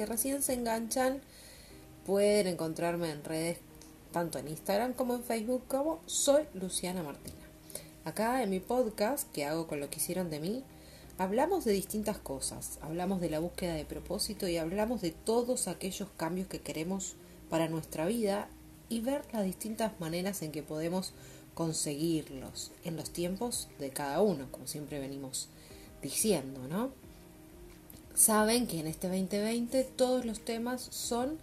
que 0.00 0.06
recién 0.06 0.42
se 0.42 0.54
enganchan, 0.54 1.20
pueden 2.06 2.46
encontrarme 2.46 3.10
en 3.10 3.22
redes 3.22 3.58
tanto 4.12 4.38
en 4.38 4.48
Instagram 4.48 4.94
como 4.94 5.14
en 5.14 5.22
Facebook 5.22 5.64
como 5.68 6.00
soy 6.06 6.44
Luciana 6.54 7.02
Martina. 7.02 7.36
Acá 8.06 8.42
en 8.42 8.48
mi 8.48 8.60
podcast 8.60 9.30
que 9.30 9.44
hago 9.44 9.66
con 9.66 9.78
lo 9.78 9.90
que 9.90 9.98
hicieron 9.98 10.30
de 10.30 10.40
mí, 10.40 10.64
hablamos 11.18 11.66
de 11.66 11.72
distintas 11.72 12.16
cosas. 12.16 12.78
Hablamos 12.80 13.20
de 13.20 13.28
la 13.28 13.40
búsqueda 13.40 13.74
de 13.74 13.84
propósito 13.84 14.48
y 14.48 14.56
hablamos 14.56 15.02
de 15.02 15.10
todos 15.10 15.68
aquellos 15.68 16.08
cambios 16.16 16.48
que 16.48 16.62
queremos 16.62 17.16
para 17.50 17.68
nuestra 17.68 18.06
vida 18.06 18.48
y 18.88 19.02
ver 19.02 19.20
las 19.34 19.44
distintas 19.44 20.00
maneras 20.00 20.40
en 20.40 20.50
que 20.50 20.62
podemos 20.62 21.12
conseguirlos 21.52 22.72
en 22.84 22.96
los 22.96 23.10
tiempos 23.10 23.68
de 23.78 23.90
cada 23.90 24.22
uno, 24.22 24.50
como 24.50 24.66
siempre 24.66 24.98
venimos 24.98 25.50
diciendo, 26.00 26.66
¿no? 26.68 26.90
Saben 28.20 28.66
que 28.66 28.80
en 28.80 28.86
este 28.86 29.08
2020 29.08 29.82
todos 29.96 30.26
los 30.26 30.40
temas 30.40 30.88
son 30.90 31.38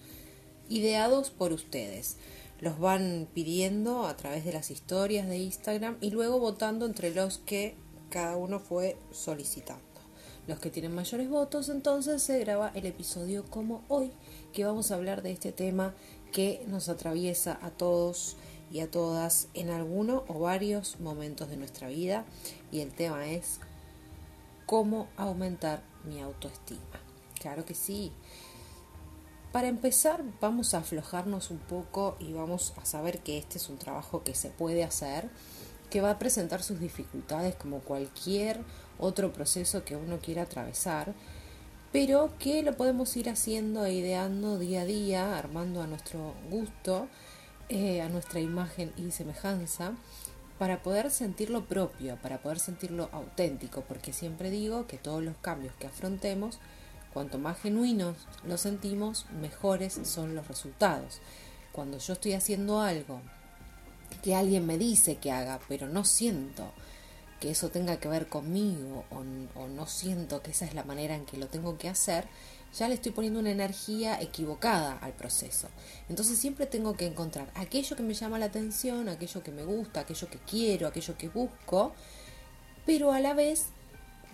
ideados 0.70 1.32
por 1.32 1.52
ustedes. 1.52 2.18
Los 2.62 2.78
van 2.78 3.28
pidiendo 3.34 4.06
a 4.06 4.16
través 4.16 4.46
de 4.46 4.54
las 4.54 4.70
historias 4.70 5.28
de 5.28 5.40
Instagram 5.40 5.98
y 6.02 6.12
luego 6.12 6.38
votando 6.38 6.86
entre 6.86 7.16
los 7.16 7.40
que 7.40 7.74
cada 8.12 8.38
uno 8.38 8.60
fue 8.60 8.96
solicitando. 9.12 9.82
Los 10.46 10.60
que 10.60 10.70
tienen 10.70 10.94
mayores 10.94 11.28
votos, 11.32 11.70
entonces 11.70 12.22
se 12.22 12.38
graba 12.42 12.72
el 12.76 12.86
episodio 12.86 13.44
como 13.50 13.84
hoy, 13.88 14.12
que 14.54 14.64
vamos 14.64 14.92
a 14.92 14.96
hablar 14.98 15.24
de 15.24 15.32
este 15.32 15.52
tema 15.52 15.96
que 16.32 16.64
nos 16.68 16.90
atraviesa 16.90 17.58
a 17.64 17.72
todos 17.72 18.36
y 18.72 18.82
a 18.82 18.92
todas 18.92 19.48
en 19.56 19.72
alguno 19.72 20.26
o 20.28 20.38
varios 20.38 21.00
momentos 21.00 21.50
de 21.50 21.58
nuestra 21.58 21.88
vida 21.88 22.24
y 22.72 22.82
el 22.82 22.92
tema 22.92 23.28
es 23.28 23.62
cómo 24.68 25.08
aumentar 25.18 25.82
mi 26.06 26.22
autoestima. 26.22 27.02
Claro 27.40 27.66
que 27.66 27.74
sí. 27.74 28.12
Para 29.52 29.68
empezar 29.68 30.24
vamos 30.40 30.76
a 30.76 30.80
aflojarnos 30.80 31.50
un 31.50 31.58
poco 31.58 32.16
y 32.20 32.34
vamos 32.34 32.76
a 32.80 32.86
saber 32.86 33.24
que 33.24 33.40
este 33.40 33.58
es 33.58 33.68
un 33.70 33.80
trabajo 33.80 34.24
que 34.24 34.36
se 34.36 34.52
puede 34.52 34.84
hacer, 34.84 35.32
que 35.90 36.02
va 36.02 36.12
a 36.12 36.20
presentar 36.20 36.62
sus 36.62 36.80
dificultades 36.80 37.56
como 37.56 37.80
cualquier 37.80 38.60
otro 39.00 39.34
proceso 39.34 39.84
que 39.84 39.96
uno 39.96 40.20
quiera 40.20 40.44
atravesar 40.44 41.16
pero 41.92 42.32
que 42.38 42.64
lo 42.64 42.74
podemos 42.74 43.16
ir 43.18 43.30
haciendo 43.30 43.86
e 43.86 43.94
ideando 43.94 44.60
día 44.60 44.82
a 44.82 44.86
día, 44.86 45.38
armando 45.38 45.82
a 45.82 45.88
nuestro 45.88 46.34
gusto, 46.50 47.08
eh, 47.70 48.02
a 48.02 48.10
nuestra 48.10 48.40
imagen 48.40 48.94
y 48.98 49.12
semejanza, 49.12 49.94
para 50.58 50.82
poder 50.82 51.12
sentirlo 51.12 51.66
propio, 51.66 52.18
para 52.18 52.40
poder 52.40 52.60
sentirlo 52.60 53.10
auténtico, 53.12 53.82
porque 53.82 54.14
siempre 54.14 54.50
digo 54.50 54.88
que 54.88 54.98
todos 54.98 55.24
los 55.24 55.36
cambios 55.38 55.74
que 55.76 55.88
afrontemos, 55.88 56.60
cuanto 57.14 57.38
más 57.38 57.60
genuinos 57.60 58.16
los 58.46 58.62
sentimos, 58.62 59.26
mejores 59.40 60.00
son 60.04 60.36
los 60.36 60.48
resultados. 60.48 61.20
Cuando 61.72 62.00
yo 62.00 62.14
estoy 62.14 62.34
haciendo 62.34 62.82
algo 62.82 63.22
que 64.24 64.36
alguien 64.36 64.66
me 64.66 64.78
dice 64.78 65.18
que 65.18 65.32
haga, 65.32 65.60
pero 65.68 65.88
no 65.88 66.06
siento, 66.06 66.72
que 67.40 67.52
eso 67.52 67.70
tenga 67.70 67.98
que 67.98 68.08
ver 68.08 68.28
conmigo 68.28 69.06
o, 69.12 69.68
no 69.68 69.86
siento 69.86 70.42
que 70.42 70.52
esa 70.52 70.66
es 70.66 70.74
la 70.74 70.84
manera 70.84 71.16
en 71.16 71.26
que 71.26 71.38
lo 71.38 71.48
tengo 71.48 71.78
que 71.78 71.90
hacer, 71.90 72.28
ya 72.78 72.88
le 72.88 72.96
estoy 72.96 73.12
poniendo 73.12 73.40
una 73.40 73.52
energía 73.52 74.22
equivocada 74.22 74.98
al 75.00 75.14
proceso. 75.14 75.68
Entonces 76.10 76.38
siempre 76.38 76.66
tengo 76.66 76.96
que 76.96 77.08
encontrar 77.08 77.50
aquello 77.56 77.96
que 77.96 78.04
me 78.04 78.14
llama 78.14 78.38
la 78.38 78.46
atención, 78.46 79.10
aquello 79.10 79.42
que 79.42 79.52
me 79.52 79.64
gusta, 79.64 80.02
aquello 80.02 80.30
que 80.30 80.40
quiero, 80.40 80.88
aquello 80.88 81.18
que 81.18 81.30
busco, 81.30 81.94
pero 82.86 83.12
a 83.12 83.20
la 83.20 83.34
vez 83.34 83.68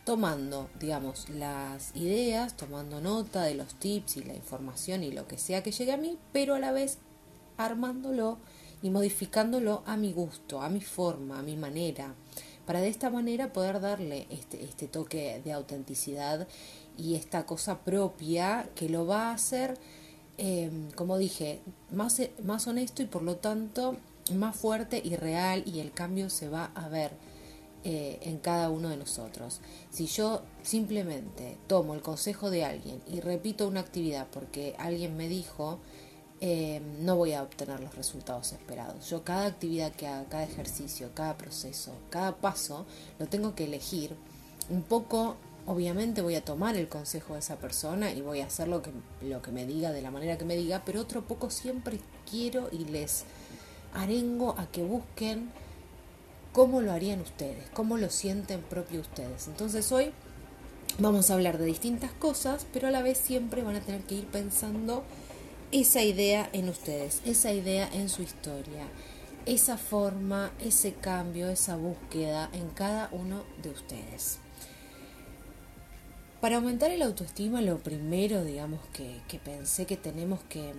tomando, 0.03 0.69
digamos, 0.79 1.29
las 1.29 1.95
ideas, 1.95 2.57
tomando 2.57 2.99
nota 2.99 3.43
de 3.43 3.55
los 3.55 3.75
tips 3.75 4.17
y 4.17 4.23
la 4.23 4.33
información 4.33 5.03
y 5.03 5.11
lo 5.11 5.27
que 5.27 5.37
sea 5.37 5.63
que 5.63 5.71
llegue 5.71 5.93
a 5.93 5.97
mí, 5.97 6.17
pero 6.33 6.55
a 6.55 6.59
la 6.59 6.73
vez 6.73 6.97
armándolo 7.57 8.39
y 8.81 8.89
modificándolo 8.89 9.83
a 9.85 9.95
mi 9.95 10.11
gusto, 10.11 10.61
a 10.61 10.67
mi 10.67 10.81
forma, 10.81 11.39
a 11.39 11.43
mi 11.43 11.55
manera 11.55 12.13
para 12.65 12.81
de 12.81 12.87
esta 12.87 13.09
manera 13.09 13.51
poder 13.51 13.81
darle 13.81 14.27
este, 14.29 14.63
este 14.63 14.87
toque 14.87 15.41
de 15.43 15.51
autenticidad 15.51 16.47
y 16.97 17.15
esta 17.15 17.45
cosa 17.45 17.79
propia 17.79 18.69
que 18.75 18.89
lo 18.89 19.05
va 19.05 19.29
a 19.29 19.33
hacer, 19.33 19.77
em, 20.37 20.91
como 20.91 21.17
dije, 21.17 21.61
más, 21.91 22.21
más 22.43 22.67
honesto 22.67 23.01
y 23.01 23.05
por 23.05 23.21
lo 23.23 23.37
tanto 23.37 23.97
más 24.31 24.55
fuerte 24.55 25.01
y 25.03 25.15
real 25.15 25.63
y 25.65 25.79
el 25.79 25.91
cambio 25.91 26.29
se 26.29 26.47
va 26.47 26.71
a 26.75 26.87
ver 26.87 27.11
eh, 27.85 28.19
en 28.21 28.37
cada 28.37 28.69
uno 28.69 28.89
de 28.89 28.95
nosotros. 28.95 29.59
Si 29.89 30.05
yo 30.05 30.41
simplemente 30.61 31.57
tomo 31.67 31.93
el 31.93 32.01
consejo 32.01 32.49
de 32.49 32.63
alguien 32.63 33.01
y 33.11 33.19
repito 33.19 33.67
una 33.67 33.81
actividad 33.81 34.27
porque 34.31 34.73
alguien 34.79 35.17
me 35.17 35.27
dijo, 35.27 35.79
eh, 36.39 36.81
no 36.99 37.15
voy 37.15 37.33
a 37.33 37.43
obtener 37.43 37.79
los 37.81 37.95
resultados 37.95 38.53
esperados. 38.53 39.09
Yo 39.09 39.23
cada 39.23 39.45
actividad 39.47 39.93
que 39.93 40.07
haga, 40.07 40.25
cada 40.29 40.43
ejercicio, 40.43 41.11
cada 41.13 41.37
proceso, 41.37 41.93
cada 42.09 42.37
paso, 42.37 42.85
lo 43.19 43.27
tengo 43.27 43.55
que 43.55 43.65
elegir. 43.65 44.15
Un 44.69 44.83
poco, 44.83 45.35
obviamente 45.66 46.22
voy 46.22 46.35
a 46.35 46.44
tomar 46.44 46.75
el 46.75 46.88
consejo 46.88 47.34
de 47.34 47.40
esa 47.40 47.57
persona 47.57 48.12
y 48.12 48.22
voy 48.22 48.41
a 48.41 48.47
hacer 48.47 48.68
lo 48.68 48.81
que, 48.81 48.91
lo 49.22 49.41
que 49.41 49.51
me 49.51 49.66
diga 49.66 49.91
de 49.91 50.01
la 50.01 50.12
manera 50.12 50.38
que 50.38 50.46
me 50.46 50.56
diga, 50.56 50.84
pero 50.85 51.01
otro 51.01 51.24
poco 51.24 51.50
siempre 51.50 52.00
quiero 52.29 52.69
y 52.72 52.85
les 52.85 53.24
arengo 53.94 54.56
a 54.57 54.68
que 54.68 54.84
busquen 54.84 55.50
cómo 56.51 56.81
lo 56.81 56.91
harían 56.91 57.22
ustedes, 57.22 57.69
cómo 57.74 57.97
lo 57.97 58.09
sienten 58.09 58.62
propio 58.62 59.01
ustedes. 59.01 59.47
Entonces 59.47 59.91
hoy 59.91 60.12
vamos 61.00 61.29
a 61.29 61.35
hablar 61.35 61.57
de 61.57 61.66
distintas 61.66 62.12
cosas, 62.12 62.66
pero 62.74 62.88
a 62.88 62.91
la 62.91 63.01
vez 63.01 63.18
siempre 63.18 63.63
van 63.63 63.75
a 63.75 63.81
tener 63.81 64.01
que 64.01 64.16
ir 64.16 64.28
pensando 64.28 65.03
esa 65.72 66.03
idea 66.03 66.50
en 66.53 66.69
ustedes, 66.69 67.22
esa 67.25 67.51
idea 67.51 67.90
en 67.91 68.09
su 68.09 68.22
historia, 68.22 68.85
esa 69.45 69.78
forma, 69.78 70.51
ese 70.59 70.94
cambio, 70.94 71.50
esa 71.50 71.75
búsqueda 71.75 72.50
en 72.53 72.69
cada 72.69 73.09
uno 73.12 73.44
de 73.63 73.72
ustedes. 73.72 74.42
Para 76.43 76.57
aumentar 76.57 76.91
el 76.91 77.01
autoestima, 77.01 77.61
lo 77.61 77.77
primero, 77.77 78.43
digamos, 78.43 78.81
que, 78.91 79.21
pensé 79.39 79.85
que 79.85 79.95
tenemos 79.95 80.41
que, 80.49 80.73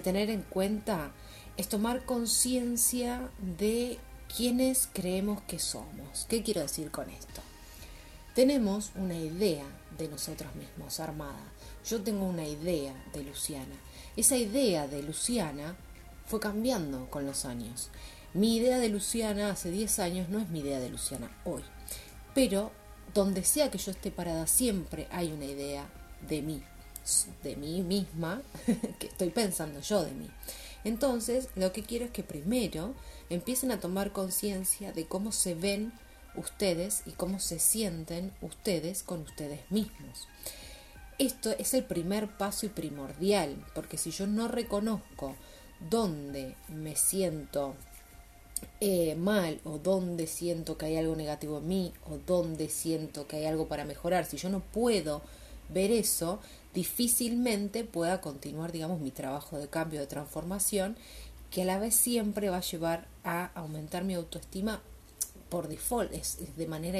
tener 0.00 0.30
en 0.30 0.40
cuenta 0.40 1.12
es 1.58 1.68
tomar 1.68 2.06
conciencia 2.06 3.28
de 3.58 3.98
quiénes 4.34 4.88
creemos 4.90 5.42
que 5.42 5.58
somos. 5.58 6.24
¿Qué 6.30 6.42
quiero 6.42 6.62
decir 6.62 6.90
con 6.90 7.10
esto? 7.10 7.42
Tenemos 8.34 8.92
una 8.94 9.14
idea 9.14 9.66
de 9.98 10.08
nosotros 10.08 10.54
mismos 10.54 10.98
armada. 10.98 11.44
Yo 11.84 12.00
tengo 12.00 12.24
una 12.24 12.48
idea 12.48 12.94
de 13.12 13.22
Luciana 13.22 13.76
esa 14.16 14.38
idea 14.38 14.86
de 14.86 15.02
Luciana 15.02 15.76
fue 16.24 16.40
cambiando 16.40 17.10
con 17.10 17.26
los 17.26 17.44
años. 17.44 17.90
Mi 18.32 18.56
idea 18.56 18.78
de 18.78 18.88
Luciana 18.88 19.50
hace 19.50 19.70
10 19.70 19.98
años 19.98 20.30
no 20.30 20.38
es 20.38 20.48
mi 20.48 20.60
idea 20.60 20.80
de 20.80 20.88
Luciana 20.88 21.30
hoy. 21.44 21.62
Pero 22.34 22.72
donde 23.14 23.44
sea 23.44 23.70
que 23.70 23.78
yo 23.78 23.90
esté 23.90 24.10
parada 24.10 24.46
siempre 24.46 25.08
hay 25.10 25.32
una 25.32 25.44
idea 25.44 25.86
de 26.28 26.42
mí, 26.42 26.62
de 27.42 27.56
mí 27.56 27.82
misma, 27.82 28.42
que 28.98 29.06
estoy 29.06 29.30
pensando 29.30 29.80
yo 29.80 30.04
de 30.04 30.12
mí. 30.12 30.30
Entonces, 30.84 31.48
lo 31.54 31.72
que 31.72 31.82
quiero 31.82 32.06
es 32.06 32.10
que 32.10 32.22
primero 32.22 32.94
empiecen 33.30 33.70
a 33.70 33.80
tomar 33.80 34.12
conciencia 34.12 34.92
de 34.92 35.06
cómo 35.06 35.32
se 35.32 35.54
ven 35.54 35.92
ustedes 36.34 37.02
y 37.06 37.12
cómo 37.12 37.38
se 37.38 37.58
sienten 37.58 38.32
ustedes 38.40 39.02
con 39.02 39.20
ustedes 39.22 39.60
mismos. 39.70 40.28
Esto 41.18 41.50
es 41.58 41.74
el 41.74 41.84
primer 41.84 42.36
paso 42.36 42.66
y 42.66 42.70
primordial, 42.70 43.64
porque 43.74 43.98
si 43.98 44.10
yo 44.10 44.26
no 44.26 44.48
reconozco 44.48 45.36
dónde 45.90 46.56
me 46.68 46.96
siento 46.96 47.76
eh, 48.80 49.14
mal 49.14 49.60
o 49.64 49.78
dónde 49.78 50.26
siento 50.26 50.76
que 50.76 50.86
hay 50.86 50.96
algo 50.96 51.14
negativo 51.16 51.58
en 51.58 51.68
mí 51.68 51.92
o 52.10 52.18
dónde 52.26 52.68
siento 52.68 53.26
que 53.26 53.36
hay 53.36 53.44
algo 53.44 53.68
para 53.68 53.84
mejorar, 53.84 54.24
si 54.24 54.36
yo 54.36 54.48
no 54.48 54.60
puedo 54.60 55.22
ver 55.68 55.90
eso, 55.90 56.40
difícilmente 56.74 57.84
pueda 57.84 58.20
continuar, 58.20 58.72
digamos, 58.72 59.00
mi 59.00 59.10
trabajo 59.10 59.58
de 59.58 59.68
cambio, 59.68 60.00
de 60.00 60.06
transformación, 60.06 60.96
que 61.50 61.62
a 61.62 61.64
la 61.66 61.78
vez 61.78 61.94
siempre 61.94 62.48
va 62.48 62.58
a 62.58 62.62
llevar 62.62 63.06
a 63.24 63.50
aumentar 63.54 64.04
mi 64.04 64.14
autoestima 64.14 64.80
por 65.48 65.68
default, 65.68 66.12
es, 66.14 66.38
de 66.56 66.66
manera 66.66 66.98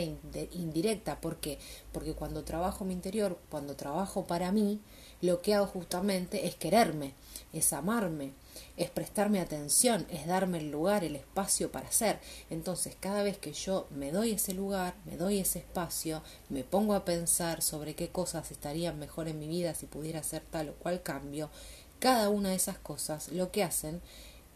indirecta. 0.52 1.20
¿Por 1.20 1.36
qué? 1.36 1.58
Porque 1.90 2.12
cuando 2.12 2.44
trabajo 2.44 2.84
mi 2.84 2.92
interior, 2.92 3.38
cuando 3.48 3.76
trabajo 3.76 4.26
para 4.26 4.52
mí, 4.52 4.78
lo 5.22 5.40
que 5.40 5.54
hago 5.54 5.66
justamente 5.66 6.46
es 6.46 6.54
quererme, 6.54 7.14
es 7.52 7.72
amarme, 7.72 8.32
es 8.76 8.90
prestarme 8.90 9.40
atención, 9.40 10.06
es 10.10 10.26
darme 10.26 10.58
el 10.58 10.70
lugar, 10.70 11.04
el 11.04 11.16
espacio 11.16 11.70
para 11.70 11.90
ser. 11.90 12.18
Entonces, 12.50 12.96
cada 12.98 13.22
vez 13.22 13.38
que 13.38 13.52
yo 13.52 13.86
me 13.90 14.10
doy 14.10 14.32
ese 14.32 14.54
lugar, 14.54 14.94
me 15.04 15.16
doy 15.16 15.38
ese 15.38 15.58
espacio, 15.58 16.22
me 16.48 16.64
pongo 16.64 16.94
a 16.94 17.04
pensar 17.04 17.62
sobre 17.62 17.94
qué 17.94 18.08
cosas 18.08 18.50
estarían 18.50 18.98
mejor 18.98 19.28
en 19.28 19.38
mi 19.38 19.48
vida 19.48 19.74
si 19.74 19.86
pudiera 19.86 20.20
hacer 20.20 20.42
tal 20.50 20.70
o 20.70 20.74
cual 20.74 21.02
cambio, 21.02 21.50
cada 21.98 22.30
una 22.30 22.50
de 22.50 22.56
esas 22.56 22.78
cosas 22.78 23.28
lo 23.28 23.52
que 23.52 23.62
hacen 23.62 24.00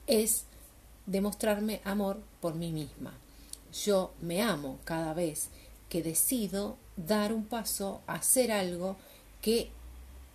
es 0.07 0.45
demostrarme 1.07 1.81
amor 1.85 2.21
por 2.41 2.55
mí 2.55 2.73
misma. 2.73 3.15
Yo 3.85 4.13
me 4.21 4.43
amo 4.43 4.79
cada 4.85 5.15
vez 5.15 5.49
que 5.89 6.03
decido 6.03 6.77
dar 6.97 7.33
un 7.33 7.45
paso, 7.45 8.01
hacer 8.07 8.51
algo 8.51 8.97
que 9.41 9.71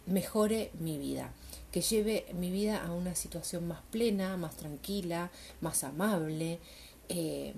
mejore 0.06 0.72
mi 0.80 0.98
vida, 0.98 1.32
que 1.72 1.82
lleve 1.82 2.26
mi 2.34 2.52
vida 2.52 2.84
a 2.86 2.92
una 2.92 3.16
situación 3.16 3.68
más 3.68 3.82
plena, 3.92 4.38
más 4.38 4.58
tranquila, 4.58 5.32
más 5.62 5.84
amable. 5.84 6.60
Eh, 7.10 7.54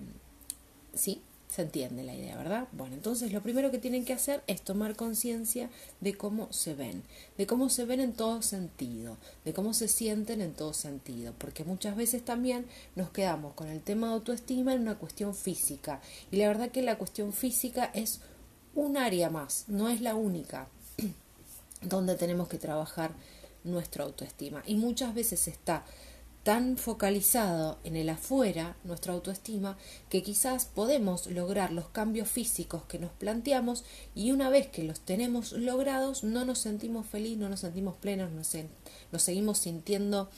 ¿Sí? 0.94 1.21
Se 1.50 1.62
entiende 1.62 2.04
la 2.04 2.15
idea, 2.15 2.36
¿verdad? 2.36 2.68
Bueno, 2.71 2.95
entonces 2.95 3.31
lo 3.31 3.44
primero 3.44 3.69
que 3.69 3.77
tienen 3.77 4.06
que 4.06 4.13
hacer 4.13 4.42
es 4.48 4.63
tomar 4.63 4.95
conciencia 4.95 5.69
de 6.01 6.15
cómo 6.15 6.51
se 6.51 6.74
ven, 6.74 7.04
de 7.38 7.45
cómo 7.45 7.69
se 7.69 7.86
ven 7.86 8.00
en 8.00 8.13
todo 8.13 8.42
sentido, 8.42 9.18
de 9.45 9.54
cómo 9.54 9.75
se 9.75 9.88
sienten 9.88 10.42
en 10.42 10.54
todo 10.54 10.74
sentido, 10.74 11.31
porque 11.38 11.63
muchas 11.63 11.95
veces 11.95 12.25
también 12.25 12.65
nos 12.95 13.12
quedamos 13.12 13.54
con 13.54 13.68
el 13.68 13.81
tema 13.81 14.07
de 14.07 14.13
autoestima 14.13 14.74
en 14.74 14.81
una 14.81 14.98
cuestión 14.98 15.36
física, 15.36 16.01
y 16.31 16.38
la 16.38 16.48
verdad 16.48 16.71
que 16.71 16.81
la 16.81 16.98
cuestión 16.98 17.33
física 17.33 17.92
es 17.94 18.21
un 18.74 18.98
área 18.98 19.30
más, 19.30 19.65
no 19.68 19.89
es 19.89 20.01
la 20.01 20.15
única 20.15 20.68
donde 21.83 22.15
tenemos 22.15 22.48
que 22.48 22.57
trabajar 22.57 23.12
nuestra 23.63 24.04
autoestima, 24.04 24.63
y 24.65 24.75
muchas 24.75 25.13
veces 25.13 25.48
está 25.48 25.86
tan 26.44 26.75
focalizado 26.75 27.80
en 27.86 27.95
el 27.95 28.10
afuera, 28.10 28.75
nuestra 28.83 29.13
autoestima, 29.13 29.77
que 30.10 30.24
quizás 30.24 30.65
podemos 30.65 31.27
lograr 31.27 31.71
los 31.71 31.88
cambios 31.88 32.27
físicos 32.27 32.83
que 32.83 33.00
nos 33.00 33.12
planteamos 33.12 33.86
y 34.13 34.31
una 34.31 34.50
vez 34.50 34.68
que 34.68 34.83
los 34.83 35.00
tenemos 35.00 35.54
logrados 35.54 36.24
no 36.25 36.44
nos 36.44 36.60
sentimos 36.60 37.07
felices, 37.07 37.39
no 37.39 37.48
nos 37.48 37.62
sentimos 37.62 37.95
plenos, 37.95 38.31
nos, 38.31 38.51
nos 39.12 39.21
seguimos 39.21 39.57
sintiendo 39.57 40.30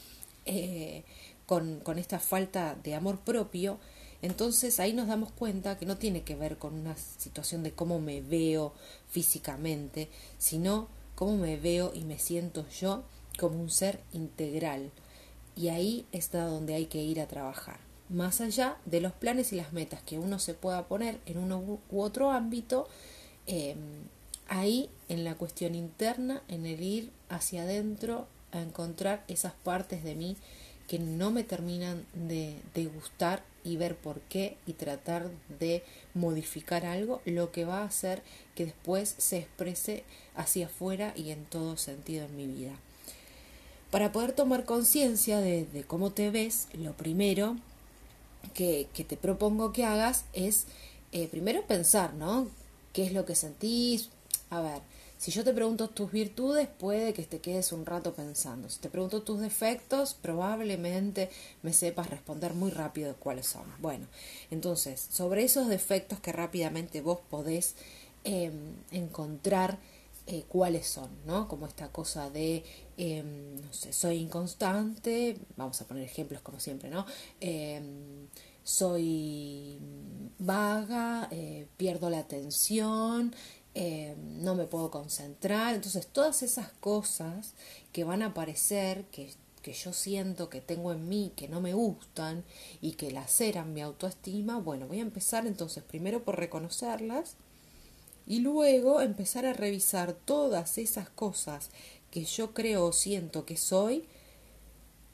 eh, 0.45 1.03
con, 1.47 1.79
con 1.79 1.97
esta 1.97 2.19
falta 2.19 2.75
de 2.83 2.93
amor 2.93 3.19
propio. 3.21 3.79
Entonces 4.21 4.79
ahí 4.79 4.93
nos 4.93 5.07
damos 5.07 5.31
cuenta 5.31 5.77
que 5.77 5.87
no 5.87 5.97
tiene 5.97 6.23
que 6.23 6.35
ver 6.35 6.57
con 6.57 6.75
una 6.75 6.95
situación 6.95 7.63
de 7.63 7.71
cómo 7.73 7.99
me 7.99 8.21
veo 8.21 8.73
físicamente, 9.09 10.09
sino 10.37 10.87
cómo 11.15 11.37
me 11.37 11.57
veo 11.57 11.91
y 11.95 12.03
me 12.03 12.19
siento 12.19 12.67
yo 12.69 13.03
como 13.37 13.59
un 13.61 13.69
ser 13.69 13.99
integral 14.13 14.91
y 15.55 15.69
ahí 15.69 16.05
está 16.11 16.45
donde 16.45 16.75
hay 16.75 16.85
que 16.85 17.01
ir 17.01 17.21
a 17.21 17.27
trabajar. 17.27 17.79
Más 18.09 18.41
allá 18.41 18.77
de 18.85 19.01
los 19.01 19.13
planes 19.13 19.51
y 19.51 19.55
las 19.55 19.73
metas 19.73 20.01
que 20.03 20.19
uno 20.19 20.37
se 20.37 20.53
pueda 20.53 20.87
poner 20.87 21.19
en 21.25 21.37
uno 21.37 21.79
u 21.89 22.01
otro 22.01 22.31
ámbito, 22.31 22.87
em, 23.47 23.77
ahí 24.47 24.89
en 25.09 25.23
la 25.23 25.35
cuestión 25.35 25.75
interna, 25.75 26.43
en 26.47 26.65
el 26.65 26.83
ir 26.83 27.11
hacia 27.29 27.63
adentro 27.63 28.27
a 28.51 28.61
encontrar 28.61 29.23
esas 29.27 29.53
partes 29.53 30.03
de 30.03 30.15
mí 30.15 30.37
que 30.87 30.99
no 30.99 31.31
me 31.31 31.43
terminan 31.43 32.05
de, 32.13 32.59
de, 32.75 32.85
gustar 32.85 33.43
y 33.63 33.75
ver 33.75 33.95
por 33.95 34.21
qué 34.21 34.57
y 34.67 34.73
tratar 34.73 35.31
de 35.57 35.83
modificar 36.13 36.85
algo, 36.85 37.21
lo 37.25 37.51
que 37.51 37.65
va 37.65 37.79
a 37.79 37.85
hacer 37.85 38.21
que 38.53 38.65
después 38.65 39.15
se 39.17 39.39
exprese 39.39 40.03
hacia 40.35 40.67
afuera 40.67 41.13
y 41.15 41.31
en 41.31 41.45
todo 41.45 41.75
sentido 41.77 42.25
en 42.25 42.35
mi 42.35 42.45
vida. 42.45 42.73
Para 43.91 44.11
poder 44.11 44.33
tomar 44.33 44.65
conciencia 44.65 45.39
de, 45.39 45.85
cómo 45.87 46.11
te 46.11 46.31
ves, 46.31 46.67
lo 46.73 46.93
primero 46.93 47.55
que, 48.53 48.87
te 48.93 49.17
propongo 49.17 49.71
que 49.71 49.85
hagas 49.85 50.25
es 50.33 50.65
eh, 51.11 51.27
primero 51.27 51.65
pensar, 51.65 52.13
¿no? 52.13 52.47
¿Qué 52.93 53.05
es 53.05 53.13
lo 53.13 53.25
que 53.25 53.35
sentís? 53.35 54.09
A 54.49 54.61
ver, 54.61 54.81
si 55.17 55.31
yo 55.31 55.43
te 55.43 55.53
pregunto 55.53 55.89
tus 55.89 56.11
virtudes, 56.11 56.67
puede 56.67 57.13
que 57.13 57.23
te 57.23 57.39
quedes 57.39 57.71
un 57.71 57.85
rato 57.85 58.13
pensando. 58.13 58.69
Si 58.69 58.79
te 58.79 58.89
pregunto 58.89 59.21
tus 59.23 59.39
defectos, 59.39 60.13
probablemente 60.13 61.29
me 61.63 61.73
sepas 61.73 62.09
responder 62.09 62.53
muy 62.53 62.69
rápido 62.69 63.09
de 63.09 63.15
cuáles 63.15 63.47
son. 63.47 63.63
Bueno, 63.79 64.07
entonces, 64.51 65.07
sobre 65.11 65.43
esos 65.43 65.67
defectos 65.67 66.19
que 66.19 66.31
rápidamente 66.31 67.01
vos 67.01 67.19
podés 67.29 67.75
em, 68.23 68.75
encontrar 68.91 69.77
eh, 70.27 70.45
cuáles 70.47 70.87
son, 70.87 71.09
¿no? 71.27 71.47
Como 71.47 71.67
esta 71.67 71.91
cosa 71.91 72.31
de, 72.31 72.63
em, 72.97 73.61
no 73.61 73.71
sé, 73.73 73.93
soy 73.93 74.17
inconstante, 74.17 75.37
vamos 75.55 75.79
a 75.81 75.87
poner 75.87 76.03
ejemplos 76.03 76.41
como 76.41 76.59
siempre, 76.59 76.89
¿no? 76.89 77.05
Em, 77.39 78.27
soy 78.63 79.77
vaga, 80.39 81.27
eh, 81.31 81.67
pierdo 81.77 82.09
la 82.09 82.19
atención, 82.19 83.35
em, 83.75 84.43
no 84.43 84.55
me 84.55 84.65
puedo 84.65 84.89
concentrar, 84.89 85.75
entonces 85.75 86.07
todas 86.07 86.41
esas 86.41 86.69
cosas 86.79 87.53
que 87.91 88.03
van 88.03 88.23
a 88.23 88.27
aparecer, 88.27 89.05
que, 89.11 89.31
que 89.61 89.73
yo 89.73 89.93
siento 89.93 90.49
que 90.49 90.61
tengo 90.61 90.91
en 90.91 91.07
mí, 91.07 91.33
que 91.35 91.47
no 91.47 91.61
me 91.61 91.73
gustan 91.75 92.43
y 92.81 92.93
que 92.93 93.11
laceran 93.11 93.73
mi 93.73 93.81
autoestima, 93.81 94.57
bueno, 94.57 94.87
voy 94.87 94.99
a 94.99 95.01
empezar 95.03 95.45
entonces 95.45 95.83
primero 95.83 96.23
por 96.23 96.37
reconocerlas, 96.39 97.35
y 98.27 98.39
luego 98.39 99.01
empezar 99.01 99.45
a 99.45 99.53
revisar 99.53 100.13
todas 100.13 100.77
esas 100.77 101.09
cosas 101.09 101.69
que 102.11 102.25
yo 102.25 102.53
creo 102.53 102.85
o 102.85 102.93
siento 102.93 103.45
que 103.45 103.57
soy 103.57 104.05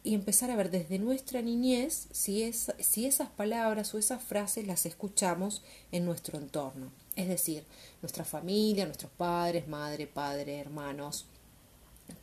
y 0.03 0.15
empezar 0.15 0.49
a 0.49 0.55
ver 0.55 0.71
desde 0.71 0.97
nuestra 0.97 1.41
niñez 1.41 2.07
si, 2.11 2.43
es, 2.43 2.71
si 2.79 3.05
esas 3.05 3.29
palabras 3.29 3.93
o 3.93 3.97
esas 3.97 4.23
frases 4.23 4.65
las 4.65 4.85
escuchamos 4.85 5.61
en 5.91 6.05
nuestro 6.05 6.37
entorno. 6.39 6.91
Es 7.15 7.27
decir, 7.27 7.65
nuestra 8.01 8.23
familia, 8.23 8.85
nuestros 8.85 9.11
padres, 9.11 9.67
madre, 9.67 10.07
padre, 10.07 10.59
hermanos, 10.59 11.25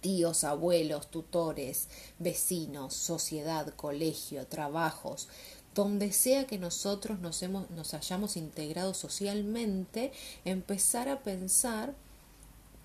tíos, 0.00 0.44
abuelos, 0.44 1.11
tutores, 1.11 1.88
vecinos, 2.19 2.94
sociedad, 2.94 3.73
colegio, 3.75 4.46
trabajos, 4.46 5.29
donde 5.74 6.12
sea 6.12 6.46
que 6.46 6.58
nosotros 6.58 7.20
nos, 7.20 7.42
hemos, 7.42 7.70
nos 7.70 7.94
hayamos 7.94 8.36
integrado 8.36 8.94
socialmente, 8.94 10.12
empezar 10.44 11.08
a 11.08 11.20
pensar 11.20 11.94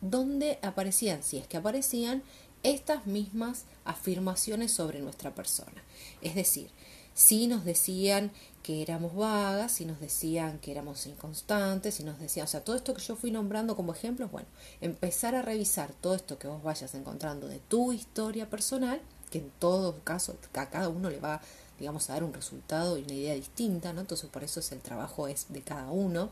dónde 0.01 0.59
aparecían, 0.61 1.23
si 1.23 1.37
es 1.37 1.47
que 1.47 1.57
aparecían, 1.57 2.23
estas 2.61 3.05
mismas 3.07 3.65
afirmaciones 3.83 4.71
sobre 4.71 4.99
nuestra 4.99 5.35
persona. 5.35 5.83
Es 6.21 6.35
decir, 6.35 6.69
si 7.13 7.47
nos 7.47 7.65
decían 7.65 8.31
que 8.63 8.81
éramos 8.81 9.13
vagas, 9.13 9.73
si 9.73 9.85
nos 9.85 9.99
decían 9.99 10.57
que 10.59 10.71
éramos 10.71 11.05
inconstantes, 11.05 11.95
si 11.95 12.03
nos 12.03 12.19
decían, 12.19 12.45
o 12.45 12.47
sea, 12.47 12.63
todo 12.63 12.75
esto 12.75 12.93
que 12.93 13.01
yo 13.01 13.15
fui 13.15 13.29
nombrando 13.29 13.75
como 13.75 13.93
ejemplos, 13.93 14.31
bueno, 14.31 14.47
empezar 14.79 15.35
a 15.35 15.41
revisar 15.41 15.93
todo 15.93 16.15
esto 16.15 16.39
que 16.39 16.47
vos 16.47 16.63
vayas 16.63 16.95
encontrando 16.95 17.47
de 17.47 17.59
tu 17.59 17.91
historia 17.91 18.49
personal, 18.49 19.01
que 19.29 19.39
en 19.39 19.51
todo 19.59 19.99
caso 20.03 20.37
a 20.53 20.69
cada 20.69 20.89
uno 20.89 21.09
le 21.09 21.19
va 21.19 21.41
digamos, 21.79 22.09
a 22.09 22.13
dar 22.13 22.23
un 22.23 22.33
resultado 22.33 22.97
y 22.97 23.03
una 23.03 23.13
idea 23.13 23.35
distinta, 23.35 23.93
¿no? 23.93 24.01
Entonces 24.01 24.29
por 24.29 24.43
eso 24.43 24.59
es 24.59 24.71
el 24.71 24.79
trabajo 24.79 25.27
es 25.27 25.47
de 25.49 25.61
cada 25.61 25.89
uno. 25.91 26.29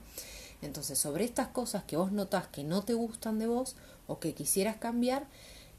Entonces 0.61 0.97
sobre 0.99 1.25
estas 1.25 1.47
cosas 1.47 1.83
que 1.83 1.97
vos 1.97 2.11
notás 2.11 2.47
que 2.47 2.63
no 2.63 2.83
te 2.83 2.93
gustan 2.93 3.39
de 3.39 3.47
vos 3.47 3.75
o 4.07 4.19
que 4.19 4.33
quisieras 4.33 4.77
cambiar, 4.77 5.27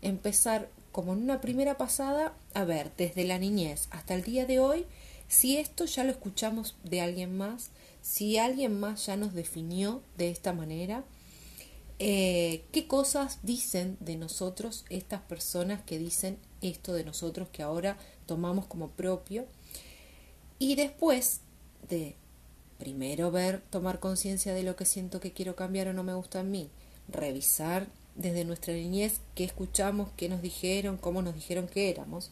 empezar 0.01 0.69
como 0.91 1.13
en 1.13 1.23
una 1.23 1.41
primera 1.41 1.79
pasada 1.79 2.35
a 2.55 2.65
ver 2.65 2.93
desde 2.97 3.25
la 3.25 3.39
niñez 3.39 3.89
hasta 3.91 4.15
el 4.15 4.23
día 4.23 4.47
de 4.47 4.59
hoy 4.59 4.87
si 5.29 5.57
esto 5.57 5.87
ya 5.87 6.05
lo 6.05 6.11
escuchamos 6.11 6.77
de 6.85 7.01
alguien 7.01 7.39
más, 7.39 7.71
si 8.03 8.37
alguien 8.37 8.79
más 8.79 9.07
ya 9.07 9.17
nos 9.17 9.33
definió 9.33 10.03
de 10.19 10.29
esta 10.29 10.53
manera, 10.53 11.05
eh, 11.99 12.65
qué 12.71 12.87
cosas 12.87 13.39
dicen 13.43 13.97
de 14.01 14.17
nosotros 14.17 14.85
estas 14.91 15.23
personas 15.23 15.81
que 15.83 15.99
dicen 15.99 16.37
esto 16.61 16.93
de 16.93 17.05
nosotros 17.05 17.49
que 17.51 17.63
ahora 17.63 17.97
tomamos 18.33 18.65
como 18.65 18.89
propio. 18.89 19.45
Y 20.59 20.75
después 20.75 21.43
de 21.87 22.17
primero 22.79 23.31
ver, 23.31 23.61
tomar 23.69 24.01
conciencia 24.01 24.55
de 24.55 24.63
lo 24.63 24.75
que 24.75 24.87
siento 24.87 25.21
que 25.21 25.33
quiero 25.33 25.55
cambiar 25.55 25.89
o 25.89 25.93
no 25.93 26.03
me 26.03 26.15
gusta 26.15 26.41
en 26.41 26.51
mí, 26.51 26.71
revisar 27.09 27.89
desde 28.15 28.47
nuestra 28.47 28.73
niñez 28.73 29.21
qué 29.35 29.45
escuchamos, 29.45 30.09
qué 30.17 30.31
nos 30.31 30.41
dijeron, 30.41 30.97
cómo 30.97 31.21
nos 31.21 31.35
dijeron 31.35 31.69
que 31.69 31.91
éramos. 31.91 32.31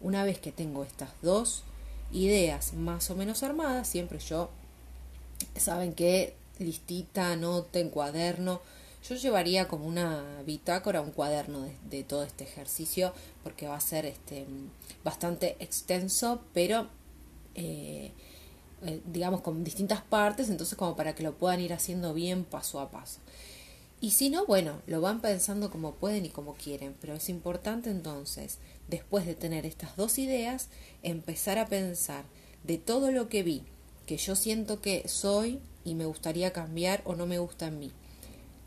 Una 0.00 0.22
vez 0.22 0.38
que 0.38 0.52
tengo 0.52 0.84
estas 0.84 1.10
dos 1.22 1.64
ideas 2.12 2.72
más 2.74 3.10
o 3.10 3.16
menos 3.16 3.42
armadas, 3.42 3.88
siempre 3.88 4.20
yo, 4.20 4.50
saben 5.56 5.92
que 5.92 6.36
listita, 6.60 7.34
nota, 7.34 7.80
en 7.80 7.90
cuaderno, 7.90 8.60
yo 9.08 9.16
llevaría 9.16 9.66
como 9.66 9.86
una 9.86 10.42
bitácora, 10.46 11.00
un 11.00 11.10
cuaderno 11.10 11.66
de, 11.90 12.04
todo 12.04 12.22
este 12.22 12.44
ejercicio, 12.44 13.12
porque 13.42 13.66
va 13.66 13.76
a 13.76 13.80
ser 13.80 14.06
este, 14.06 14.46
bastante 15.02 15.56
extenso, 15.58 16.42
pero 16.54 16.86
eh, 17.54 18.12
eh, 18.84 19.00
digamos 19.06 19.40
con 19.40 19.64
distintas 19.64 20.02
partes, 20.02 20.48
entonces 20.50 20.76
como 20.76 20.94
para 20.94 21.14
que 21.14 21.24
lo 21.24 21.34
puedan 21.34 21.60
ir 21.60 21.72
haciendo 21.72 22.14
bien 22.14 22.44
paso 22.44 22.80
a 22.80 22.90
paso. 22.90 23.18
Y 24.00 24.10
si 24.10 24.30
no, 24.30 24.46
bueno, 24.46 24.80
lo 24.86 25.00
van 25.00 25.20
pensando 25.20 25.70
como 25.70 25.94
pueden 25.94 26.26
y 26.26 26.28
como 26.28 26.54
quieren, 26.54 26.94
pero 27.00 27.14
es 27.14 27.28
importante 27.28 27.90
entonces, 27.90 28.58
después 28.88 29.26
de 29.26 29.34
tener 29.34 29.66
estas 29.66 29.96
dos 29.96 30.18
ideas, 30.18 30.68
empezar 31.02 31.58
a 31.58 31.66
pensar 31.66 32.24
de 32.64 32.78
todo 32.78 33.10
lo 33.10 33.28
que 33.28 33.42
vi, 33.42 33.62
que 34.06 34.16
yo 34.16 34.36
siento 34.36 34.80
que 34.80 35.08
soy 35.08 35.60
y 35.84 35.94
me 35.94 36.06
gustaría 36.06 36.52
cambiar 36.52 37.02
o 37.04 37.14
no 37.14 37.26
me 37.26 37.38
gusta 37.38 37.66
en 37.66 37.78
mí 37.78 37.92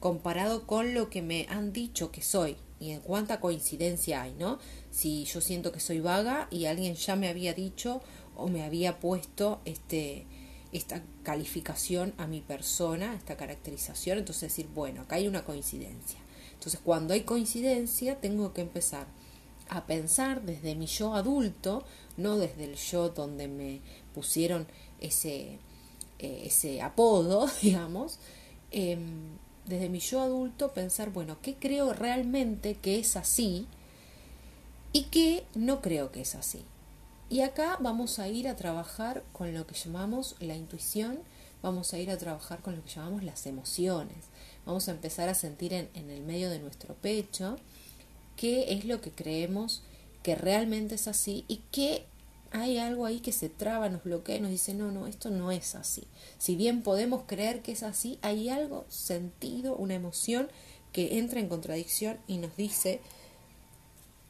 comparado 0.06 0.68
con 0.68 0.94
lo 0.94 1.10
que 1.10 1.24
me 1.24 1.48
han 1.50 1.74
dicho 1.74 2.12
que 2.12 2.22
soy 2.22 2.58
y 2.80 2.92
en 2.92 3.00
cuánta 3.00 3.40
coincidencia 3.40 4.22
hay, 4.22 4.36
¿no? 4.36 4.60
Si 4.92 5.26
yo 5.26 5.42
siento 5.42 5.72
que 5.72 5.80
soy 5.80 6.00
vaga 6.00 6.48
y 6.52 6.66
alguien 6.66 6.94
ya 6.94 7.16
me 7.16 7.28
había 7.28 7.56
dicho 7.56 8.04
o 8.36 8.48
me 8.48 8.62
había 8.62 9.00
puesto 9.00 9.62
este, 9.66 10.28
esta 10.72 11.02
calificación 11.24 12.14
a 12.20 12.28
mi 12.28 12.42
persona, 12.42 13.16
esta 13.16 13.36
caracterización. 13.36 14.20
Entonces 14.20 14.52
decir, 14.52 14.68
bueno, 14.76 15.02
acá 15.02 15.16
hay 15.16 15.28
una 15.28 15.44
coincidencia. 15.44 16.20
Entonces 16.54 16.80
cuando 16.84 17.16
hay 17.16 17.22
coincidencia 17.22 18.22
tengo 18.22 18.54
que 18.54 18.62
empezar 18.62 19.08
a 19.70 19.88
pensar 19.88 20.44
desde 20.44 20.76
mi 20.76 20.86
yo 20.86 21.16
adulto, 21.16 21.84
no 22.16 22.38
desde 22.38 22.66
el 22.66 22.76
yo 22.76 23.10
donde 23.10 23.48
me 23.48 23.82
pusieron 24.14 24.68
ese, 25.00 25.58
eh, 26.20 26.82
apodo, 26.84 27.50
digamos, 27.64 28.20
em, 28.70 29.44
desde 29.66 29.90
mi 29.90 30.00
yo 30.00 30.22
adulto 30.22 30.74
pensar, 30.74 31.12
bueno, 31.12 31.38
¿qué 31.42 31.56
creo 31.56 31.94
realmente 31.94 32.76
que 32.76 33.00
es 33.00 33.16
así 33.16 33.68
y 34.94 35.04
qué 35.06 35.46
no 35.56 35.82
creo 35.82 36.12
que 36.12 36.22
es 36.22 36.36
así? 36.36 36.64
Y 37.30 37.42
acá 37.42 37.78
vamos 37.80 38.20
a 38.20 38.28
ir 38.28 38.48
a 38.48 38.56
trabajar 38.56 39.24
con 39.34 39.54
lo 39.54 39.66
que 39.66 39.76
llamamos 39.76 40.36
la 40.40 40.56
intuición, 40.56 41.20
vamos 41.64 41.94
a 41.94 42.00
ir 42.00 42.12
a 42.12 42.18
trabajar 42.18 42.62
con 42.62 42.76
lo 42.76 42.84
que 42.84 42.92
llamamos 42.92 43.24
las 43.24 43.48
emociones, 43.48 44.26
vamos 44.66 44.88
a 44.88 44.92
empezar 44.92 45.30
a 45.30 45.34
sentir 45.34 45.74
en, 45.74 45.90
en 45.96 46.12
el 46.12 46.22
medio 46.22 46.50
de 46.50 46.60
nuestro 46.60 46.94
pecho 46.96 47.58
qué 48.36 48.74
es 48.74 48.86
lo 48.86 49.02
que 49.02 49.12
creemos 49.12 49.82
que 50.24 50.36
realmente 50.36 50.96
es 50.96 51.08
así 51.08 51.46
y 51.48 51.62
qué 51.72 52.06
hay 52.52 52.78
algo 52.78 53.06
ahí 53.06 53.20
que 53.20 53.32
se 53.32 53.50
traba, 53.50 53.90
nos 53.90 54.04
bloquea 54.04 54.38
y 54.38 54.42
nos 54.42 54.52
dice, 54.52 54.74
no, 54.74 54.92
no, 54.92 55.08
esto 55.08 55.30
no 55.30 55.52
es 55.52 55.76
así. 55.76 56.08
Si 56.38 56.56
bien 56.56 56.84
podemos 56.84 57.24
creer 57.26 57.62
que 57.62 57.72
es 57.72 57.84
así, 57.84 58.20
hay 58.22 58.50
algo, 58.50 58.86
sentido, 58.90 59.76
una 59.76 59.96
emoción 59.96 60.50
que 60.92 61.18
entra 61.18 61.40
en 61.40 61.50
contradicción 61.50 62.18
y 62.28 62.38
nos 62.38 62.56
dice, 62.56 63.02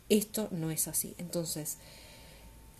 esto 0.10 0.48
no 0.52 0.72
es 0.72 0.88
así. 0.88 1.14
Entonces, 1.18 1.78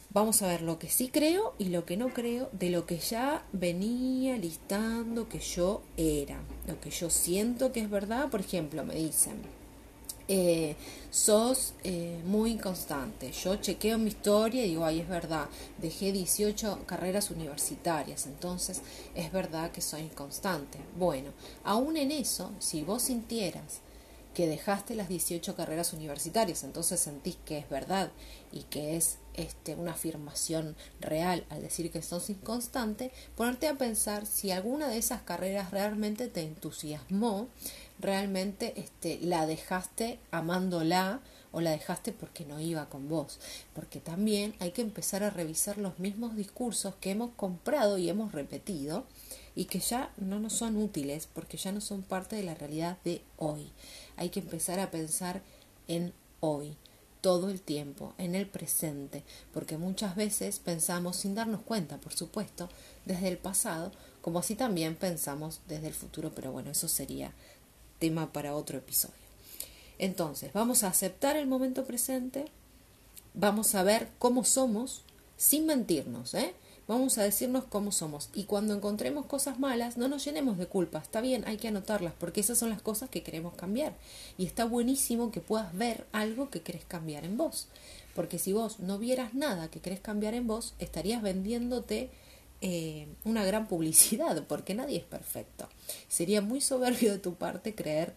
vamos 0.10 0.42
a 0.42 0.48
ver 0.48 0.62
lo 0.62 0.80
que 0.80 0.90
sí 0.90 1.10
creo 1.10 1.54
y 1.60 1.66
lo 1.66 1.86
que 1.86 1.98
no 1.98 2.10
creo 2.10 2.50
de 2.52 2.70
lo 2.70 2.86
que 2.86 2.98
ya 2.98 3.46
venía 3.52 4.38
listando 4.38 5.30
que 5.30 5.40
yo 5.40 5.84
era, 5.98 6.42
lo 6.68 6.80
que 6.80 6.90
yo 6.90 7.10
siento 7.10 7.72
que 7.72 7.82
es 7.82 7.90
verdad. 7.90 8.30
Por 8.30 8.40
ejemplo, 8.40 8.84
me 8.84 8.96
dicen, 8.96 9.42
eh, 10.28 10.76
sos 11.12 11.74
eh, 11.84 12.20
muy 12.26 12.58
constante. 12.58 13.32
Yo 13.32 13.56
chequeo 13.58 13.98
mi 13.98 14.10
historia 14.10 14.66
y 14.66 14.70
digo, 14.70 14.86
ay, 14.86 15.02
es 15.02 15.10
verdad, 15.10 15.48
dejé 15.78 16.12
18 16.12 16.84
carreras 16.86 17.32
universitarias, 17.32 18.26
entonces 18.26 18.82
es 19.14 19.32
verdad 19.32 19.72
que 19.72 19.82
soy 19.82 20.08
constante. 20.10 20.80
Bueno, 20.98 21.32
aún 21.64 21.98
en 21.98 22.12
eso, 22.12 22.52
si 22.60 22.84
vos 22.84 23.04
sintieras 23.04 23.82
que 24.34 24.48
dejaste 24.48 24.96
las 24.96 25.08
18 25.08 25.56
carreras 25.56 25.94
universitarias, 25.94 26.64
entonces 26.64 27.00
sentís 27.00 27.38
que 27.46 27.58
es 27.60 27.70
verdad 27.70 28.12
y 28.52 28.64
que 28.64 28.98
es 28.98 29.18
este, 29.38 29.76
una 29.76 29.92
afirmación 29.92 30.76
real 31.00 31.46
al 31.50 31.62
decir 31.62 31.92
que 31.92 32.02
sos 32.02 32.30
inconstante, 32.30 33.12
ponerte 33.36 33.68
a 33.68 33.76
pensar 33.76 34.26
si 34.26 34.52
alguna 34.52 34.88
de 34.88 34.98
esas 34.98 35.22
carreras 35.22 35.72
realmente 35.72 36.28
te 36.28 36.42
entusiasmó 36.42 37.48
realmente 38.00 38.74
este, 38.78 39.20
la 39.22 39.46
dejaste 39.46 40.20
amándola 40.32 41.22
o 41.52 41.62
la 41.62 41.72
dejaste 41.72 42.12
porque 42.12 42.46
no 42.46 42.60
iba 42.60 42.90
con 42.90 43.08
vos. 43.08 43.40
Porque 43.74 44.00
también 44.00 44.56
hay 44.60 44.72
que 44.72 44.82
empezar 44.82 45.24
a 45.24 45.30
revisar 45.30 45.78
los 45.78 46.00
mismos 46.00 46.36
discursos 46.36 46.96
que 46.96 47.12
hemos 47.12 47.32
comprado 47.32 47.98
y 47.98 48.10
hemos 48.10 48.34
repetido 48.34 49.06
y 49.56 49.66
que 49.66 49.80
ya 49.80 50.12
no 50.18 50.40
nos 50.40 50.54
son 50.54 50.76
útiles 50.76 51.30
porque 51.34 51.58
ya 51.58 51.72
no 51.72 51.80
son 51.80 52.04
parte 52.04 52.36
de 52.36 52.44
la 52.44 52.56
realidad 52.56 52.98
de 53.06 53.22
hoy. 53.38 53.72
Hay 54.18 54.30
que 54.30 54.42
empezar 54.42 54.80
a 54.80 54.92
pensar 54.92 55.42
en 55.88 56.14
hoy 56.42 56.76
todo 57.26 57.50
el 57.50 57.60
tiempo, 57.60 58.14
en 58.20 58.36
el 58.36 58.46
presente, 58.46 59.24
porque 59.52 59.80
muchas 59.80 60.16
veces 60.16 60.60
pensamos 60.60 61.16
sin 61.16 61.34
darnos 61.34 61.64
cuenta, 61.64 61.98
por 61.98 62.14
supuesto, 62.14 62.70
desde 63.06 63.30
el 63.30 63.40
pasado, 63.40 63.92
como 64.22 64.38
así 64.38 64.54
también 64.54 64.96
pensamos 64.96 65.60
desde 65.68 65.88
el 65.88 65.96
futuro, 65.96 66.32
pero 66.36 66.52
bueno, 66.52 66.70
eso 66.70 66.88
sería 66.88 67.34
tema 67.98 68.32
para 68.32 68.54
otro 68.54 68.78
episodio. 68.78 69.16
Entonces, 69.98 70.54
vamos 70.54 70.84
a 70.84 70.90
aceptar 70.90 71.36
el 71.36 71.48
momento 71.48 71.84
presente, 71.84 72.46
vamos 73.34 73.74
a 73.74 73.82
ver 73.82 74.08
cómo 74.20 74.44
somos 74.44 75.02
sin 75.36 75.66
mentirnos, 75.66 76.36
¿eh? 76.36 76.54
Vamos 76.88 77.18
a 77.18 77.24
decirnos 77.24 77.64
cómo 77.66 77.92
somos. 77.92 78.30
Y 78.34 78.44
cuando 78.44 78.76
encontremos 78.76 79.26
cosas 79.26 79.60
malas, 79.60 79.98
no 79.98 80.08
nos 80.08 80.24
llenemos 80.24 80.58
de 80.58 80.68
culpa. 80.68 81.00
Está 81.00 81.20
bien, 81.20 81.44
hay 81.48 81.58
que 81.58 81.70
anotarlas, 81.70 82.14
porque 82.20 82.42
esas 82.42 82.60
son 82.60 82.70
las 82.70 82.82
cosas 82.82 83.10
que 83.10 83.24
queremos 83.24 83.56
cambiar. 83.56 83.94
Y 84.38 84.46
está 84.46 84.66
buenísimo 84.66 85.32
que 85.32 85.42
puedas 85.42 85.76
ver 85.76 86.06
algo 86.12 86.52
que 86.52 86.62
querés 86.62 86.86
cambiar 86.86 87.26
en 87.26 87.38
vos. 87.38 87.68
Porque 88.14 88.38
si 88.38 88.54
vos 88.54 88.80
no 88.80 89.00
vieras 89.00 89.34
nada 89.34 89.70
que 89.70 89.80
querés 89.80 90.00
cambiar 90.00 90.36
en 90.36 90.46
vos, 90.46 90.76
estarías 90.78 91.24
vendiéndote 91.24 92.12
eh, 92.62 93.08
una 93.24 93.44
gran 93.44 93.68
publicidad, 93.68 94.44
porque 94.48 94.76
nadie 94.76 94.98
es 94.98 95.04
perfecto. 95.04 95.68
Sería 96.08 96.42
muy 96.42 96.62
soberbio 96.62 97.14
de 97.14 97.20
tu 97.20 97.34
parte 97.34 97.74
creer 97.74 98.14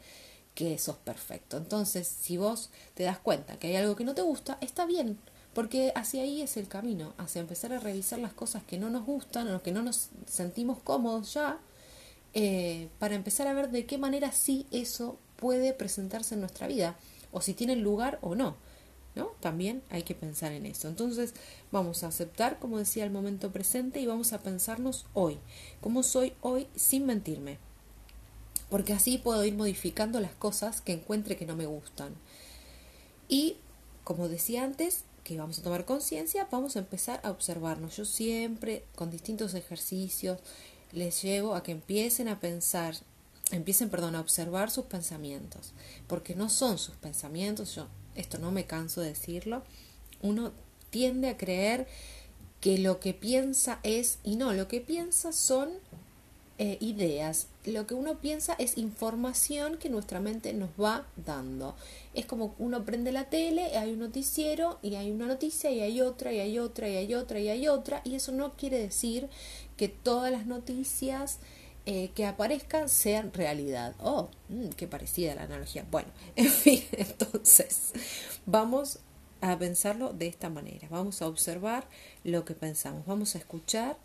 que 0.55 0.77
sos 0.77 0.97
perfecto. 0.97 1.57
Entonces, 1.57 2.07
si 2.07 2.37
vos 2.37 2.71
te 2.95 3.05
das 3.05 3.19
cuenta 3.19 3.59
que 3.59 3.69
hay 3.69 3.77
algo 3.77 3.97
que 3.97 4.05
no 4.05 4.15
te 4.15 4.23
gusta, 4.23 4.59
está 4.61 4.87
bien, 4.87 5.19
porque 5.55 5.93
hacia 5.95 6.23
ahí 6.23 6.43
es 6.43 6.57
el 6.57 6.69
camino, 6.69 7.15
hacia 7.19 7.41
empezar 7.41 7.73
a 7.73 7.81
revisar 7.81 8.19
las 8.19 8.33
cosas 8.33 8.63
que 8.63 8.79
no 8.79 8.91
nos 8.91 9.05
gustan, 9.05 9.53
o 9.53 9.63
que 9.63 9.73
no 9.73 9.83
nos 9.83 10.11
sentimos 10.27 10.79
cómodos 10.79 11.35
ya, 11.35 11.59
eh, 12.35 12.89
para 12.99 13.15
empezar 13.15 13.47
a 13.47 13.55
ver 13.55 13.71
de 13.71 13.87
qué 13.87 13.99
manera 13.99 14.33
sí 14.33 14.67
eso 14.71 15.19
puede 15.37 15.73
presentarse 15.73 16.35
en 16.35 16.41
nuestra 16.41 16.67
vida, 16.67 16.97
o 17.33 17.41
si 17.41 17.55
tiene 17.55 17.77
lugar 17.77 18.19
o 18.23 18.35
no. 18.35 18.57
¿no? 19.15 19.33
También 19.41 19.83
hay 19.91 20.05
que 20.05 20.15
pensar 20.15 20.53
en 20.53 20.65
eso. 20.65 20.89
Entonces 20.89 21.35
vamos 21.73 22.05
a 22.05 22.09
aceptar, 22.09 22.59
como 22.59 22.79
decía, 22.79 23.05
el 23.05 23.11
momento 23.11 23.51
presente 23.51 24.01
y 24.01 24.07
vamos 24.07 24.33
a 24.33 24.39
pensarnos 24.39 25.07
hoy, 25.13 25.39
cómo 25.81 26.03
soy 26.03 26.35
hoy 26.41 26.69
sin 26.77 27.05
mentirme. 27.05 27.59
Porque 28.71 28.93
así 28.93 29.19
puedo 29.19 29.45
ir 29.45 29.55
modificando 29.55 30.21
las 30.21 30.35
cosas 30.35 30.81
que 30.81 30.93
encuentre 30.93 31.37
que 31.37 31.47
no 31.47 31.57
me 31.57 31.67
gustan. 31.67 32.15
Y, 33.29 33.57
como 34.05 34.29
decía 34.29 34.63
antes, 34.63 35.05
que 35.29 35.37
vamos 35.37 35.59
a 35.59 35.63
tomar 35.63 35.85
conciencia, 35.85 36.49
vamos 36.51 36.77
a 36.77 36.79
empezar 36.79 37.21
a 37.23 37.31
observarnos. 37.31 37.95
Yo 37.99 38.07
siempre, 38.07 38.85
con 38.95 39.11
distintos 39.11 39.53
ejercicios, 39.53 40.39
les 40.93 41.23
llevo 41.23 41.55
a 41.55 41.63
que 41.63 41.73
empiecen 41.73 42.29
a 42.29 42.41
pensar, 42.41 42.95
empiecen, 43.51 43.91
perdón, 43.91 44.15
a 44.15 44.21
observar 44.21 44.71
sus 44.71 44.87
pensamientos, 44.87 45.75
porque 46.07 46.35
no 46.35 46.49
son 46.49 46.79
sus 46.79 46.95
pensamientos, 46.97 47.75
yo 47.75 47.89
esto 48.15 48.39
no 48.39 48.53
me 48.53 48.65
canso 48.65 49.03
de 49.03 49.09
decirlo, 49.09 49.63
uno 50.23 50.53
tiende 50.89 51.29
a 51.29 51.37
creer 51.37 51.87
que 52.63 52.79
lo 52.79 52.99
que 52.99 53.13
piensa 53.13 53.81
es, 53.83 54.21
y 54.25 54.37
no, 54.37 54.55
lo 54.55 54.67
que 54.67 54.81
piensa 54.81 55.35
son 55.35 55.69
eh, 56.61 56.77
ideas, 56.81 57.47
lo 57.65 57.87
que 57.87 57.95
uno 57.95 58.19
piensa 58.19 58.57
es 58.59 58.79
información 58.79 59.79
que 59.79 59.89
nuestra 59.89 60.19
mente 60.19 60.53
nos 60.55 60.71
va 60.71 61.07
dando. 61.15 61.77
Es 62.15 62.27
como 62.27 62.57
uno 62.59 62.85
prende 62.85 63.13
la 63.13 63.31
tele, 63.31 63.77
hay 63.77 63.93
un 63.93 64.01
noticiero 64.01 64.81
y 64.83 64.97
hay 64.97 65.13
una 65.13 65.27
noticia 65.27 65.71
y 65.71 65.81
hay 65.81 66.01
otra 66.01 66.33
y 66.33 66.41
hay 66.41 66.59
otra 66.59 66.89
y 66.89 66.97
hay 66.97 67.15
otra 67.15 67.39
y 67.39 67.49
hay 67.49 67.69
otra, 67.69 68.01
y 68.03 68.17
eso 68.17 68.33
no 68.33 68.57
quiere 68.57 68.79
decir 68.81 69.29
que 69.77 69.89
todas 69.89 70.33
las 70.33 70.47
noticias 70.47 71.39
eh, 71.87 72.11
que 72.17 72.27
aparezcan 72.27 72.89
sean 72.89 73.33
realidad. 73.33 73.95
Oh, 74.01 74.29
mm, 74.49 74.71
qué 74.71 74.89
parecida 74.89 75.37
la 75.37 75.45
analogía. 75.45 75.87
Bueno, 75.91 76.09
en 76.37 76.49
fin, 76.49 76.83
entonces 76.91 77.93
vamos 78.47 78.99
a 79.41 79.57
pensarlo 79.57 80.13
de 80.13 80.27
esta 80.27 80.51
manera. 80.51 80.89
Vamos 80.91 81.23
a 81.23 81.29
observar 81.29 81.87
lo 82.25 82.45
que 82.45 82.55
pensamos, 82.55 83.07
vamos 83.07 83.37
a 83.37 83.39
escuchar 83.39 83.97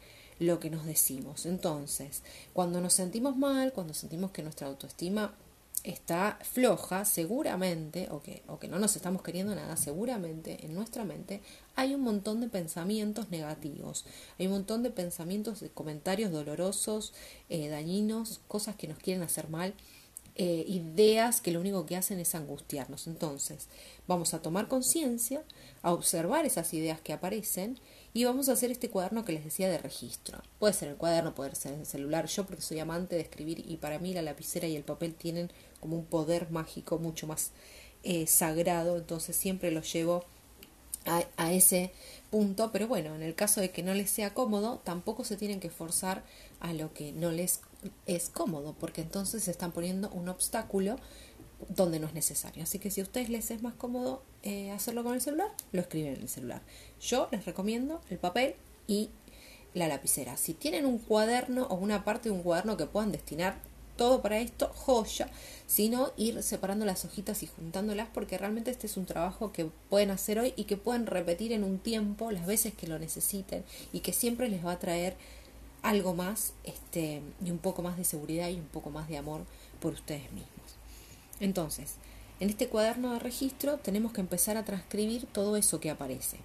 lo 0.45 0.59
que 0.59 0.69
nos 0.69 0.85
decimos. 0.85 1.45
Entonces, 1.45 2.23
cuando 2.53 2.81
nos 2.81 2.93
sentimos 2.93 3.37
mal, 3.37 3.73
cuando 3.73 3.93
sentimos 3.93 4.31
que 4.31 4.43
nuestra 4.43 4.67
autoestima 4.67 5.33
está 5.83 6.39
floja, 6.43 7.03
seguramente, 7.03 8.07
o 8.09 8.21
que, 8.21 8.41
o 8.47 8.57
que 8.57 8.69
no 8.69 8.79
nos 8.79 8.95
estamos 8.95 9.21
queriendo 9.21 9.53
nada, 9.53 9.75
seguramente 9.75 10.65
en 10.65 10.73
nuestra 10.73 11.03
mente 11.03 11.41
hay 11.75 11.93
un 11.93 12.01
montón 12.01 12.39
de 12.39 12.47
pensamientos 12.47 13.29
negativos, 13.29 14.05
hay 14.39 14.47
un 14.47 14.53
montón 14.53 14.83
de 14.83 14.91
pensamientos, 14.91 15.59
de 15.59 15.69
comentarios 15.69 16.31
dolorosos, 16.31 17.13
eh, 17.49 17.67
dañinos, 17.67 18.39
cosas 18.47 18.75
que 18.75 18.87
nos 18.87 18.97
quieren 18.97 19.23
hacer 19.23 19.49
mal, 19.49 19.73
eh, 20.35 20.65
ideas 20.67 21.41
que 21.41 21.51
lo 21.51 21.59
único 21.59 21.85
que 21.85 21.95
hacen 21.95 22.19
es 22.19 22.33
angustiarnos. 22.33 23.05
Entonces, 23.07 23.67
vamos 24.07 24.33
a 24.33 24.41
tomar 24.41 24.67
conciencia, 24.67 25.43
a 25.81 25.93
observar 25.93 26.45
esas 26.45 26.73
ideas 26.73 27.01
que 27.01 27.13
aparecen 27.13 27.77
y 28.13 28.25
vamos 28.25 28.47
a 28.47 28.53
hacer 28.53 28.71
este 28.71 28.89
cuaderno 28.89 29.25
que 29.25 29.33
les 29.33 29.43
decía 29.43 29.69
de 29.69 29.79
registro. 29.79 30.41
Puede 30.59 30.73
ser 30.73 30.89
el 30.89 30.95
cuaderno, 30.95 31.33
puede 31.33 31.55
ser 31.55 31.73
el 31.73 31.85
celular. 31.85 32.27
Yo 32.27 32.45
porque 32.45 32.61
soy 32.61 32.79
amante 32.79 33.15
de 33.15 33.21
escribir 33.21 33.63
y 33.67 33.77
para 33.77 33.97
mí 33.97 34.13
la 34.13 34.21
lapicera 34.21 34.67
y 34.67 34.75
el 34.75 34.83
papel 34.83 35.15
tienen 35.15 35.51
como 35.79 35.97
un 35.97 36.05
poder 36.05 36.51
mágico 36.51 36.99
mucho 36.99 37.25
más 37.25 37.51
eh, 38.03 38.27
sagrado, 38.27 38.97
entonces 38.97 39.35
siempre 39.35 39.71
lo 39.71 39.81
llevo 39.81 40.25
a, 41.05 41.23
a, 41.37 41.53
ese 41.53 41.91
punto, 42.29 42.71
pero 42.71 42.87
bueno, 42.87 43.15
en 43.15 43.23
el 43.23 43.33
caso 43.33 43.61
de 43.61 43.71
que 43.71 43.81
no 43.81 43.93
les 43.93 44.09
sea 44.09 44.33
cómodo, 44.33 44.81
tampoco 44.83 45.23
se 45.23 45.37
tienen 45.37 45.59
que 45.59 45.69
forzar 45.69 46.23
a 46.59 46.73
lo 46.73 46.93
que 46.93 47.11
no 47.13 47.31
les 47.31 47.61
es 48.05 48.29
cómodo, 48.29 48.75
porque 48.79 49.01
entonces 49.01 49.43
se 49.43 49.51
están 49.51 49.71
poniendo 49.71 50.09
un 50.09 50.29
obstáculo 50.29 50.97
donde 51.69 51.99
no 51.99 52.07
es 52.07 52.13
necesario. 52.13 52.63
Así 52.63 52.79
que 52.79 52.91
si 52.91 53.01
a 53.01 53.03
ustedes 53.03 53.29
les 53.29 53.51
es 53.51 53.61
más 53.61 53.73
cómodo 53.73 54.23
eh, 54.43 54.71
hacerlo 54.71 55.03
con 55.03 55.13
el 55.13 55.21
celular, 55.21 55.51
lo 55.71 55.81
escriben 55.81 56.15
en 56.15 56.21
el 56.21 56.29
celular. 56.29 56.61
Yo 57.01 57.27
les 57.31 57.45
recomiendo 57.45 58.01
el 58.09 58.17
papel 58.17 58.55
y 58.87 59.09
la 59.73 59.87
lapicera. 59.87 60.37
Si 60.37 60.53
tienen 60.53 60.85
un 60.85 60.99
cuaderno 60.99 61.63
o 61.67 61.75
una 61.75 62.03
parte 62.03 62.29
de 62.29 62.35
un 62.35 62.43
cuaderno 62.43 62.77
que 62.77 62.85
puedan 62.85 63.11
destinar 63.11 63.57
todo 63.95 64.21
para 64.21 64.39
esto, 64.39 64.71
joya, 64.73 65.29
sino 65.67 66.11
ir 66.17 66.41
separando 66.41 66.85
las 66.85 67.05
hojitas 67.05 67.43
y 67.43 67.47
juntándolas 67.47 68.07
porque 68.13 68.37
realmente 68.37 68.71
este 68.71 68.87
es 68.87 68.97
un 68.97 69.05
trabajo 69.05 69.51
que 69.51 69.69
pueden 69.89 70.11
hacer 70.11 70.39
hoy 70.39 70.53
y 70.55 70.63
que 70.63 70.77
pueden 70.77 71.05
repetir 71.05 71.51
en 71.51 71.63
un 71.63 71.79
tiempo 71.79 72.31
las 72.31 72.45
veces 72.45 72.73
que 72.73 72.87
lo 72.87 72.97
necesiten 72.97 73.63
y 73.91 73.99
que 73.99 74.13
siempre 74.13 74.49
les 74.49 74.65
va 74.65 74.71
a 74.71 74.79
traer 74.79 75.15
algo 75.83 76.13
más 76.13 76.53
este, 76.63 77.21
y 77.43 77.51
un 77.51 77.59
poco 77.59 77.81
más 77.81 77.97
de 77.97 78.03
seguridad 78.03 78.49
y 78.49 78.55
un 78.55 78.67
poco 78.67 78.89
más 78.89 79.07
de 79.09 79.17
amor 79.17 79.41
por 79.79 79.93
ustedes 79.93 80.31
mismos. 80.31 80.52
Entonces, 81.43 81.95
en 82.39 82.49
este 82.49 82.69
cuaderno 82.69 83.11
de 83.11 83.19
registro 83.19 83.77
tenemos 83.77 84.13
que 84.13 84.21
empezar 84.21 84.55
a 84.55 84.63
transcribir 84.63 85.25
todo 85.25 85.57
eso 85.57 85.81
que 85.81 85.89
aparece. 85.89 86.37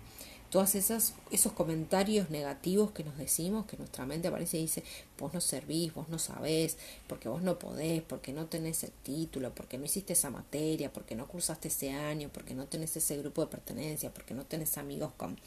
Todos 0.50 0.75
esos 0.75 1.52
comentarios 1.52 2.31
negativos 2.31 2.90
que 2.90 3.05
nos 3.05 3.17
decimos, 3.17 3.67
que 3.67 3.76
nuestra 3.76 4.07
mente 4.07 4.26
aparece 4.26 4.59
y 4.59 4.62
dice, 4.62 4.83
vos 5.17 5.33
no 5.33 5.40
servís, 5.40 5.95
vos 5.95 6.09
no 6.09 6.19
sabés, 6.19 6.78
porque 7.07 7.28
vos 7.28 7.43
no 7.43 7.61
podés, 7.61 8.02
porque 8.02 8.33
no 8.33 8.47
tenés 8.47 8.83
el 8.83 8.90
título, 8.90 9.55
porque 9.55 9.78
no 9.78 9.85
hiciste 9.85 10.14
esa 10.14 10.31
materia, 10.31 10.93
porque 10.93 11.14
no 11.14 11.28
cursaste 11.28 11.69
ese 11.69 11.93
año, 11.93 12.28
porque 12.33 12.55
no 12.55 12.67
tenés 12.67 12.97
ese 12.97 13.19
grupo 13.19 13.43
de 13.43 13.52
pertenencia, 13.52 14.12
porque 14.12 14.35
no 14.35 14.47
tenés 14.47 14.78
amigos 14.78 15.12
con, 15.17 15.38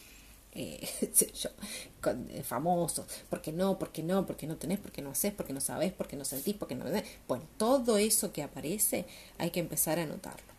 eh, 0.53 0.87
yo, 1.33 1.49
con 2.01 2.29
eh, 2.29 2.43
famosos, 2.43 3.05
porque 3.29 3.51
no, 3.51 3.79
porque 3.79 4.03
no, 4.03 4.25
porque 4.25 4.47
no 4.47 4.57
tenés, 4.57 4.79
porque 4.79 5.01
no 5.01 5.11
haces, 5.11 5.33
porque 5.33 5.53
no 5.53 5.61
sabés, 5.61 5.93
porque 5.93 6.17
no 6.17 6.25
sentís, 6.25 6.55
porque 6.55 6.75
no... 6.75 6.85
Bueno, 7.27 7.45
todo 7.57 7.97
eso 7.97 8.33
que 8.33 8.43
aparece 8.43 9.05
hay 9.37 9.51
que 9.51 9.59
empezar 9.59 9.99
a 9.99 10.03
anotarlo. 10.03 10.51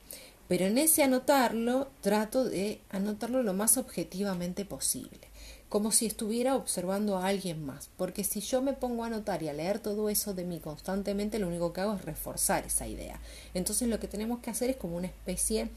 Pero 0.49 0.67
en 0.67 0.79
ese 0.79 1.03
anotarlo, 1.03 1.89
trato 2.01 2.45
de 2.45 2.81
anotarlo 2.91 3.43
lo 3.43 3.55
más 3.55 3.77
objetivamente 3.77 4.65
posible, 4.65 5.21
como 5.69 5.93
si 5.93 6.07
estuviera 6.07 6.57
observando 6.57 7.17
a 7.17 7.27
alguien 7.27 7.65
más, 7.65 7.89
porque 7.97 8.25
si 8.25 8.41
yo 8.41 8.61
me 8.61 8.75
pongo 8.75 9.05
a 9.05 9.07
anotar 9.07 9.43
y 9.43 9.49
a 9.49 9.55
leer 9.55 9.79
todo 9.79 10.11
eso 10.11 10.35
de 10.35 10.45
mí 10.45 10.61
constantemente, 10.61 11.39
lo 11.39 11.49
único 11.49 11.73
que 11.73 11.81
hago 11.81 11.95
es 11.95 12.05
reforzar 12.05 12.67
esa 12.67 12.87
idea. 12.87 13.21
Entonces 13.55 13.89
lo 13.89 13.99
que 13.99 14.09
tenemos 14.09 14.41
que 14.41 14.51
hacer 14.51 14.71
es 14.71 14.77
como 14.77 14.97
una 14.97 15.07
especie 15.07 15.71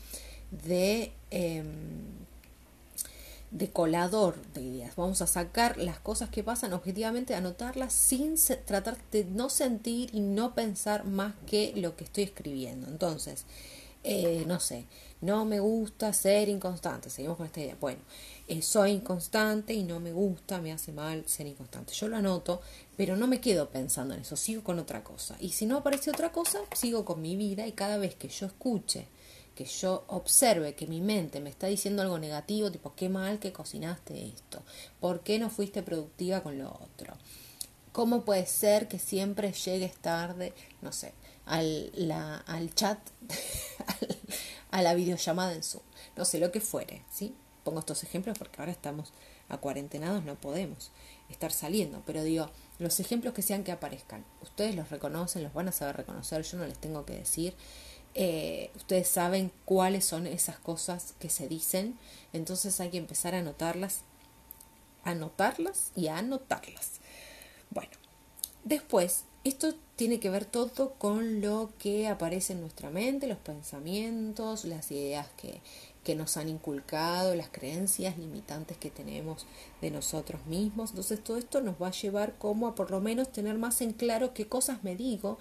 de... 0.51 1.11
Em, 1.31 2.25
de 3.57 3.71
colador 3.71 4.35
de 4.53 4.61
ideas. 4.61 4.95
Vamos 4.97 5.21
a 5.21 5.27
sacar 5.27 5.77
las 5.77 5.97
cosas 5.99 6.29
que 6.29 6.43
pasan 6.43 6.73
objetivamente, 6.73 7.35
anotarlas 7.35 7.93
sin 7.93 8.35
tratar 8.65 8.97
de 9.11 9.23
no 9.23 9.49
sentir 9.49 10.09
y 10.13 10.19
no 10.19 10.53
pensar 10.53 11.05
más 11.05 11.35
que 11.47 11.71
lo 11.75 11.95
que 11.95 12.03
estoy 12.03 12.25
escribiendo. 12.25 12.87
Entonces, 12.87 13.45
eh, 14.03 14.43
no 14.45 14.59
sé, 14.59 14.85
no 15.21 15.45
me 15.45 15.61
gusta 15.61 16.11
ser 16.11 16.49
inconstante, 16.49 17.09
seguimos 17.09 17.37
con 17.37 17.45
esta 17.45 17.61
idea. 17.61 17.77
Bueno, 17.79 18.01
eh, 18.49 18.61
soy 18.61 18.91
inconstante 18.91 19.73
y 19.73 19.83
no 19.83 20.01
me 20.01 20.11
gusta, 20.11 20.59
me 20.59 20.73
hace 20.73 20.91
mal 20.91 21.25
ser 21.25 21.47
inconstante. 21.47 21.93
Yo 21.93 22.09
lo 22.09 22.17
anoto, 22.17 22.61
pero 22.97 23.15
no 23.15 23.25
me 23.25 23.39
quedo 23.39 23.69
pensando 23.69 24.13
en 24.13 24.21
eso, 24.21 24.35
sigo 24.35 24.63
con 24.63 24.79
otra 24.79 25.01
cosa. 25.01 25.37
Y 25.39 25.51
si 25.51 25.65
no 25.65 25.77
aparece 25.77 26.09
otra 26.09 26.33
cosa, 26.33 26.59
sigo 26.73 27.05
con 27.05 27.21
mi 27.21 27.37
vida 27.37 27.65
y 27.65 27.71
cada 27.71 27.97
vez 27.97 28.15
que 28.15 28.27
yo 28.27 28.47
escuche, 28.47 29.07
que 29.55 29.65
yo 29.65 30.03
observe 30.07 30.75
que 30.75 30.85
mi 30.85 31.01
mente 31.01 31.39
me 31.39 31.49
está 31.49 31.67
diciendo 31.67 32.01
algo 32.01 32.19
negativo, 32.19 32.71
tipo, 32.71 32.93
qué 32.95 33.09
mal 33.09 33.39
que 33.39 33.53
cocinaste 33.53 34.27
esto, 34.27 34.61
¿por 34.99 35.21
qué 35.21 35.39
no 35.39 35.49
fuiste 35.49 35.81
productiva 35.81 36.43
con 36.43 36.57
lo 36.59 36.69
otro? 36.69 37.13
¿Cómo 37.91 38.25
puede 38.25 38.45
ser 38.45 38.89
que 38.89 38.99
siempre 38.99 39.53
llegues 39.53 39.95
tarde? 39.95 40.53
No 40.81 40.91
sé, 40.91 41.13
al, 41.45 41.91
la, 41.95 42.37
al 42.39 42.75
chat, 42.75 42.99
a 44.71 44.81
la 44.81 44.93
videollamada 44.93 45.53
en 45.53 45.63
Zoom, 45.63 45.83
no 46.17 46.25
sé 46.25 46.39
lo 46.39 46.51
que 46.51 46.59
fuere, 46.59 47.03
¿sí? 47.09 47.33
Pongo 47.63 47.79
estos 47.79 48.03
ejemplos 48.03 48.37
porque 48.37 48.59
ahora 48.59 48.73
estamos 48.73 49.13
a 49.47 49.57
cuarentenados, 49.57 50.25
no 50.25 50.35
podemos 50.35 50.91
estar 51.29 51.51
saliendo, 51.51 52.03
pero 52.05 52.23
digo, 52.23 52.49
los 52.79 52.99
ejemplos 52.99 53.33
que 53.33 53.41
sean 53.41 53.63
que 53.63 53.71
aparezcan, 53.71 54.25
ustedes 54.41 54.75
los 54.75 54.89
reconocen, 54.89 55.43
los 55.43 55.53
van 55.53 55.69
a 55.69 55.71
saber 55.71 55.97
reconocer, 55.97 56.43
yo 56.43 56.57
no 56.57 56.65
les 56.67 56.77
tengo 56.77 57.05
que 57.05 57.13
decir, 57.13 57.55
eh, 58.15 58.71
ustedes 58.75 59.09
saben 59.09 59.51
cuáles 59.65 60.05
son 60.05 60.25
esas 60.25 60.57
cosas 60.57 61.13
que 61.19 61.29
se 61.29 61.49
dicen, 61.49 61.97
entonces 62.31 62.79
hay 62.79 62.89
que 62.89 62.97
empezar 62.97 63.35
a 63.35 63.39
anotarlas, 63.39 64.01
anotarlas 65.03 65.91
y 65.95 66.07
a 66.07 66.17
anotarlas. 66.17 67.01
Bueno, 67.69 67.91
después 68.63 69.25
esto 69.43 69.75
tiene 69.97 70.21
que 70.21 70.29
ver 70.29 70.45
todo 70.45 70.93
con 70.93 71.41
lo 71.41 71.71
que 71.77 72.07
aparece 72.07 72.53
en 72.53 72.61
nuestra 72.61 72.89
mente, 72.89 73.27
los 73.27 73.37
pensamientos, 73.37 74.63
las 74.63 74.91
ideas 74.91 75.27
que, 75.37 75.61
que 76.05 76.15
nos 76.15 76.37
han 76.37 76.47
inculcado, 76.47 77.35
las 77.35 77.49
creencias 77.49 78.17
limitantes 78.17 78.77
que 78.77 78.91
tenemos 78.91 79.45
de 79.81 79.91
nosotros 79.91 80.45
mismos. 80.45 80.91
Entonces 80.91 81.21
todo 81.21 81.35
esto 81.37 81.59
nos 81.59 81.81
va 81.81 81.89
a 81.89 81.91
llevar 81.91 82.37
como 82.37 82.67
a 82.67 82.75
por 82.75 82.91
lo 82.91 83.01
menos 83.01 83.31
tener 83.31 83.57
más 83.57 83.81
en 83.81 83.91
claro 83.91 84.33
qué 84.33 84.47
cosas 84.47 84.83
me 84.83 84.95
digo 84.95 85.37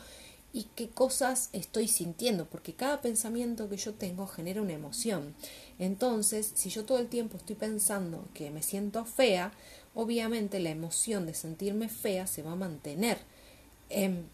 y 0.54 0.68
qué 0.76 0.88
cosas 0.88 1.50
estoy 1.52 1.88
sintiendo, 1.88 2.46
porque 2.46 2.74
cada 2.74 3.02
pensamiento 3.02 3.68
que 3.68 3.76
yo 3.76 3.92
tengo 3.92 4.28
genera 4.28 4.62
una 4.62 4.72
emoción. 4.72 5.34
Entonces, 5.80 6.52
si 6.54 6.70
yo 6.70 6.84
todo 6.84 6.98
el 7.00 7.08
tiempo 7.08 7.36
estoy 7.36 7.56
pensando 7.56 8.28
que 8.34 8.52
me 8.52 8.62
siento 8.62 9.04
fea, 9.04 9.52
obviamente 9.94 10.60
la 10.60 10.70
emoción 10.70 11.26
de 11.26 11.34
sentirme 11.34 11.88
fea 11.88 12.28
se 12.28 12.42
va 12.42 12.52
a 12.52 12.56
mantener 12.56 13.18
en, 13.90 14.32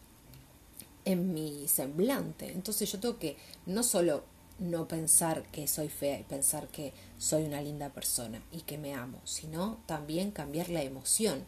mi 1.07 1.67
semblante. 1.67 2.53
Entonces 2.53 2.93
yo 2.93 3.01
tengo 3.01 3.19
que 3.19 3.37
no 3.65 3.83
solo 3.83 4.23
no 4.59 4.87
pensar 4.87 5.43
que 5.51 5.67
soy 5.67 5.89
fea 5.89 6.21
y 6.21 6.25
pensar 6.25 6.69
que 6.69 6.93
soy 7.19 7.45
una 7.45 7.63
linda 7.63 7.89
persona 7.89 8.43
y 8.53 8.61
que 8.61 8.77
me 8.79 8.95
amo, 8.95 9.19
sino 9.25 9.81
también 9.87 10.31
cambiar 10.31 10.69
la 10.69 10.83
emoción 10.83 11.47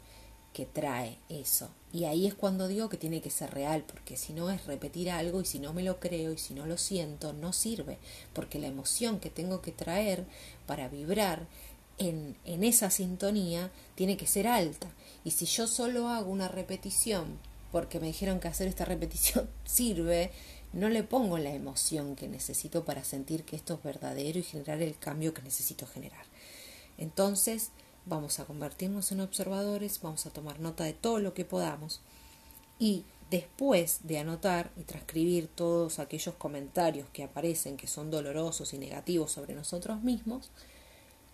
que 0.53 0.67
trae 0.67 1.19
eso. 1.29 1.71
Y 1.93 2.05
ahí 2.05 2.27
es 2.27 2.35
cuando 2.35 2.69
digo 2.69 2.89
que 2.89 2.97
tiene 2.97 3.21
que 3.21 3.31
ser 3.31 3.53
real, 3.53 3.85
porque 3.87 4.17
si 4.17 4.33
no 4.33 4.51
es 4.51 4.67
repetir 4.67 5.11
algo 5.11 5.41
y 5.41 5.45
si 5.45 5.59
no 5.59 5.73
me 5.73 5.83
lo 5.83 6.01
creo 6.01 6.33
y 6.33 6.39
si 6.39 6.55
no 6.55 6.67
lo 6.67 6.79
siento, 6.79 7.33
no 7.33 7.53
sirve, 7.53 7.99
porque 8.33 8.59
la 8.59 8.69
emoción 8.69 9.21
que 9.21 9.31
tengo 9.31 9.61
que 9.61 9.73
traer 9.73 10.25
para 10.67 10.89
vibrar 10.89 11.47
en, 11.99 12.37
en 12.45 12.65
esa 12.65 12.91
sintonía 12.91 13.71
tiene 13.95 14.17
que 14.17 14.27
ser 14.27 14.47
alta. 14.47 14.91
Y 15.25 15.33
si 15.33 15.47
yo 15.47 15.67
solo 15.67 16.09
hago 16.09 16.31
una 16.31 16.49
repetición 16.49 17.39
porque 17.73 17.99
me 17.99 18.09
dijeron 18.09 18.39
que 18.39 18.49
hacer 18.49 18.69
esta 18.69 18.85
repetición 18.87 19.49
sirve, 19.65 20.31
no 20.73 20.89
le 20.89 21.03
pongo 21.03 21.39
la 21.39 21.53
emoción 21.53 22.17
que 22.17 22.29
necesito 22.29 22.85
para 22.85 23.05
sentir 23.05 23.45
que 23.45 23.57
esto 23.57 23.75
es 23.75 23.83
verdadero 23.83 24.39
y 24.39 24.43
generar 24.43 24.81
el 24.81 24.97
cambio 24.97 25.35
que 25.35 25.43
necesito 25.43 25.87
generar. 25.87 26.25
Entonces, 26.99 27.71
vamos 28.07 28.41
a 28.41 28.45
convertirnos 28.45 29.13
en 29.13 29.21
observadores, 29.21 30.01
vamos 30.03 30.27
a 30.27 30.31
tomar 30.31 30.61
nota 30.61 30.85
de 30.85 30.93
todo 30.93 31.19
lo 31.19 31.35
que 31.35 31.45
podamos 31.45 32.01
y 32.79 33.05
después 33.31 34.01
de 34.03 34.19
anotar 34.19 34.71
y 34.77 34.83
transcribir 34.83 35.49
todos 35.49 35.99
aquellos 35.99 36.35
comentarios 36.35 37.09
que 37.13 37.25
aparecen 37.25 37.77
que 37.77 37.87
son 37.87 38.11
dolorosos 38.11 38.75
y 38.75 38.79
negativos 38.79 39.33
sobre 39.33 39.55
nosotros 39.55 40.03
mismos, 40.03 40.51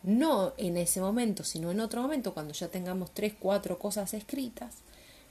no 0.03 0.53
en 0.59 0.77
ese 0.77 1.01
momento, 1.01 1.43
sino 1.43 1.71
en 1.71 1.81
otro 1.81 2.03
momento, 2.03 2.35
cuando 2.35 2.55
ya 2.55 2.69
tengamos 2.69 3.13
tres, 3.13 3.35
cuatro 3.39 3.79
cosas 3.79 4.15
escritas, 4.15 4.77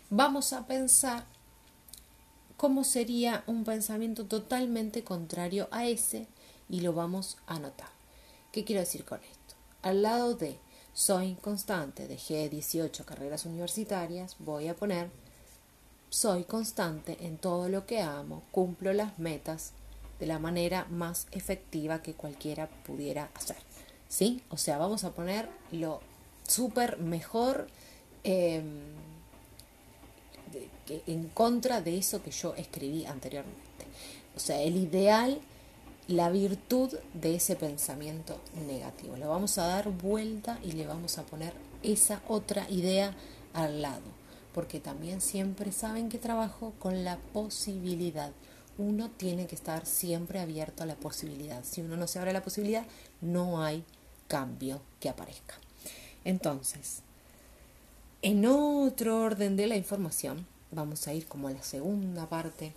vamos 0.10 0.52
a 0.52 0.67
pensar 0.67 1.26
cómo 2.58 2.84
sería 2.84 3.43
un 3.47 3.63
pensamiento 3.63 4.26
totalmente 4.26 5.04
contrario 5.04 5.69
a 5.71 5.86
ese 5.86 6.28
y 6.69 6.82
lo 6.82 6.91
vamos 6.91 7.38
a 7.47 7.56
anotar. 7.56 7.89
¿Qué 8.52 8.65
quiero 8.65 8.82
decir 8.82 9.06
con 9.06 9.21
esto? 9.21 9.56
Al 9.84 10.02
lado 10.02 10.36
de 10.36 10.60
soy 10.98 11.36
constante, 11.36 12.08
dejé 12.08 12.50
18 12.50 13.06
carreras 13.06 13.46
universitarias, 13.46 14.36
voy 14.40 14.68
a 14.68 14.74
poner 14.74 15.12
soy 16.10 16.44
constante 16.44 17.18
en 17.20 17.38
todo 17.38 17.70
lo 17.70 17.86
que 17.86 18.02
amo, 18.02 18.42
cumplo 18.50 18.92
las 18.94 19.20
metas 19.20 19.74
de 20.20 20.26
la 20.26 20.40
manera 20.40 20.88
más 20.90 21.28
efectiva 21.30 22.02
que 22.02 22.16
cualquiera 22.16 22.68
pudiera 22.88 23.30
hacer. 23.36 23.58
¿Sí? 24.10 24.42
O 24.50 24.58
sea, 24.58 24.80
vamos 24.80 25.04
a 25.04 25.12
poner 25.12 25.48
lo 25.72 26.02
súper 26.48 26.98
mejor. 26.98 27.68
Em, 28.24 28.80
en 31.06 31.28
contra 31.30 31.82
de 31.82 32.00
eso 32.00 32.24
que 32.24 32.32
yo 32.32 32.56
escribí 32.56 33.06
anteriormente. 33.06 33.86
O 34.36 34.40
sea, 34.40 34.60
el 34.62 34.78
ideal, 34.78 35.42
la 36.08 36.30
virtud 36.30 36.93
de 37.13 37.36
ese 37.36 37.56
pensamiento 37.56 38.39
negativo. 38.67 39.17
Le 39.17 39.26
vamos 39.26 39.58
a 39.58 39.67
dar 39.67 39.89
vuelta 39.89 40.58
y 40.63 40.72
le 40.72 40.88
vamos 40.88 41.17
a 41.17 41.24
poner 41.24 41.54
esa 41.84 42.22
otra 42.28 42.70
idea 42.70 43.13
al 43.54 43.82
lado. 43.82 44.15
Porque 44.54 44.80
también 44.80 45.22
siempre 45.22 45.72
saben 45.72 46.10
que 46.10 46.17
trabajo 46.17 46.74
con 46.80 47.04
la 47.04 47.17
posibilidad. 47.34 48.32
Uno 48.78 49.10
tiene 49.10 49.48
que 49.48 49.56
estar 49.56 49.86
siempre 49.86 50.39
abierto 50.39 50.84
a 50.84 50.86
la 50.86 50.96
posibilidad. 50.96 51.63
Si 51.63 51.82
uno 51.82 51.98
no 51.98 52.08
se 52.08 52.20
abre 52.20 52.32
a 52.32 52.34
la 52.34 52.43
posibilidad, 52.43 52.86
no 53.22 53.62
hay 53.62 53.84
cambio 54.28 54.82
que 55.00 55.10
aparezca. 55.10 55.56
Entonces, 56.24 57.02
en 58.22 58.46
otro 58.46 59.22
orden 59.22 59.56
de 59.58 59.67
la 59.67 59.76
información, 59.76 60.48
vamos 60.72 61.08
a 61.08 61.13
ir 61.13 61.28
como 61.28 61.48
a 61.48 61.52
la 61.52 61.63
segunda 61.63 62.28
parte 62.28 62.74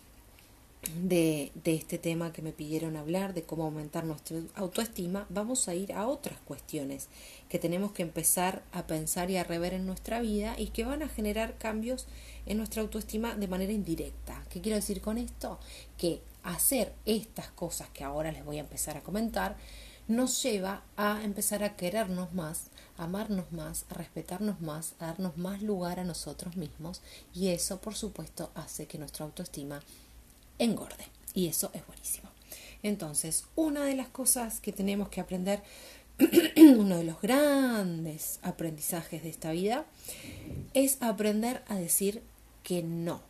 de, 0.97 1.53
este 1.65 1.99
tema 1.99 2.33
que 2.33 2.43
me 2.43 2.53
pidieron 2.53 2.97
hablar, 2.97 3.35
de 3.35 3.43
cómo 3.43 3.65
aumentar 3.65 4.05
nuestra 4.05 4.39
autoestima, 4.55 5.27
vamos 5.29 5.69
a 5.69 5.75
ir 5.75 5.93
a 5.93 6.07
otras 6.07 6.39
cuestiones 6.41 7.09
que 7.49 7.59
tenemos 7.59 7.93
que 7.93 8.03
empezar 8.03 8.63
a 8.73 8.87
pensar 8.87 9.31
y 9.31 9.37
a 9.37 9.45
rever 9.45 9.75
en 9.75 9.87
nuestra 9.87 10.21
vida 10.21 10.55
y 10.59 10.69
que 10.69 10.85
van 10.85 11.03
a 11.03 11.09
generar 11.09 11.59
cambios 11.59 12.07
en 12.47 12.59
nuestra 12.59 12.83
autoestima 12.83 13.35
de 13.35 13.49
manera 13.49 13.73
indirecta. 13.73 14.45
¿Qué 14.51 14.61
quiero 14.61 14.77
decir 14.77 15.01
con 15.01 15.19
esto? 15.19 15.59
Que 15.99 16.23
hacer 16.43 16.95
estas 17.05 17.49
cosas 17.49 17.89
que 17.91 18.05
ahora 18.05 18.33
les 18.33 18.45
voy 18.45 18.57
a 18.57 18.61
empezar 18.61 18.97
a 18.97 19.03
comentar 19.03 19.57
nos 20.11 20.43
lleva 20.43 20.83
a 20.97 21.23
empezar 21.23 21.63
a 21.63 21.77
querernos 21.77 22.33
más, 22.33 22.65
a 22.97 23.05
amarnos 23.05 23.53
más, 23.53 23.85
a 23.91 23.95
respetarnos 23.95 24.61
más, 24.61 24.95
a 24.99 25.07
darnos 25.07 25.37
más 25.37 25.63
lugar 25.63 26.01
a 26.01 26.05
nosotros 26.05 26.57
mismos 26.57 27.01
y 27.33 27.49
eso 27.49 27.81
por 27.81 27.95
supuesto 27.95 28.51
hace 28.57 28.87
que 28.87 28.99
nuestra 28.99 29.25
autoestima 29.25 29.81
engorde 30.61 31.05
y 31.35 31.49
eso 31.49 31.71
es 31.75 31.87
buenísimo. 31.87 32.31
Entonces, 32.83 33.45
una 33.57 33.85
de 33.85 33.95
las 33.95 34.09
cosas 34.09 34.61
que 34.61 34.73
tenemos 34.73 35.09
que 35.09 35.21
aprender, 35.21 35.63
uno 36.57 36.97
de 36.97 37.05
los 37.05 37.21
grandes 37.21 38.39
aprendizajes 38.43 39.23
de 39.23 39.29
esta 39.29 39.51
vida, 39.53 39.85
es 40.75 40.99
aprender 41.01 41.63
a 41.69 41.77
decir 41.77 42.23
que 42.63 42.83
no. 42.83 43.23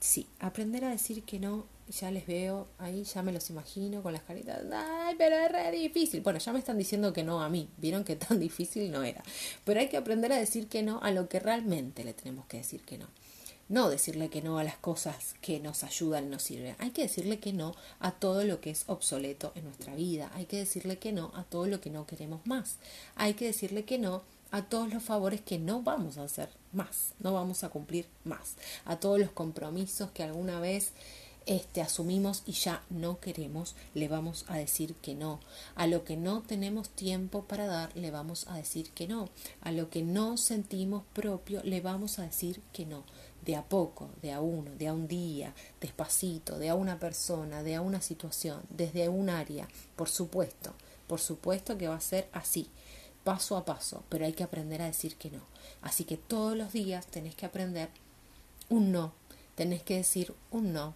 Sí, 0.00 0.26
aprender 0.38 0.84
a 0.84 0.90
decir 0.90 1.22
que 1.22 1.38
no 1.38 1.66
ya 1.88 2.10
les 2.10 2.26
veo 2.26 2.66
ahí, 2.78 3.04
ya 3.04 3.22
me 3.22 3.32
los 3.32 3.50
imagino 3.50 4.02
con 4.02 4.12
las 4.12 4.22
caritas, 4.22 4.62
ay, 4.72 5.14
pero 5.18 5.36
es 5.36 5.52
re 5.52 5.70
difícil. 5.70 6.22
Bueno, 6.22 6.38
ya 6.38 6.52
me 6.52 6.58
están 6.58 6.78
diciendo 6.78 7.12
que 7.12 7.22
no 7.22 7.42
a 7.42 7.48
mí, 7.48 7.68
vieron 7.76 8.04
que 8.04 8.16
tan 8.16 8.40
difícil 8.40 8.90
no 8.90 9.02
era. 9.02 9.22
Pero 9.64 9.80
hay 9.80 9.88
que 9.88 9.96
aprender 9.96 10.32
a 10.32 10.36
decir 10.36 10.68
que 10.68 10.82
no 10.82 11.00
a 11.02 11.10
lo 11.10 11.28
que 11.28 11.40
realmente 11.40 12.04
le 12.04 12.14
tenemos 12.14 12.46
que 12.46 12.58
decir 12.58 12.82
que 12.82 12.98
no. 12.98 13.06
No 13.68 13.88
decirle 13.88 14.28
que 14.28 14.42
no 14.42 14.58
a 14.58 14.64
las 14.64 14.76
cosas 14.76 15.34
que 15.40 15.58
nos 15.60 15.84
ayudan 15.84 16.26
y 16.26 16.28
nos 16.28 16.42
sirven. 16.42 16.76
Hay 16.78 16.90
que 16.90 17.02
decirle 17.02 17.38
que 17.38 17.52
no 17.52 17.74
a 17.98 18.12
todo 18.12 18.44
lo 18.44 18.60
que 18.60 18.70
es 18.70 18.84
obsoleto 18.88 19.52
en 19.54 19.64
nuestra 19.64 19.94
vida. 19.94 20.30
Hay 20.34 20.46
que 20.46 20.58
decirle 20.58 20.98
que 20.98 21.12
no 21.12 21.32
a 21.34 21.44
todo 21.44 21.66
lo 21.66 21.80
que 21.80 21.90
no 21.90 22.06
queremos 22.06 22.46
más. 22.46 22.76
Hay 23.14 23.34
que 23.34 23.46
decirle 23.46 23.84
que 23.84 23.98
no 23.98 24.22
a 24.50 24.62
todos 24.62 24.92
los 24.92 25.02
favores 25.02 25.40
que 25.40 25.58
no 25.58 25.82
vamos 25.82 26.16
a 26.16 26.22
hacer 26.22 26.48
más, 26.72 27.14
no 27.18 27.32
vamos 27.32 27.64
a 27.64 27.70
cumplir 27.70 28.06
más. 28.22 28.54
A 28.84 29.00
todos 29.00 29.18
los 29.18 29.30
compromisos 29.30 30.12
que 30.12 30.22
alguna 30.22 30.60
vez 30.60 30.92
este, 31.46 31.82
asumimos 31.82 32.42
y 32.46 32.52
ya 32.52 32.82
no 32.88 33.20
queremos, 33.20 33.74
le 33.94 34.08
vamos 34.08 34.44
a 34.48 34.56
decir 34.56 34.94
que 34.94 35.14
no. 35.14 35.40
A 35.74 35.86
lo 35.86 36.04
que 36.04 36.16
no 36.16 36.42
tenemos 36.42 36.88
tiempo 36.90 37.44
para 37.44 37.66
dar, 37.66 37.94
le 37.96 38.10
vamos 38.10 38.46
a 38.48 38.56
decir 38.56 38.90
que 38.90 39.08
no. 39.08 39.28
A 39.60 39.72
lo 39.72 39.90
que 39.90 40.02
no 40.02 40.36
sentimos 40.36 41.02
propio, 41.12 41.60
le 41.64 41.80
vamos 41.80 42.18
a 42.18 42.22
decir 42.22 42.60
que 42.72 42.86
no. 42.86 43.04
De 43.44 43.56
a 43.56 43.62
poco, 43.62 44.10
de 44.22 44.32
a 44.32 44.40
uno, 44.40 44.70
de 44.76 44.88
a 44.88 44.94
un 44.94 45.06
día, 45.06 45.54
despacito, 45.80 46.58
de 46.58 46.70
a 46.70 46.74
una 46.74 46.98
persona, 46.98 47.62
de 47.62 47.74
a 47.74 47.80
una 47.80 48.00
situación, 48.00 48.62
desde 48.70 49.08
un 49.08 49.28
área. 49.28 49.68
Por 49.96 50.08
supuesto, 50.08 50.72
por 51.06 51.20
supuesto 51.20 51.76
que 51.76 51.88
va 51.88 51.96
a 51.96 52.00
ser 52.00 52.28
así, 52.32 52.68
paso 53.22 53.56
a 53.56 53.64
paso, 53.64 54.02
pero 54.08 54.24
hay 54.24 54.32
que 54.32 54.44
aprender 54.44 54.80
a 54.82 54.86
decir 54.86 55.16
que 55.16 55.30
no. 55.30 55.42
Así 55.82 56.04
que 56.04 56.16
todos 56.16 56.56
los 56.56 56.72
días 56.72 57.06
tenés 57.06 57.34
que 57.34 57.46
aprender 57.46 57.90
un 58.70 58.92
no, 58.92 59.12
tenés 59.54 59.82
que 59.82 59.96
decir 59.96 60.34
un 60.50 60.72
no 60.72 60.94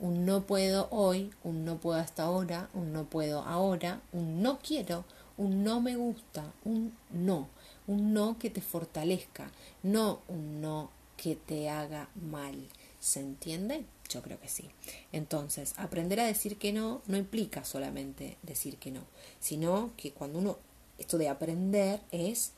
un 0.00 0.24
no 0.24 0.46
puedo 0.46 0.88
hoy, 0.90 1.30
un 1.44 1.64
no 1.64 1.78
puedo 1.78 2.00
hasta 2.00 2.24
ahora, 2.24 2.70
un 2.72 2.92
no 2.92 3.04
puedo 3.04 3.42
ahora, 3.42 4.00
un 4.12 4.42
no 4.42 4.58
quiero, 4.58 5.04
un 5.36 5.62
no 5.62 5.80
me 5.80 5.94
gusta, 5.94 6.52
un 6.64 6.96
no, 7.10 7.48
un 7.86 8.14
no 8.14 8.38
que 8.38 8.48
te 8.48 8.62
fortalezca, 8.62 9.50
no 9.82 10.20
un 10.28 10.62
no 10.62 10.90
que 11.20 11.36
te 11.36 11.68
haga 11.68 12.08
mal. 12.14 12.56
¿Se 12.98 13.20
entiende? 13.20 13.84
Yo 14.08 14.22
creo 14.22 14.40
que 14.40 14.48
sí. 14.48 14.70
Entonces, 15.12 15.74
aprender 15.76 16.18
a 16.18 16.26
decir 16.26 16.56
que 16.56 16.72
no 16.72 17.02
no 17.06 17.18
implica 17.18 17.62
solamente 17.64 18.38
decir 18.42 18.78
que 18.78 18.90
no, 18.90 19.02
sino 19.38 19.92
que 19.98 20.12
cuando 20.12 20.38
uno, 20.38 20.58
esto 20.98 21.18
de 21.18 21.28
aprender 21.28 22.00
es 22.10 22.52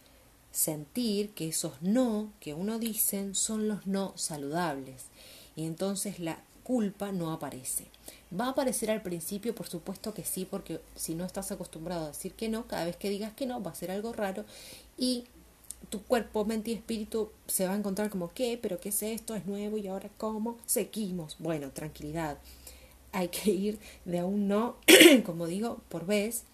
sentir 0.53 1.31
que 1.31 1.49
esos 1.49 1.83
no 1.83 2.33
que 2.39 2.55
uno 2.55 2.79
dice 2.79 3.35
son 3.35 3.67
los 3.67 3.87
no 3.89 4.13
saludables. 4.17 5.07
Y 5.57 5.67
entonces 5.67 6.21
la 6.21 6.39
culpa 6.63 7.11
no 7.11 7.33
aparece. 7.33 7.87
¿Va 8.39 8.47
a 8.47 8.51
aparecer 8.51 8.93
al 8.93 9.03
principio? 9.03 9.57
Por 9.57 9.69
supuesto 9.69 10.15
que 10.15 10.25
sí, 10.25 10.47
porque 10.49 10.81
si 10.95 11.17
no 11.17 11.25
estás 11.25 11.51
acostumbrado 11.51 12.05
a 12.05 12.09
decir 12.09 12.35
que 12.35 12.49
no, 12.49 12.69
cada 12.69 12.85
vez 12.85 12.97
que 12.97 13.11
digas 13.11 13.33
que 13.35 13.47
no 13.47 13.61
va 13.61 13.73
a 13.73 13.75
ser 13.75 13.91
algo 13.91 14.13
raro 14.13 14.45
y 14.97 15.25
tu 15.91 16.03
cuerpo, 16.03 16.45
mente 16.45 16.71
y 16.71 16.75
espíritu 16.75 17.31
se 17.47 17.67
va 17.67 17.75
a 17.75 17.77
encontrar 17.77 18.11
como 18.11 18.33
¿qué? 18.33 18.59
¿Pero 18.61 18.81
qué 18.81 18.91
es 18.91 19.03
esto? 19.03 19.35
¿Es 19.35 19.47
nuevo? 19.47 19.79
¿Y 19.79 19.89
ahora 19.89 20.11
cómo? 20.19 20.59
Seguimos. 20.67 21.37
Bueno, 21.39 21.71
tranquilidad. 21.71 22.39
Hay 23.13 23.29
que 23.29 23.51
ir 23.51 23.79
de 24.05 24.21
a 24.21 24.25
un 24.25 24.49
no, 24.49 24.77
como 25.27 25.47
digo, 25.47 25.81
por 25.89 26.07
vez. 26.07 26.45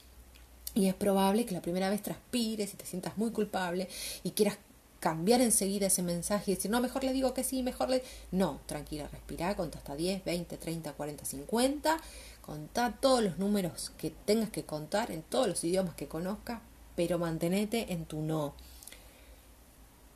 Y 0.75 0.87
es 0.87 0.95
probable 0.95 1.47
que 1.47 1.55
la 1.55 1.63
primera 1.63 1.91
vez 1.91 2.03
transpires 2.03 2.73
y 2.75 2.77
te 2.77 2.87
sientas 2.87 3.17
muy 3.17 3.31
culpable 3.31 3.89
y 4.23 4.33
quieras 4.33 4.59
cambiar 5.01 5.41
enseguida 5.41 5.87
ese 5.87 6.03
mensaje 6.03 6.51
y 6.51 6.55
decir, 6.55 6.71
no, 6.71 6.81
mejor 6.81 7.05
le 7.05 7.13
digo 7.13 7.35
que 7.35 7.45
sí, 7.45 7.63
mejor 7.63 7.89
le... 7.89 8.03
No, 8.33 8.61
tranquila, 8.67 9.09
respira, 9.09 9.55
conta 9.57 9.79
hasta 9.79 9.95
10, 9.95 10.25
20, 10.25 10.57
30, 10.57 10.93
40, 10.93 11.25
50, 11.25 11.97
contá 12.43 12.97
todos 13.01 13.23
los 13.23 13.39
números 13.39 13.93
que 13.97 14.11
tengas 14.11 14.51
que 14.51 14.65
contar 14.65 15.11
en 15.11 15.23
todos 15.23 15.47
los 15.47 15.63
idiomas 15.65 15.95
que 15.95 16.09
conozcas, 16.09 16.61
pero 16.97 17.19
mantenete 17.19 17.93
en 17.93 18.07
tu 18.07 18.23
no. 18.23 18.55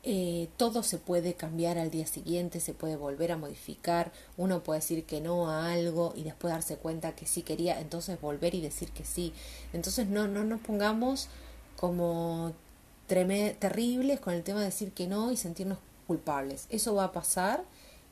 Eh, 0.05 0.49
todo 0.57 0.83
se 0.83 0.97
puede 0.97 1.33
cambiar 1.33 1.77
al 1.77 1.89
día 1.89 2.05
siguiente, 2.05 2.59
se 2.59 2.73
puede 2.73 2.97
volver 2.97 3.31
a 3.31 3.37
modificar, 3.37 4.11
uno 4.35 4.61
puede 4.61 4.81
decir 4.81 5.05
que 5.05 5.21
no 5.21 5.49
a 5.49 5.71
algo 5.71 6.13
y 6.17 6.23
después 6.23 6.53
darse 6.53 6.75
cuenta 6.75 7.15
que 7.15 7.25
sí 7.25 7.41
quería, 7.41 7.79
entonces 7.79 8.19
volver 8.19 8.53
y 8.53 8.59
decir 8.59 8.91
que 8.91 9.05
sí. 9.05 9.31
Entonces 9.71 10.07
no, 10.07 10.27
no 10.27 10.43
nos 10.43 10.59
pongamos 10.59 11.29
como 11.77 12.51
terribles 13.07 14.19
con 14.19 14.33
el 14.33 14.43
tema 14.43 14.59
de 14.59 14.65
decir 14.65 14.91
que 14.91 15.07
no 15.07 15.31
y 15.31 15.37
sentirnos 15.37 15.77
culpables. 16.07 16.67
Eso 16.69 16.95
va 16.95 17.05
a 17.05 17.11
pasar 17.13 17.63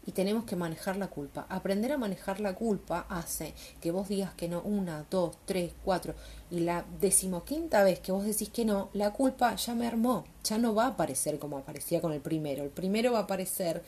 y 0.05 0.11
tenemos 0.11 0.45
que 0.45 0.55
manejar 0.55 0.97
la 0.97 1.07
culpa. 1.07 1.45
Aprender 1.49 1.91
a 1.91 1.97
manejar 1.97 2.39
la 2.39 2.55
culpa 2.55 3.05
hace 3.09 3.53
que 3.79 3.91
vos 3.91 4.09
digas 4.09 4.33
que 4.33 4.49
no 4.49 4.61
una, 4.61 5.05
dos, 5.09 5.35
tres, 5.45 5.73
cuatro 5.83 6.15
y 6.49 6.61
la 6.61 6.85
decimoquinta 6.99 7.83
vez 7.83 7.99
que 7.99 8.11
vos 8.11 8.25
decís 8.25 8.49
que 8.49 8.65
no, 8.65 8.89
la 8.93 9.11
culpa 9.11 9.55
ya 9.55 9.75
me 9.75 9.87
armó, 9.87 10.25
ya 10.43 10.57
no 10.57 10.73
va 10.73 10.85
a 10.85 10.89
aparecer 10.89 11.39
como 11.39 11.57
aparecía 11.57 12.01
con 12.01 12.13
el 12.13 12.21
primero. 12.21 12.63
El 12.63 12.71
primero 12.71 13.13
va 13.13 13.19
a 13.19 13.23
aparecer 13.23 13.83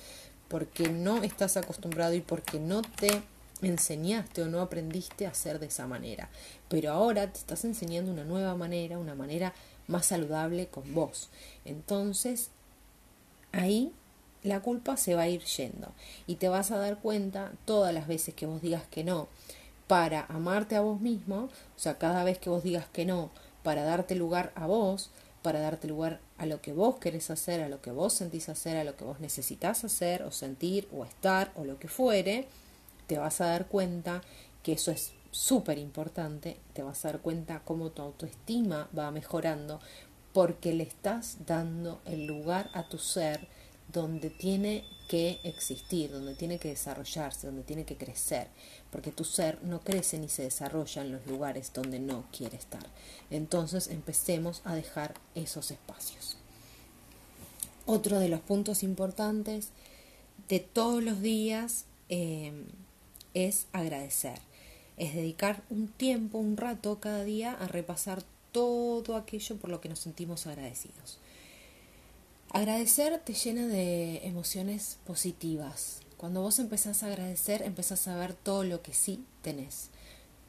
porque 0.47 0.89
no 0.89 1.23
estás 1.23 1.57
acostumbrado 1.57 2.13
y 2.13 2.21
porque 2.21 2.59
no 2.59 2.83
te 2.83 3.23
enseñaste 3.63 4.43
o 4.43 4.47
no 4.47 4.61
aprendiste 4.61 5.25
a 5.25 5.31
hacer 5.31 5.59
de 5.59 5.67
esa 5.67 5.87
manera. 5.87 6.29
Pero 6.69 6.91
ahora 6.91 7.31
te 7.31 7.39
estás 7.39 7.65
enseñando 7.65 8.11
una 8.11 8.23
nueva 8.23 8.55
manera, 8.55 8.99
una 8.99 9.15
manera 9.15 9.53
más 9.87 10.05
saludable 10.05 10.67
con 10.67 10.93
vos. 10.93 11.29
Entonces, 11.65 12.49
ahí 13.51 13.91
la 14.43 14.61
culpa 14.61 14.97
se 14.97 15.15
va 15.15 15.23
a 15.23 15.29
ir 15.29 15.43
yendo. 15.43 15.91
Y 16.27 16.35
te 16.35 16.49
vas 16.49 16.71
a 16.71 16.77
dar 16.77 16.99
cuenta 16.99 17.53
todas 17.65 17.93
las 17.93 18.07
veces 18.07 18.35
que 18.35 18.45
vos 18.45 18.61
digas 18.61 18.83
que 18.89 19.03
no 19.03 19.27
para 19.87 20.25
amarte 20.29 20.75
a 20.75 20.81
vos 20.81 21.01
mismo, 21.01 21.49
o 21.75 21.79
sea, 21.79 21.97
cada 21.97 22.23
vez 22.23 22.39
que 22.39 22.49
vos 22.49 22.63
digas 22.63 22.85
que 22.91 23.05
no 23.05 23.29
para 23.63 23.83
darte 23.83 24.15
lugar 24.15 24.51
a 24.55 24.65
vos, 24.65 25.09
para 25.41 25.59
darte 25.59 25.87
lugar 25.87 26.19
a 26.37 26.45
lo 26.45 26.61
que 26.61 26.73
vos 26.73 26.97
querés 26.97 27.29
hacer, 27.29 27.61
a 27.61 27.69
lo 27.69 27.81
que 27.81 27.91
vos 27.91 28.13
sentís 28.13 28.49
hacer, 28.49 28.77
a 28.77 28.83
lo 28.83 28.95
que 28.95 29.03
vos 29.03 29.19
necesitas 29.19 29.83
hacer 29.83 30.23
o 30.23 30.31
sentir 30.31 30.87
o 30.91 31.05
estar 31.05 31.51
o 31.55 31.65
lo 31.65 31.79
que 31.79 31.87
fuere, 31.87 32.47
te 33.07 33.17
vas 33.17 33.41
a 33.41 33.47
dar 33.47 33.67
cuenta 33.67 34.21
que 34.63 34.73
eso 34.73 34.91
es 34.91 35.13
súper 35.31 35.77
importante, 35.77 36.57
te 36.73 36.83
vas 36.83 37.03
a 37.03 37.09
dar 37.09 37.21
cuenta 37.21 37.61
cómo 37.65 37.89
tu 37.89 38.01
autoestima 38.01 38.87
va 38.97 39.11
mejorando 39.11 39.79
porque 40.31 40.73
le 40.73 40.83
estás 40.83 41.37
dando 41.45 42.01
el 42.05 42.25
lugar 42.25 42.69
a 42.73 42.87
tu 42.87 42.97
ser 42.97 43.47
donde 43.91 44.29
tiene 44.29 44.85
que 45.07 45.39
existir, 45.43 46.11
donde 46.11 46.35
tiene 46.35 46.59
que 46.59 46.69
desarrollarse, 46.69 47.47
donde 47.47 47.63
tiene 47.63 47.85
que 47.85 47.97
crecer, 47.97 48.47
porque 48.91 49.11
tu 49.11 49.23
ser 49.23 49.63
no 49.63 49.81
crece 49.81 50.17
ni 50.17 50.29
se 50.29 50.43
desarrolla 50.43 51.01
en 51.01 51.11
los 51.11 51.25
lugares 51.27 51.71
donde 51.73 51.99
no 51.99 52.25
quiere 52.35 52.57
estar. 52.57 52.85
Entonces 53.29 53.87
empecemos 53.87 54.61
a 54.63 54.75
dejar 54.75 55.13
esos 55.35 55.71
espacios. 55.71 56.37
Otro 57.85 58.19
de 58.19 58.29
los 58.29 58.39
puntos 58.39 58.81
importantes 58.81 59.69
de 60.47 60.59
todos 60.59 61.03
los 61.03 61.21
días 61.21 61.85
eh, 62.09 62.53
es 63.33 63.67
agradecer 63.73 64.39
es 64.97 65.15
dedicar 65.15 65.63
un 65.69 65.87
tiempo, 65.87 66.37
un 66.37 66.57
rato 66.57 66.99
cada 66.99 67.23
día 67.23 67.53
a 67.53 67.67
repasar 67.67 68.23
todo 68.51 69.15
aquello 69.15 69.57
por 69.57 69.69
lo 69.69 69.81
que 69.81 69.89
nos 69.89 69.99
sentimos 69.99 70.45
agradecidos. 70.47 71.17
Agradecer 72.53 73.19
te 73.25 73.33
llena 73.33 73.65
de 73.65 74.27
emociones 74.27 74.99
positivas. 75.07 76.01
Cuando 76.17 76.43
vos 76.43 76.59
empezás 76.59 77.01
a 77.01 77.07
agradecer, 77.07 77.63
empezás 77.63 78.07
a 78.07 78.15
ver 78.15 78.35
todo 78.35 78.63
lo 78.63 78.83
que 78.83 78.93
sí 78.93 79.25
tenés, 79.41 79.89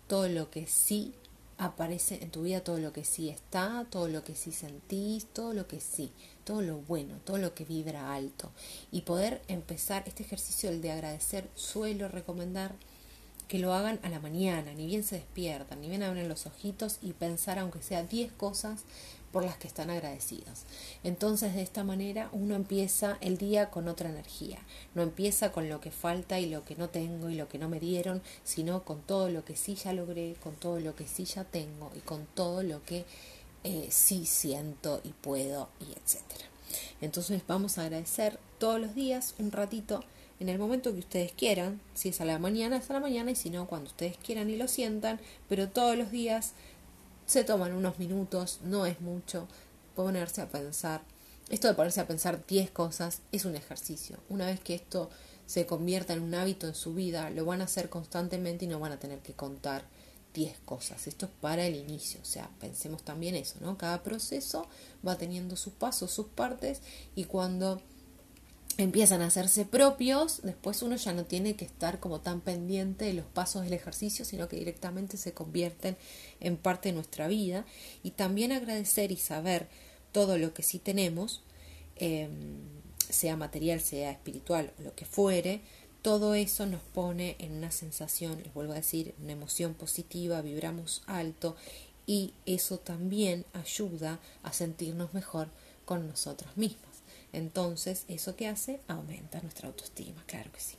todo 0.06 0.28
lo 0.28 0.50
que 0.50 0.66
sí 0.66 1.14
aparece 1.56 2.22
en 2.22 2.30
tu 2.30 2.42
vida, 2.42 2.60
todo 2.62 2.76
lo 2.76 2.92
que 2.92 3.06
sí 3.06 3.30
está, 3.30 3.86
todo 3.88 4.08
lo 4.08 4.22
que 4.22 4.34
sí 4.34 4.52
sentís, 4.52 5.24
todo 5.24 5.54
lo 5.54 5.66
que 5.66 5.80
sí, 5.80 6.12
todo 6.44 6.60
lo 6.60 6.76
bueno, 6.76 7.16
todo 7.24 7.38
lo 7.38 7.54
que 7.54 7.64
vibra 7.64 8.12
alto. 8.12 8.52
Y 8.92 9.00
poder 9.00 9.40
empezar 9.48 10.02
este 10.06 10.24
ejercicio, 10.24 10.68
el 10.68 10.82
de 10.82 10.92
agradecer, 10.92 11.48
suelo 11.54 12.08
recomendar 12.08 12.74
que 13.48 13.58
lo 13.58 13.72
hagan 13.72 13.98
a 14.02 14.10
la 14.10 14.20
mañana, 14.20 14.74
ni 14.74 14.86
bien 14.86 15.04
se 15.04 15.16
despiertan, 15.16 15.80
ni 15.80 15.88
bien 15.88 16.02
abren 16.02 16.28
los 16.28 16.44
ojitos 16.44 16.98
y 17.00 17.14
pensar 17.14 17.58
aunque 17.58 17.80
sea 17.80 18.02
10 18.02 18.30
cosas 18.32 18.82
por 19.34 19.44
las 19.44 19.56
que 19.58 19.66
están 19.66 19.90
agradecidos. 19.90 20.62
Entonces 21.02 21.54
de 21.56 21.62
esta 21.62 21.82
manera 21.82 22.28
uno 22.30 22.54
empieza 22.54 23.18
el 23.20 23.36
día 23.36 23.68
con 23.68 23.88
otra 23.88 24.08
energía, 24.08 24.60
no 24.94 25.02
empieza 25.02 25.50
con 25.50 25.68
lo 25.68 25.80
que 25.80 25.90
falta 25.90 26.38
y 26.38 26.46
lo 26.46 26.64
que 26.64 26.76
no 26.76 26.88
tengo 26.88 27.30
y 27.30 27.34
lo 27.34 27.48
que 27.48 27.58
no 27.58 27.68
me 27.68 27.80
dieron, 27.80 28.22
sino 28.44 28.84
con 28.84 29.02
todo 29.02 29.28
lo 29.30 29.44
que 29.44 29.56
sí 29.56 29.74
ya 29.74 29.92
logré, 29.92 30.36
con 30.40 30.54
todo 30.54 30.78
lo 30.78 30.94
que 30.94 31.08
sí 31.08 31.24
ya 31.24 31.42
tengo 31.42 31.90
y 31.96 31.98
con 31.98 32.26
todo 32.26 32.62
lo 32.62 32.84
que 32.84 33.06
eh, 33.64 33.88
sí 33.90 34.24
siento 34.24 35.00
y 35.02 35.08
puedo 35.08 35.68
y 35.80 35.98
etcétera. 35.98 36.48
Entonces 37.00 37.42
vamos 37.44 37.76
a 37.76 37.82
agradecer 37.82 38.38
todos 38.58 38.80
los 38.80 38.94
días 38.94 39.34
un 39.40 39.50
ratito 39.50 40.04
en 40.38 40.48
el 40.48 40.58
momento 40.58 40.92
que 40.92 40.98
ustedes 40.98 41.32
quieran, 41.32 41.80
si 41.94 42.10
es 42.10 42.20
a 42.20 42.24
la 42.24 42.38
mañana, 42.38 42.76
es 42.76 42.90
a 42.90 42.92
la 42.92 43.00
mañana 43.00 43.30
y 43.30 43.34
si 43.36 43.50
no, 43.50 43.66
cuando 43.66 43.88
ustedes 43.88 44.16
quieran 44.16 44.50
y 44.50 44.56
lo 44.56 44.68
sientan, 44.68 45.20
pero 45.48 45.68
todos 45.68 45.96
los 45.96 46.10
días 46.10 46.52
se 47.26 47.44
toman 47.44 47.72
unos 47.72 47.98
minutos, 47.98 48.60
no 48.62 48.86
es 48.86 49.00
mucho, 49.00 49.48
ponerse 49.94 50.42
a 50.42 50.48
pensar. 50.48 51.02
Esto 51.50 51.68
de 51.68 51.74
ponerse 51.74 52.00
a 52.00 52.06
pensar 52.06 52.46
10 52.46 52.70
cosas 52.70 53.20
es 53.32 53.44
un 53.44 53.54
ejercicio. 53.54 54.18
Una 54.28 54.46
vez 54.46 54.60
que 54.60 54.74
esto 54.74 55.10
se 55.46 55.66
convierta 55.66 56.14
en 56.14 56.22
un 56.22 56.34
hábito 56.34 56.66
en 56.66 56.74
su 56.74 56.94
vida, 56.94 57.30
lo 57.30 57.44
van 57.44 57.60
a 57.60 57.64
hacer 57.64 57.88
constantemente 57.90 58.64
y 58.64 58.68
no 58.68 58.80
van 58.80 58.92
a 58.92 58.98
tener 58.98 59.18
que 59.20 59.34
contar 59.34 59.84
10 60.34 60.58
cosas. 60.64 61.06
Esto 61.06 61.26
es 61.26 61.32
para 61.40 61.64
el 61.66 61.76
inicio, 61.76 62.20
o 62.22 62.24
sea, 62.24 62.50
pensemos 62.60 63.02
también 63.02 63.34
eso, 63.34 63.56
¿no? 63.60 63.78
Cada 63.78 64.02
proceso 64.02 64.66
va 65.06 65.16
teniendo 65.16 65.56
sus 65.56 65.72
pasos, 65.72 66.10
sus 66.10 66.26
partes 66.26 66.80
y 67.14 67.24
cuando 67.24 67.80
empiezan 68.76 69.22
a 69.22 69.26
hacerse 69.26 69.64
propios, 69.64 70.40
después 70.42 70.82
uno 70.82 70.96
ya 70.96 71.12
no 71.12 71.24
tiene 71.24 71.56
que 71.56 71.64
estar 71.64 72.00
como 72.00 72.20
tan 72.20 72.40
pendiente 72.40 73.04
de 73.04 73.14
los 73.14 73.26
pasos 73.26 73.62
del 73.62 73.72
ejercicio, 73.72 74.24
sino 74.24 74.48
que 74.48 74.56
directamente 74.56 75.16
se 75.16 75.32
convierten 75.32 75.96
en 76.40 76.56
parte 76.56 76.88
de 76.88 76.94
nuestra 76.94 77.28
vida. 77.28 77.64
Y 78.02 78.12
también 78.12 78.52
agradecer 78.52 79.12
y 79.12 79.16
saber 79.16 79.68
todo 80.12 80.38
lo 80.38 80.54
que 80.54 80.62
sí 80.62 80.78
tenemos, 80.78 81.42
em, 81.96 82.58
sea 83.08 83.36
material, 83.36 83.80
sea 83.80 84.10
espiritual, 84.10 84.72
lo 84.78 84.94
que 84.94 85.04
fuere, 85.04 85.62
todo 86.02 86.34
eso 86.34 86.66
nos 86.66 86.82
pone 86.82 87.36
en 87.38 87.52
una 87.52 87.70
sensación, 87.70 88.42
les 88.42 88.52
vuelvo 88.52 88.72
a 88.72 88.76
decir, 88.76 89.14
una 89.22 89.32
emoción 89.32 89.74
positiva, 89.74 90.42
vibramos 90.42 91.02
alto 91.06 91.56
y 92.06 92.34
eso 92.44 92.78
también 92.78 93.46
ayuda 93.54 94.20
a 94.42 94.52
sentirnos 94.52 95.14
mejor 95.14 95.48
con 95.86 96.06
nosotros 96.06 96.56
mismos. 96.56 96.93
Entonces, 97.34 98.04
¿eso 98.08 98.36
que 98.36 98.48
hace? 98.48 98.80
Aumenta 98.88 99.40
nuestra 99.42 99.68
autoestima, 99.68 100.22
claro 100.26 100.50
que 100.52 100.60
sí. 100.60 100.76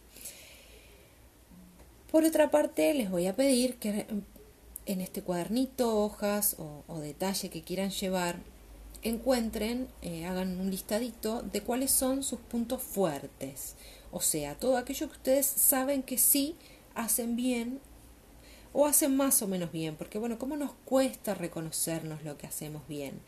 Por 2.12 2.24
otra 2.24 2.50
parte, 2.50 2.94
les 2.94 3.12
voy 3.12 3.28
a 3.28 3.36
pedir 3.36 3.76
que 3.76 4.06
en 4.86 5.02
este 5.02 5.22
cuadernito, 5.22 6.00
hojas 6.00 6.56
o, 6.58 7.00
detalle 7.00 7.50
que 7.50 7.64
quieran 7.64 7.90
llevar, 7.90 8.38
encuentren, 9.02 9.88
eh, 10.02 10.26
hagan 10.26 10.60
un 10.60 10.72
listadito 10.72 11.42
de 11.42 11.62
cuáles 11.62 11.92
son 11.92 12.24
sus 12.24 12.40
puntos 12.40 12.82
fuertes. 12.82 13.76
O 14.12 14.22
sea, 14.22 14.56
todo 14.56 14.78
aquello 14.78 15.08
que 15.10 15.18
ustedes 15.18 15.46
saben 15.46 16.04
que 16.04 16.18
sí 16.18 16.56
hacen 16.94 17.36
bien 17.36 17.80
o 18.72 18.86
hacen 18.86 19.16
más 19.16 19.42
o 19.42 19.48
menos 19.48 19.72
bien. 19.72 19.96
Porque 19.96 20.18
bueno, 20.18 20.40
¿cómo 20.40 20.56
nos 20.56 20.72
cuesta 20.86 21.34
reconocernos 21.34 22.24
lo 22.24 22.38
que 22.38 22.48
hacemos 22.48 22.88
bien? 22.88 23.20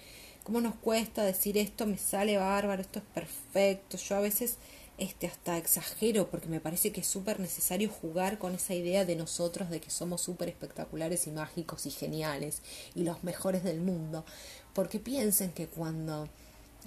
Cómo 0.47 0.61
nos 0.61 0.75
cuesta 0.75 1.25
decir 1.25 1.57
esto 1.57 1.85
me 1.85 1.97
sale 1.97 2.37
bárbaro, 2.37 2.81
esto 2.81 2.99
es 2.99 3.05
perfecto. 3.13 3.97
Yo 3.97 4.15
a 4.15 4.21
veces 4.21 4.55
este, 4.97 5.27
hasta 5.27 5.57
exagero 5.57 6.29
porque 6.31 6.47
me 6.47 6.61
parece 6.61 6.93
que 6.93 7.01
es 7.01 7.07
súper 7.07 7.41
necesario 7.41 7.89
jugar 7.89 8.37
con 8.37 8.55
esa 8.55 8.73
idea 8.73 9.03
de 9.03 9.17
nosotros 9.17 9.69
de 9.69 9.81
que 9.81 9.89
somos 9.89 10.21
súper 10.21 10.47
espectaculares 10.47 11.27
y 11.27 11.31
mágicos 11.31 11.85
y 11.85 11.91
geniales 11.91 12.61
y 12.95 13.03
los 13.03 13.25
mejores 13.25 13.65
del 13.65 13.81
mundo. 13.81 14.23
Porque 14.71 15.01
piensen 15.01 15.51
que 15.51 15.67
cuando 15.67 16.29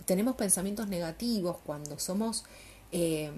tenemos 0.07 0.37
pensamientos 0.37 0.89
negativos, 0.89 1.59
cuando 1.67 1.99
somos 1.99 2.45
eh, 2.93 3.31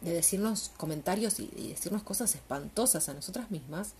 de 0.00 0.12
decirnos 0.12 0.72
comentarios 0.78 1.38
y 1.38 1.46
decirnos 1.68 2.02
cosas 2.02 2.34
espantosas 2.34 3.08
a 3.08 3.14
nosotras 3.14 3.52
mismas, 3.52 3.94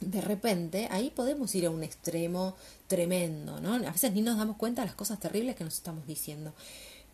de 0.00 0.20
repente 0.20 0.88
ahí 0.90 1.10
podemos 1.10 1.54
ir 1.54 1.66
a 1.66 1.70
un 1.70 1.82
extremo 1.82 2.56
tremendo, 2.86 3.60
¿no? 3.60 3.74
A 3.74 3.90
veces 3.90 4.12
ni 4.12 4.22
nos 4.22 4.36
damos 4.36 4.56
cuenta 4.56 4.82
de 4.82 4.86
las 4.86 4.96
cosas 4.96 5.18
terribles 5.18 5.56
que 5.56 5.64
nos 5.64 5.74
estamos 5.74 6.06
diciendo. 6.06 6.54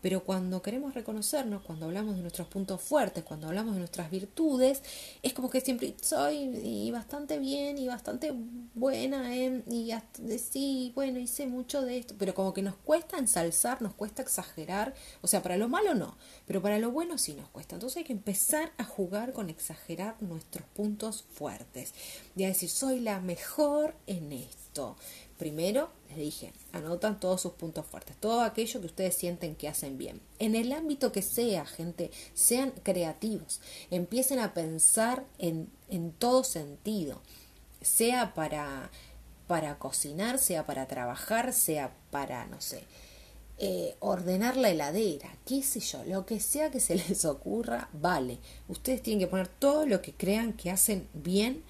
Pero 0.03 0.25
cuando 0.25 0.61
queremos 0.61 0.93
reconocernos, 0.93 1.63
cuando 1.63 1.85
hablamos 1.85 2.17
de 2.17 2.21
nuestros 2.21 2.49
puntos 2.49 2.81
fuertes, 2.81 3.23
cuando 3.23 3.47
hablamos 3.47 3.73
de 3.73 3.79
nuestras 3.79 4.11
virtudes, 4.11 4.83
es 5.23 5.31
como 5.31 5.49
que 5.49 5.61
siempre 5.61 5.95
soy 6.01 6.91
bastante 6.91 7.39
bien 7.39 7.77
y 7.77 7.87
bastante 7.87 8.33
buena 8.75 9.33
en, 9.33 9.63
y 9.71 9.93
sí, 10.37 10.91
bueno, 10.93 11.19
hice 11.19 11.47
mucho 11.47 11.81
de 11.81 11.99
esto, 11.99 12.15
pero 12.19 12.33
como 12.33 12.53
que 12.53 12.61
nos 12.61 12.75
cuesta 12.75 13.17
ensalzar, 13.17 13.81
nos 13.81 13.93
cuesta 13.93 14.21
exagerar, 14.21 14.93
o 15.21 15.27
sea, 15.27 15.41
para 15.41 15.55
lo 15.55 15.69
malo 15.69 15.95
no, 15.95 16.17
pero 16.45 16.61
para 16.61 16.79
lo 16.79 16.91
bueno 16.91 17.17
sí 17.17 17.33
nos 17.33 17.47
cuesta. 17.47 17.77
Entonces 17.77 17.95
hay 17.95 18.03
que 18.03 18.11
empezar 18.11 18.73
a 18.77 18.83
jugar 18.83 19.31
con 19.31 19.49
exagerar 19.49 20.21
nuestros 20.21 20.65
puntos 20.75 21.23
fuertes. 21.33 21.93
Y 22.35 22.43
a 22.43 22.47
decir, 22.47 22.69
soy 22.69 22.99
la 22.99 23.21
mejor 23.21 23.95
en 24.05 24.33
esto 24.33 24.97
Primero, 25.43 25.89
les 26.07 26.19
dije, 26.19 26.53
anotan 26.71 27.19
todos 27.19 27.41
sus 27.41 27.51
puntos 27.51 27.85
fuertes, 27.85 28.15
todo 28.15 28.43
aquello 28.43 28.79
que 28.79 28.85
ustedes 28.85 29.13
sienten 29.13 29.55
que 29.55 29.67
hacen 29.67 29.97
bien. 29.97 30.21
En 30.39 30.55
el 30.55 30.71
ámbito 30.71 31.11
que 31.11 31.21
sea, 31.21 31.65
gente, 31.65 32.11
sean 32.33 32.71
creativos, 32.81 33.59
empiecen 33.91 34.39
a 34.39 34.53
pensar 34.53 35.25
en, 35.39 35.69
en 35.89 36.13
todo 36.13 36.45
sentido, 36.45 37.21
sea 37.81 38.33
para, 38.33 38.89
para 39.47 39.77
cocinar, 39.79 40.39
sea 40.39 40.65
para 40.65 40.87
trabajar, 40.87 41.51
sea 41.51 41.93
para, 42.09 42.45
no 42.45 42.61
sé, 42.61 42.85
eh, 43.57 43.97
ordenar 43.99 44.55
la 44.55 44.69
heladera, 44.69 45.35
qué 45.45 45.61
sé 45.61 45.81
yo, 45.81 46.05
lo 46.05 46.25
que 46.25 46.39
sea 46.39 46.71
que 46.71 46.79
se 46.79 46.95
les 47.09 47.25
ocurra, 47.25 47.89
vale. 47.91 48.39
Ustedes 48.69 49.01
tienen 49.01 49.19
que 49.19 49.27
poner 49.27 49.49
todo 49.49 49.85
lo 49.85 50.01
que 50.01 50.13
crean 50.13 50.53
que 50.53 50.71
hacen 50.71 51.09
bien 51.13 51.65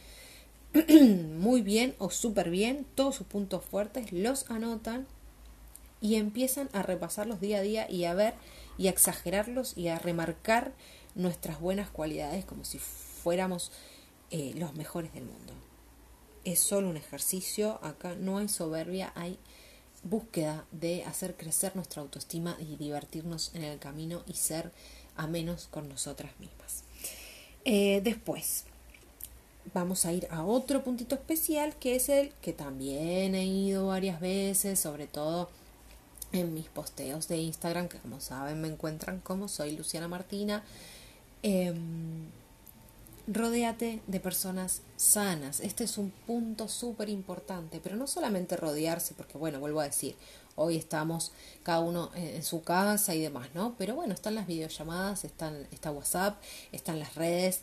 muy 1.38 1.62
bien 1.62 1.96
o 2.00 2.10
súper 2.10 2.50
bien, 2.50 2.86
todos 2.96 3.16
sus 3.16 3.28
puntos 3.28 3.64
fuertes, 3.64 4.12
los 4.12 4.50
anotan 4.50 5.06
y 6.02 6.16
empiezan 6.16 6.70
a 6.74 6.82
repasarlos 6.82 7.40
día 7.40 7.60
a 7.60 7.62
día 7.62 7.90
y 7.90 8.06
a 8.06 8.14
ver 8.14 8.34
y 8.78 8.88
a 8.88 8.90
exagerarlos 8.90 9.78
y 9.78 9.90
a 9.90 10.00
remarcar 10.00 10.74
nuestras 11.16 11.60
buenas 11.60 11.90
cualidades 11.90 12.44
como 12.44 12.66
si 12.66 12.80
fuéramos 12.80 13.72
eh, 14.32 14.54
los 14.58 14.74
mejores 14.74 15.14
del 15.14 15.26
mundo. 15.26 15.54
Es 16.44 16.60
solo 16.60 16.90
un 16.90 16.98
ejercicio, 16.98 17.80
acá 17.84 18.16
no 18.16 18.40
hay 18.40 18.50
soberbia, 18.50 19.14
hay 19.16 19.38
búsqueda 20.04 20.66
de 20.72 21.04
hacer 21.06 21.38
crecer 21.38 21.76
nuestra 21.76 22.02
autoestima 22.02 22.58
y 22.60 22.76
divertirnos 22.78 23.52
en 23.54 23.64
el 23.64 23.80
camino 23.80 24.24
y 24.28 24.34
ser 24.34 24.72
a 25.16 25.28
menos 25.28 25.68
con 25.68 25.88
nosotras 25.88 26.32
mismas. 26.40 26.84
Eh, 27.64 28.02
después, 28.04 28.66
vamos 29.74 30.06
a 30.06 30.14
ir 30.14 30.28
a 30.32 30.44
otro 30.44 30.84
puntito 30.84 31.16
especial 31.16 31.76
que 31.78 31.96
es 31.96 32.10
el 32.10 32.30
que 32.42 32.54
también 32.54 33.36
he 33.36 33.46
ido 33.46 33.88
varias 33.88 34.20
veces, 34.20 34.80
sobre 34.80 35.08
todo 35.08 35.50
en 36.32 36.54
mis 36.54 36.68
posteos 36.68 37.28
de 37.28 37.38
Instagram, 37.38 37.88
que 37.88 38.00
como 38.00 38.20
saben 38.20 38.62
me 38.62 38.68
encuentran 38.68 39.20
como 39.20 39.48
soy 39.48 39.76
Luciana 39.76 40.08
Martina. 40.08 40.64
Eh, 41.44 41.74
rodéate 43.28 44.02
de 44.08 44.20
personas 44.20 44.82
sanas. 44.98 45.60
Este 45.60 45.84
es 45.84 45.98
un 45.98 46.12
punto 46.12 46.68
súper 46.68 47.10
importante, 47.10 47.80
pero 47.82 47.96
no 47.96 48.08
solamente 48.08 48.58
rodearse, 48.58 49.14
porque 49.14 49.38
bueno, 49.38 49.60
vuelvo 49.60 49.80
a 49.80 49.86
decir, 49.86 50.16
hoy 50.56 50.76
estamos 50.76 51.32
cada 51.64 51.80
uno 51.80 52.12
en 52.16 52.44
su 52.44 52.64
casa 52.64 53.16
y 53.16 53.22
demás, 53.22 53.50
¿no? 53.54 53.76
Pero 53.78 53.96
bueno, 53.96 54.14
están 54.14 54.36
las 54.36 54.48
videollamadas, 54.48 55.24
están, 55.24 55.68
está 55.72 55.92
WhatsApp, 55.92 56.42
están 56.72 57.00
las 57.00 57.16
redes, 57.16 57.62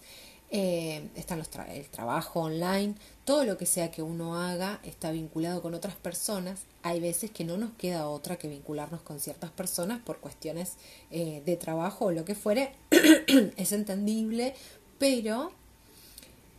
eh, 0.52 1.08
están 1.14 1.38
los 1.38 1.48
el 1.68 1.88
trabajo 1.90 2.40
online, 2.40 2.94
todo 3.24 3.44
lo 3.44 3.56
que 3.56 3.66
sea 3.66 3.92
que 3.92 4.02
uno 4.02 4.34
haga 4.34 4.80
está 4.82 5.12
vinculado 5.12 5.62
con 5.62 5.74
otras 5.74 5.94
personas. 5.94 6.62
Hay 6.82 6.98
veces 6.98 7.30
que 7.30 7.44
no 7.44 7.56
nos 7.56 7.70
queda 7.72 8.08
otra 8.08 8.36
que 8.36 8.48
vincularnos 8.48 9.00
con 9.02 9.20
ciertas 9.20 9.50
personas 9.52 10.00
por 10.02 10.18
cuestiones 10.18 10.74
eh, 11.12 11.42
de 11.46 11.56
trabajo 11.56 12.06
o 12.06 12.10
lo 12.10 12.24
que 12.24 12.34
fuere. 12.34 12.72
es 13.56 13.70
entendible, 13.72 14.54
pero 14.98 15.52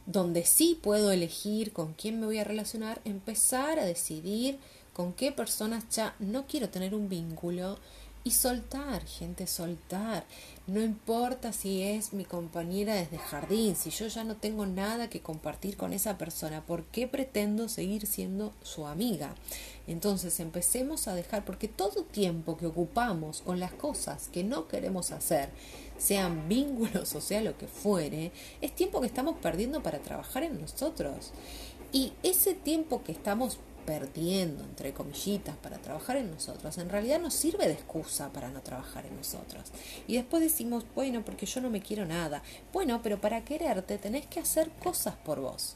donde 0.05 0.45
sí 0.45 0.79
puedo 0.81 1.11
elegir 1.11 1.73
con 1.73 1.93
quién 1.93 2.19
me 2.19 2.25
voy 2.25 2.37
a 2.37 2.43
relacionar, 2.45 3.01
empezar 3.03 3.77
a 3.77 3.85
decidir 3.85 4.57
con 4.93 5.13
qué 5.13 5.31
personas 5.31 5.89
ya 5.89 6.15
no 6.19 6.47
quiero 6.47 6.69
tener 6.69 6.95
un 6.95 7.09
vínculo 7.09 7.77
Y 8.23 8.31
soltar, 8.31 9.03
gente, 9.05 9.47
soltar. 9.47 10.25
No 10.67 10.79
importa 10.79 11.51
si 11.53 11.81
es 11.81 12.13
mi 12.13 12.23
compañera 12.23 12.93
desde 12.93 13.17
jardín, 13.17 13.75
si 13.75 13.89
yo 13.89 14.07
ya 14.07 14.23
no 14.23 14.35
tengo 14.35 14.67
nada 14.67 15.09
que 15.09 15.21
compartir 15.21 15.75
con 15.75 15.91
esa 15.91 16.19
persona, 16.19 16.63
¿por 16.63 16.83
qué 16.83 17.07
pretendo 17.07 17.67
seguir 17.67 18.05
siendo 18.05 18.53
su 18.61 18.85
amiga? 18.85 19.33
Entonces 19.87 20.39
empecemos 20.39 21.07
a 21.07 21.15
dejar, 21.15 21.43
porque 21.45 21.67
todo 21.67 22.03
tiempo 22.03 22.57
que 22.57 22.67
ocupamos 22.67 23.41
con 23.41 23.59
las 23.59 23.73
cosas 23.73 24.29
que 24.31 24.43
no 24.43 24.67
queremos 24.67 25.11
hacer, 25.11 25.49
sean 25.97 26.47
vínculos 26.47 27.15
o 27.15 27.21
sea 27.21 27.41
lo 27.41 27.57
que 27.57 27.67
fuere, 27.67 28.31
es 28.61 28.75
tiempo 28.75 29.01
que 29.01 29.07
estamos 29.07 29.37
perdiendo 29.37 29.81
para 29.81 29.99
trabajar 29.99 30.43
en 30.43 30.61
nosotros. 30.61 31.31
Y 31.91 32.13
ese 32.23 32.53
tiempo 32.53 33.03
que 33.03 33.11
estamos 33.11 33.57
perdiendo, 33.85 34.63
entre 34.63 34.93
comillitas, 34.93 35.55
para 35.57 35.77
trabajar 35.77 36.17
en 36.17 36.31
nosotros, 36.31 36.77
en 36.77 36.89
realidad 36.89 37.19
nos 37.19 37.33
sirve 37.33 37.67
de 37.67 37.73
excusa 37.73 38.31
para 38.31 38.49
no 38.49 38.61
trabajar 38.61 39.05
en 39.05 39.15
nosotros. 39.15 39.71
Y 40.07 40.15
después 40.15 40.41
decimos, 40.41 40.85
bueno, 40.95 41.23
porque 41.25 41.45
yo 41.45 41.61
no 41.61 41.69
me 41.69 41.81
quiero 41.81 42.05
nada. 42.05 42.43
Bueno, 42.73 43.01
pero 43.01 43.19
para 43.19 43.43
quererte 43.43 43.97
tenés 43.97 44.25
que 44.27 44.39
hacer 44.39 44.69
cosas 44.83 45.15
por 45.15 45.39
vos. 45.39 45.75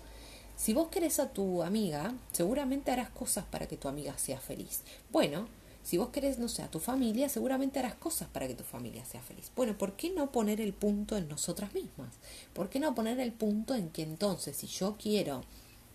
Si 0.56 0.74
vos 0.74 0.88
querés 0.88 1.20
a 1.20 1.34
tu 1.34 1.64
amiga, 1.64 2.14
seguramente 2.32 2.92
harás 2.92 3.10
cosas 3.10 3.44
para 3.46 3.68
que 3.68 3.78
tu 3.78 3.88
amiga 3.88 4.18
sea 4.18 4.40
feliz. 4.40 4.84
Bueno, 5.12 5.48
si 5.84 5.98
vos 5.98 6.10
querés, 6.10 6.40
no 6.40 6.48
sé, 6.48 6.64
a 6.64 6.72
tu 6.72 6.80
familia, 6.80 7.30
seguramente 7.30 7.78
harás 7.78 7.94
cosas 7.94 8.28
para 8.30 8.48
que 8.48 8.56
tu 8.56 8.64
familia 8.64 9.06
sea 9.06 9.22
feliz. 9.22 9.52
Bueno, 9.56 9.78
¿por 9.78 9.96
qué 9.96 10.10
no 10.10 10.32
poner 10.32 10.60
el 10.60 10.74
punto 10.74 11.18
en 11.18 11.28
nosotras 11.28 11.74
mismas? 11.74 12.10
¿Por 12.54 12.70
qué 12.70 12.80
no 12.80 12.96
poner 12.96 13.20
el 13.20 13.34
punto 13.34 13.76
en 13.76 13.90
que 13.90 14.02
entonces, 14.02 14.58
si 14.58 14.66
yo 14.66 14.96
quiero, 14.98 15.44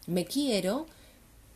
me 0.07 0.27
quiero, 0.27 0.87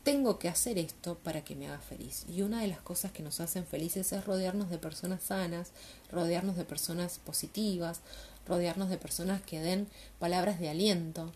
tengo 0.05 0.39
que 0.39 0.49
hacer 0.49 0.79
esto 0.79 1.17
para 1.25 1.43
que 1.43 1.57
me 1.57 1.67
haga 1.67 1.81
feliz. 1.81 2.27
Y 2.29 2.43
una 2.43 2.61
de 2.61 2.69
las 2.69 2.81
cosas 2.81 3.11
que 3.11 3.23
nos 3.23 3.41
hacen 3.41 3.67
felices 3.67 4.13
es 4.13 4.25
rodearnos 4.25 4.71
de 4.71 4.79
personas 4.79 5.23
sanas, 5.25 5.73
rodearnos 6.13 6.57
de 6.57 6.65
personas 6.65 7.19
positivas, 7.19 8.01
rodearnos 8.47 8.91
de 8.91 8.99
personas 8.99 9.41
que 9.43 9.61
den 9.61 9.89
palabras 10.19 10.61
de 10.61 10.69
aliento, 10.69 11.33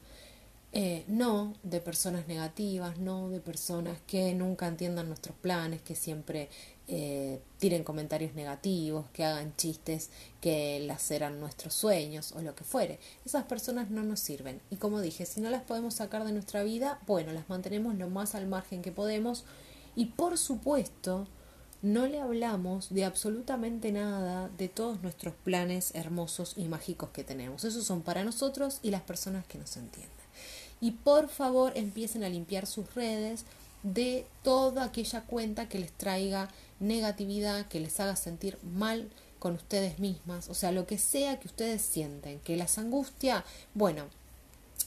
eh, 0.72 1.04
no 1.09 1.54
de 1.62 1.81
personas 1.81 2.28
negativas, 2.28 2.98
no 2.98 3.31
de 3.31 3.40
personas 3.40 3.98
que 4.07 4.35
nunca 4.35 4.66
entiendan 4.68 5.09
nuestros 5.09 5.35
planes, 5.37 5.81
que 5.81 5.96
siempre 5.96 6.50
eh, 6.88 7.40
tiren 7.59 7.85
comentarios 7.85 8.35
negativos, 8.35 9.07
que 9.12 9.24
hagan 9.24 9.55
chistes 9.57 10.11
que 10.40 10.81
laceran 10.81 11.38
nuestros 11.40 11.74
sueños 11.74 12.33
o 12.33 12.42
lo 12.42 12.55
que 12.55 12.64
fuere. 12.64 12.98
Esas 13.24 13.44
personas 13.44 13.90
no 13.90 14.03
nos 14.03 14.20
sirven. 14.20 14.61
Y 14.70 14.77
como 14.77 15.01
dije, 15.01 15.27
si 15.27 15.40
no 15.40 15.51
las 15.51 15.62
podemos 15.62 15.94
sacar 15.94 16.24
de 16.24 16.33
nuestra 16.33 16.62
vida, 16.62 16.98
bueno, 17.07 17.33
las 17.33 17.48
mantenemos 17.48 17.94
lo 17.96 18.09
más 18.09 18.35
al 18.35 18.46
margen 18.46 18.83
que 18.83 18.92
podemos. 18.92 19.44
Y 19.96 20.07
por 20.07 20.38
supuesto, 20.38 21.27
no 21.83 22.07
le 22.07 22.20
hablamos 22.20 22.88
de 22.90 23.05
absolutamente 23.05 23.92
nada 23.92 24.48
de 24.57 24.68
todos 24.68 25.03
nuestros 25.03 25.35
planes 25.35 25.94
hermosos 25.94 26.55
y 26.57 26.64
mágicos 26.64 27.11
que 27.11 27.24
tenemos. 27.24 27.64
Esos 27.64 27.85
son 27.85 28.03
para 28.03 28.24
nosotros 28.24 28.81
y 28.83 28.90
las 28.90 29.03
personas 29.03 29.46
que 29.46 29.59
nos 29.59 29.77
entienden 29.77 30.18
y 30.81 30.92
por 30.92 31.29
favor 31.29 31.72
empiecen 31.74 32.24
a 32.24 32.29
limpiar 32.29 32.66
sus 32.66 32.94
redes 32.94 33.44
de 33.82 34.26
toda 34.42 34.84
aquella 34.84 35.22
cuenta 35.22 35.68
que 35.68 35.78
les 35.78 35.92
traiga 35.92 36.48
negatividad, 36.80 37.66
que 37.68 37.80
les 37.80 37.98
haga 38.00 38.16
sentir 38.16 38.58
mal 38.62 39.10
con 39.38 39.54
ustedes 39.54 39.98
mismas, 39.98 40.48
o 40.48 40.54
sea, 40.54 40.72
lo 40.72 40.86
que 40.86 40.98
sea 40.98 41.38
que 41.38 41.48
ustedes 41.48 41.82
sienten, 41.82 42.40
que 42.40 42.56
las 42.56 42.78
angustia, 42.78 43.44
bueno, 43.74 44.06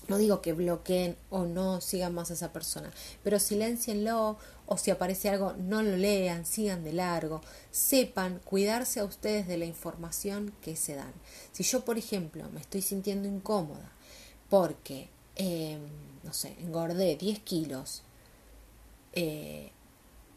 no 0.08 0.18
digo 0.18 0.42
que 0.42 0.54
bloqueen 0.54 1.16
o 1.30 1.46
no 1.46 1.80
sigan 1.80 2.14
más 2.14 2.32
a 2.32 2.34
esa 2.34 2.52
persona, 2.52 2.92
pero 3.24 3.40
silencienlo 3.40 4.38
o 4.66 4.78
si 4.78 4.92
aparece 4.92 5.30
algo, 5.30 5.54
no 5.54 5.84
lo 5.84 5.96
lean, 5.96 6.46
sigan 6.46 6.84
de 6.84 6.94
largo, 6.94 7.42
sepan 7.72 8.40
cuidarse 8.44 9.00
a 9.00 9.06
ustedes 9.06 9.48
de 9.48 9.58
la 9.58 9.66
información 9.66 10.54
que 10.62 10.76
se 10.76 10.96
dan. 10.96 11.14
Si 11.54 11.64
yo, 11.64 11.86
por 11.86 11.98
ejemplo, 11.98 12.50
me 12.54 12.60
estoy 12.60 12.82
sintiendo 12.82 13.28
incómoda 13.28 13.92
porque 14.50 15.10
Em, 15.36 15.80
no 16.24 16.34
sé, 16.34 16.56
engordé 16.60 17.16
10 17.16 17.40
kilos 17.40 18.04
eh, 19.14 19.72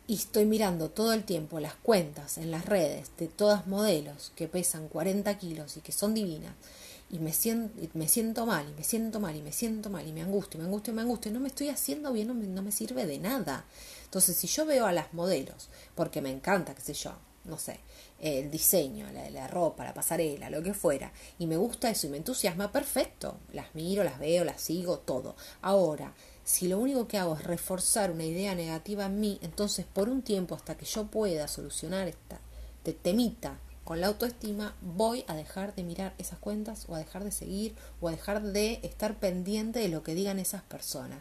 y 0.07 0.15
estoy 0.15 0.45
mirando 0.45 0.91
todo 0.91 1.13
el 1.13 1.25
tiempo 1.25 1.61
las 1.61 1.75
cuentas 1.75 2.39
en 2.39 2.51
las 2.51 2.67
redes 2.67 3.11
de 3.19 3.29
todas 3.29 3.67
modelos 3.67 4.33
que 4.37 4.49
pesan 4.49 4.89
40 4.89 5.39
kilos 5.39 5.77
y 5.77 5.81
que 5.81 5.93
son 5.93 6.15
divinas 6.15 6.55
y 7.11 7.19
me 7.19 7.33
siento, 7.33 7.81
me 7.95 8.09
siento 8.09 8.45
mal 8.45 8.69
y 8.69 8.75
me 8.75 8.83
siento 8.83 9.21
mal 9.21 9.37
y 9.37 9.43
me 9.43 9.53
siento 9.53 9.89
mal 9.91 10.07
y 10.07 10.13
me 10.13 10.23
angustio, 10.23 10.59
me 10.59 10.67
angustio, 10.67 10.93
me 10.93 11.03
angustio, 11.03 11.33
no 11.33 11.41
me 11.41 11.49
estoy 11.49 11.69
haciendo 11.69 12.13
bien, 12.13 12.29
no 12.29 12.35
me, 12.35 12.47
no 12.47 12.63
me 12.63 12.73
sirve 12.73 13.07
de 13.07 13.19
nada. 13.19 13.65
Entonces, 14.05 14.37
si 14.37 14.47
yo 14.47 14.67
veo 14.67 14.87
a 14.87 14.93
las 14.93 15.13
modelos, 15.15 15.69
porque 15.95 16.21
me 16.21 16.31
encanta, 16.31 16.75
qué 16.75 16.81
sé 16.81 16.95
yo, 16.95 17.13
no 17.45 17.59
sé, 17.59 17.79
el 18.21 18.51
diseño, 18.51 19.07
la 19.13 19.47
ropa, 19.49 19.85
la 19.85 19.95
pasarela, 19.95 20.51
lo 20.51 20.63
que 20.63 20.75
fuera, 20.75 21.13
y 21.39 21.47
me 21.47 21.57
gusta 21.57 21.91
eso 21.91 22.07
y 22.07 22.11
me 22.11 22.17
entusiasma, 22.17 22.73
perfecto, 22.73 23.39
las 23.53 23.75
miro, 23.75 24.03
las 24.03 24.19
veo, 24.19 24.45
las 24.45 24.61
sigo, 24.61 24.99
todo. 24.99 25.37
Ahora, 25.63 26.15
si 26.45 26.69
lo 26.69 26.79
único 26.79 27.09
que 27.09 27.19
hago 27.19 27.35
es 27.35 27.45
reforzar 27.45 28.11
una 28.11 28.25
idea 28.25 28.55
negativa 28.55 29.07
en 29.07 29.19
mí, 29.19 29.39
entonces 29.43 29.87
por 29.91 30.09
un 30.09 30.23
tiempo 30.23 30.55
hasta 30.55 30.77
que 30.77 30.85
yo 30.85 31.07
pueda 31.07 31.49
solucionar 31.49 32.07
esta 32.07 32.39
temita 32.93 33.59
con 33.85 34.01
la 34.01 34.09
autoestima, 34.09 34.75
voy 34.81 35.25
a 35.27 35.35
dejar 35.35 35.75
de 35.75 35.83
mirar 35.83 36.15
esas 36.19 36.39
cuentas 36.39 36.87
o 36.89 36.95
a 36.95 36.99
dejar 36.99 37.25
de 37.25 37.33
seguir 37.33 37.75
o 38.01 38.09
a 38.09 38.13
dejar 38.13 38.43
de 38.43 38.81
estar 38.83 39.17
pendiente 39.17 39.79
de 39.79 39.89
lo 39.89 40.03
que 40.03 40.15
digan 40.15 40.39
esas 40.39 40.63
personas. 40.63 41.19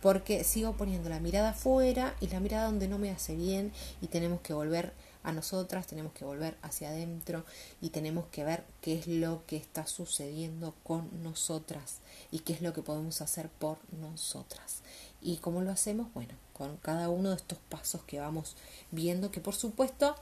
Porque 0.00 0.44
sigo 0.44 0.76
poniendo 0.76 1.08
la 1.08 1.20
mirada 1.20 1.50
afuera 1.50 2.14
y 2.20 2.28
la 2.28 2.38
mirada 2.38 2.66
donde 2.66 2.86
no 2.86 2.98
me 2.98 3.10
hace 3.10 3.34
bien 3.34 3.72
y 4.00 4.06
tenemos 4.06 4.40
que 4.40 4.52
volver 4.52 4.86
a 4.86 5.05
nosotras, 5.32 5.86
tenemos 5.86 6.12
que 6.12 6.24
volver 6.24 6.56
hacia 6.62 6.90
adentro 6.90 7.44
y 7.80 7.90
tenemos 7.90 8.26
que 8.26 8.44
ver 8.44 8.64
qué 8.80 8.98
es 8.98 9.06
lo 9.06 9.44
que 9.46 9.56
está 9.56 9.86
sucediendo 9.86 10.74
con 10.82 11.22
nosotras 11.22 11.98
y 12.30 12.40
qué 12.40 12.52
es 12.52 12.62
lo 12.62 12.72
que 12.72 12.82
podemos 12.82 13.20
hacer 13.20 13.48
por 13.48 13.78
nosotras. 14.00 14.82
¿Y 15.20 15.38
cómo 15.38 15.62
lo 15.62 15.70
hacemos? 15.70 16.12
Bueno, 16.14 16.34
con 16.52 16.76
cada 16.78 17.08
uno 17.08 17.30
de 17.30 17.36
estos 17.36 17.58
pasos 17.68 18.02
que 18.04 18.20
vamos 18.20 18.56
viendo, 18.90 19.30
que 19.30 19.40
por 19.40 19.54
supuesto, 19.54 20.14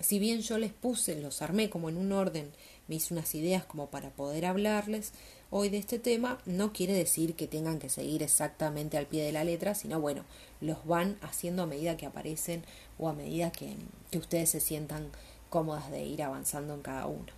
si 0.00 0.18
bien 0.18 0.40
yo 0.40 0.58
les 0.58 0.72
puse, 0.72 1.20
los 1.20 1.42
armé 1.42 1.70
como 1.70 1.88
en 1.88 1.96
un 1.96 2.12
orden, 2.12 2.52
me 2.88 2.96
hice 2.96 3.14
unas 3.14 3.34
ideas 3.34 3.64
como 3.64 3.88
para 3.88 4.10
poder 4.10 4.46
hablarles, 4.46 5.12
hoy 5.50 5.68
de 5.68 5.78
este 5.78 5.98
tema 5.98 6.38
no 6.46 6.72
quiere 6.72 6.94
decir 6.94 7.34
que 7.34 7.46
tengan 7.46 7.78
que 7.78 7.88
seguir 7.88 8.22
exactamente 8.22 8.98
al 8.98 9.06
pie 9.06 9.24
de 9.24 9.32
la 9.32 9.44
letra, 9.44 9.74
sino 9.74 10.00
bueno, 10.00 10.24
los 10.60 10.84
van 10.86 11.18
haciendo 11.22 11.62
a 11.62 11.66
medida 11.66 11.96
que 11.96 12.06
aparecen 12.06 12.64
o 12.98 13.08
a 13.08 13.12
medida 13.12 13.50
que, 13.50 13.76
ustedes 14.16 14.50
se 14.50 14.60
sientan 14.60 15.10
cómodas 15.50 15.90
de 15.90 16.02
ir 16.04 16.22
avanzando 16.22 16.74
en 16.74 16.82
cada 16.82 17.06
uno. 17.06 17.32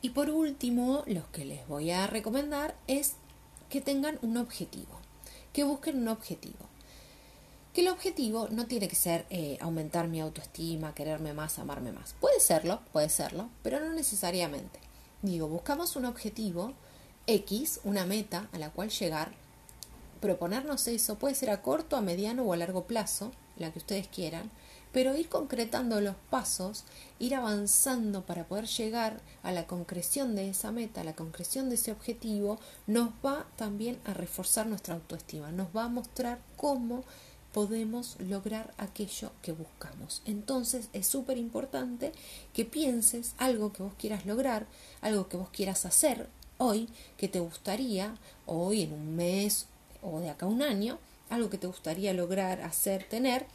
Y 0.00 0.10
por 0.10 0.30
último, 0.30 1.04
lo 1.06 1.30
que 1.32 1.44
les 1.44 1.66
voy 1.68 1.90
a 1.90 2.06
recomendar 2.06 2.74
es 2.86 3.14
que 3.68 3.80
tengan 3.80 4.18
un 4.22 4.36
objetivo, 4.36 4.98
que 5.52 5.64
busquen 5.64 5.98
un 5.98 6.08
objetivo. 6.08 6.66
Que 7.74 7.82
el 7.82 7.88
objetivo 7.88 8.48
no 8.50 8.66
tiene 8.66 8.88
que 8.88 8.96
ser 8.96 9.26
eh, 9.30 9.58
aumentar 9.60 10.08
mi 10.08 10.20
autoestima, 10.20 10.94
quererme 10.94 11.32
más, 11.32 11.58
amarme 11.58 11.92
más. 11.92 12.14
Puede 12.20 12.40
serlo, 12.40 12.80
puede 12.92 13.08
serlo, 13.08 13.48
pero 13.62 13.80
no 13.80 13.92
necesariamente. 13.92 14.80
Digo, 15.22 15.48
buscamos 15.48 15.96
un 15.96 16.04
objetivo 16.04 16.72
X, 17.26 17.80
una 17.84 18.06
meta 18.06 18.48
a 18.52 18.58
la 18.58 18.70
cual 18.70 18.88
llegar, 18.88 19.32
proponernos 20.20 20.88
eso, 20.88 21.18
puede 21.18 21.34
ser 21.34 21.50
a 21.50 21.60
corto, 21.60 21.96
a 21.96 22.00
mediano 22.00 22.42
o 22.42 22.52
a 22.52 22.56
largo 22.56 22.84
plazo, 22.84 23.32
la 23.60 23.72
que 23.72 23.78
ustedes 23.78 24.08
quieran, 24.08 24.50
pero 24.92 25.16
ir 25.16 25.28
concretando 25.28 26.00
los 26.00 26.16
pasos, 26.30 26.84
ir 27.18 27.34
avanzando 27.34 28.24
para 28.24 28.44
poder 28.44 28.66
llegar 28.66 29.20
a 29.42 29.52
la 29.52 29.66
concreción 29.66 30.34
de 30.34 30.48
esa 30.48 30.72
meta, 30.72 31.02
a 31.02 31.04
la 31.04 31.14
concreción 31.14 31.68
de 31.68 31.74
ese 31.74 31.92
objetivo, 31.92 32.58
nos 32.86 33.10
va 33.24 33.46
también 33.56 33.98
a 34.04 34.14
reforzar 34.14 34.66
nuestra 34.66 34.94
autoestima, 34.94 35.52
nos 35.52 35.68
va 35.76 35.84
a 35.84 35.88
mostrar 35.88 36.38
cómo 36.56 37.04
podemos 37.52 38.16
lograr 38.20 38.72
aquello 38.78 39.32
que 39.42 39.52
buscamos. 39.52 40.22
Entonces 40.26 40.88
es 40.92 41.06
súper 41.06 41.38
importante 41.38 42.12
que 42.52 42.64
pienses 42.64 43.34
algo 43.38 43.72
que 43.72 43.82
vos 43.82 43.94
quieras 43.98 44.26
lograr, 44.26 44.66
algo 45.00 45.28
que 45.28 45.36
vos 45.36 45.48
quieras 45.50 45.84
hacer 45.84 46.28
hoy, 46.58 46.88
que 47.16 47.28
te 47.28 47.40
gustaría, 47.40 48.16
hoy 48.46 48.82
en 48.82 48.92
un 48.92 49.16
mes 49.16 49.66
o 50.02 50.20
de 50.20 50.30
acá 50.30 50.46
a 50.46 50.48
un 50.48 50.62
año, 50.62 50.98
algo 51.30 51.50
que 51.50 51.58
te 51.58 51.66
gustaría 51.66 52.12
lograr, 52.12 52.62
hacer, 52.62 53.04
tener 53.04 53.46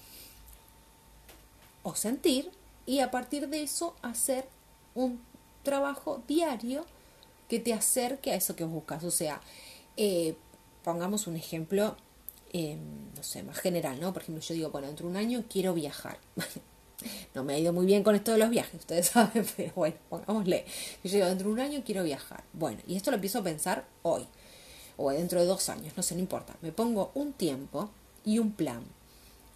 o 1.84 1.95
sentir, 1.95 2.51
y 2.86 2.99
a 2.99 3.11
partir 3.11 3.47
de 3.49 3.63
eso 3.63 3.95
hacer 4.01 4.47
un 4.95 5.21
trabajo 5.63 6.21
diario 6.28 6.86
que 7.49 7.59
te 7.59 7.74
acerque 7.74 8.32
a 8.32 8.36
eso 8.36 8.55
que 8.55 8.63
buscas. 8.63 9.03
O 9.03 9.11
sea, 9.11 9.41
eh, 9.97 10.36
pongamos 10.84 11.28
un 11.28 11.36
ejemplo 11.36 11.95
Em, 12.55 13.11
no 13.15 13.24
sé, 13.24 13.41
más 13.41 13.57
general, 13.57 13.99
¿no? 13.99 14.13
Por 14.13 14.21
ejemplo, 14.21 14.43
yo 14.43 14.53
digo, 14.53 14.69
bueno, 14.69 14.86
dentro 14.86 15.07
de 15.07 15.11
un 15.11 15.17
año 15.17 15.43
quiero 15.49 15.74
viajar. 15.74 16.19
no 17.34 17.43
me 17.43 17.55
ha 17.55 17.57
ido 17.57 17.74
muy 17.74 17.88
bien 17.88 18.03
con 18.03 18.13
esto 18.13 18.32
de 18.32 18.38
los 18.38 18.51
viajes, 18.51 18.80
ustedes 18.80 19.07
saben, 19.13 19.43
pero 19.57 19.74
bueno, 19.76 19.95
pongámosle. 20.07 20.63
Yo 21.03 21.09
digo, 21.09 21.26
dentro 21.26 21.47
de 21.47 21.53
un 21.53 21.59
año 21.59 21.82
quiero 21.84 22.03
viajar. 22.03 22.43
Bueno, 22.53 22.80
y 22.86 22.95
esto 22.95 23.09
lo 23.09 23.15
empiezo 23.15 23.39
a 23.39 23.43
pensar 23.43 23.86
hoy, 24.03 24.28
o 24.97 25.11
dentro 25.11 25.39
de 25.39 25.45
dos 25.45 25.69
años, 25.69 25.93
no 25.95 26.03
sé, 26.03 26.15
no 26.15 26.21
importa. 26.21 26.55
Me 26.61 26.71
pongo 26.71 27.11
un 27.15 27.33
tiempo 27.33 27.89
y 28.25 28.39
un 28.39 28.51
plan. 28.51 28.83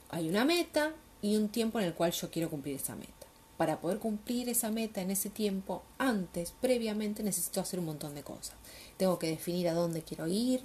Hay 0.10 0.30
una 0.30 0.46
meta 0.46 0.94
y 1.22 1.36
un 1.36 1.50
tiempo 1.50 1.80
en 1.80 1.86
el 1.86 1.94
cual 1.94 2.12
yo 2.12 2.30
quiero 2.30 2.50
cumplir 2.50 2.76
esa 2.76 2.96
meta. 2.96 3.14
para 3.58 3.82
poder 3.82 3.98
cumplir 3.98 4.50
esa 4.50 4.70
meta 4.70 5.02
en 5.02 5.10
ese 5.10 5.32
tiempo, 5.32 5.82
antes, 5.98 6.54
previamente, 6.62 7.24
necesito 7.24 7.60
hacer 7.60 7.80
un 7.80 7.88
montón 7.88 8.14
de 8.14 8.22
cosas. 8.22 8.54
Tengo 8.98 9.18
que 9.18 9.30
definir 9.30 9.68
a 9.68 9.74
dónde 9.74 10.04
quiero 10.04 10.28
ir, 10.28 10.64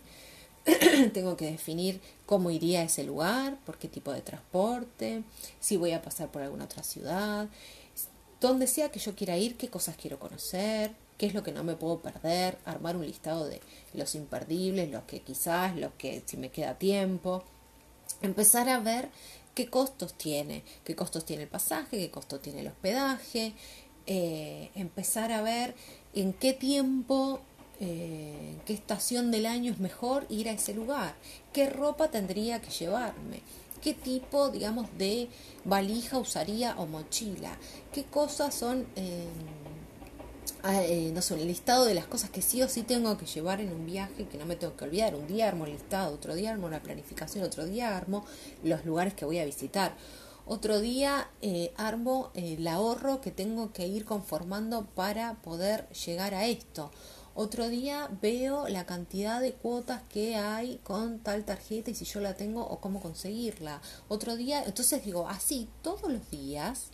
tengo 1.14 1.36
que 1.36 1.50
definir 1.50 2.02
cómo 2.26 2.50
iría 2.50 2.80
a 2.80 2.84
ese 2.84 3.02
lugar, 3.04 3.58
por 3.64 3.78
qué 3.78 3.88
tipo 3.88 4.12
de 4.12 4.20
transporte, 4.20 5.24
si 5.58 5.78
voy 5.78 5.92
a 5.92 6.02
pasar 6.02 6.30
por 6.30 6.42
alguna 6.42 6.66
otra 6.66 6.82
ciudad, 6.82 7.48
donde 8.42 8.66
sea 8.66 8.90
que 8.90 9.00
yo 9.00 9.14
quiera 9.14 9.38
ir, 9.38 9.56
qué 9.56 9.68
cosas 9.68 9.96
quiero 9.96 10.18
conocer, 10.18 10.92
qué 11.22 11.28
es 11.28 11.34
lo 11.34 11.44
que 11.44 11.52
no 11.52 11.62
me 11.62 11.76
puedo 11.76 12.00
perder, 12.00 12.58
armar 12.64 12.96
un 12.96 13.06
listado 13.06 13.46
de 13.46 13.60
los 13.94 14.16
imperdibles, 14.16 14.90
los 14.90 15.04
que 15.04 15.20
quizás, 15.20 15.76
los 15.76 15.92
que 15.92 16.20
si 16.26 16.36
me 16.36 16.48
queda 16.48 16.76
tiempo, 16.76 17.44
empezar 18.22 18.68
a 18.68 18.80
ver 18.80 19.08
qué 19.54 19.70
costos 19.70 20.14
tiene, 20.14 20.64
qué 20.82 20.96
costos 20.96 21.24
tiene 21.24 21.44
el 21.44 21.48
pasaje, 21.48 21.96
qué 21.96 22.10
costo 22.10 22.40
tiene 22.40 22.62
el 22.62 22.66
hospedaje, 22.66 23.52
eh, 24.08 24.72
empezar 24.74 25.30
a 25.30 25.42
ver 25.42 25.76
en 26.12 26.32
qué 26.32 26.54
tiempo, 26.54 27.38
eh, 27.78 28.56
qué 28.66 28.72
estación 28.72 29.30
del 29.30 29.46
año 29.46 29.70
es 29.70 29.78
mejor 29.78 30.26
ir 30.28 30.48
a 30.48 30.52
ese 30.52 30.74
lugar, 30.74 31.14
qué 31.52 31.70
ropa 31.70 32.10
tendría 32.10 32.60
que 32.60 32.72
llevarme, 32.72 33.42
qué 33.80 33.94
tipo, 33.94 34.48
digamos, 34.48 34.88
de 34.98 35.28
valija 35.64 36.18
usaría 36.18 36.74
o 36.78 36.86
mochila, 36.86 37.56
qué 37.92 38.02
cosas 38.02 38.56
son... 38.56 38.88
Eh, 38.96 39.28
Eh, 40.64 41.10
no 41.12 41.22
sé, 41.22 41.34
el 41.34 41.48
listado 41.48 41.84
de 41.84 41.94
las 41.94 42.06
cosas 42.06 42.30
que 42.30 42.40
sí 42.40 42.62
o 42.62 42.68
sí 42.68 42.82
tengo 42.82 43.18
que 43.18 43.26
llevar 43.26 43.60
en 43.60 43.72
un 43.72 43.84
viaje, 43.84 44.26
que 44.28 44.38
no 44.38 44.46
me 44.46 44.56
tengo 44.56 44.76
que 44.76 44.84
olvidar. 44.84 45.14
Un 45.14 45.26
día 45.26 45.48
armo 45.48 45.66
el 45.66 45.72
listado, 45.72 46.14
otro 46.14 46.34
día 46.34 46.52
armo 46.52 46.68
la 46.68 46.82
planificación, 46.82 47.44
otro 47.44 47.64
día 47.64 47.96
armo 47.96 48.24
los 48.62 48.84
lugares 48.84 49.14
que 49.14 49.24
voy 49.24 49.38
a 49.38 49.44
visitar. 49.44 49.96
Otro 50.46 50.80
día 50.80 51.30
eh, 51.40 51.72
armo 51.76 52.30
eh, 52.34 52.56
el 52.58 52.66
ahorro 52.66 53.20
que 53.20 53.30
tengo 53.30 53.72
que 53.72 53.86
ir 53.86 54.04
conformando 54.04 54.86
para 54.86 55.34
poder 55.42 55.88
llegar 55.90 56.34
a 56.34 56.46
esto. 56.46 56.90
Otro 57.34 57.68
día 57.68 58.10
veo 58.20 58.68
la 58.68 58.84
cantidad 58.84 59.40
de 59.40 59.54
cuotas 59.54 60.02
que 60.10 60.36
hay 60.36 60.78
con 60.84 61.20
tal 61.20 61.44
tarjeta 61.44 61.90
y 61.90 61.94
si 61.94 62.04
yo 62.04 62.20
la 62.20 62.34
tengo 62.34 62.66
o 62.66 62.80
cómo 62.80 63.00
conseguirla. 63.00 63.80
Otro 64.08 64.36
día, 64.36 64.62
entonces 64.64 65.04
digo, 65.04 65.28
así 65.28 65.68
todos 65.80 66.12
los 66.12 66.30
días 66.30 66.90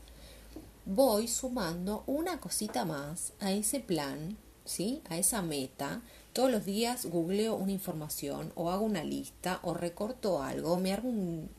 voy 0.89 1.29
sumando 1.29 2.03
una 2.07 2.41
cosita 2.41 2.87
más 2.87 3.35
a 3.41 3.53
ese 3.53 3.79
plan, 3.79 4.39
¿sí? 4.65 5.03
A 5.11 5.19
esa 5.19 5.43
meta. 5.43 6.01
Todos 6.33 6.51
los 6.51 6.65
días 6.65 7.05
googleo 7.05 7.57
una 7.57 7.73
información 7.73 8.53
o 8.55 8.71
hago 8.71 8.87
una 8.87 9.05
lista 9.05 9.61
o 9.63 9.75
recorto 9.75 10.43
algo, 10.43 10.79
me 10.79 10.95
hago 10.95 11.11
un, 11.11 11.51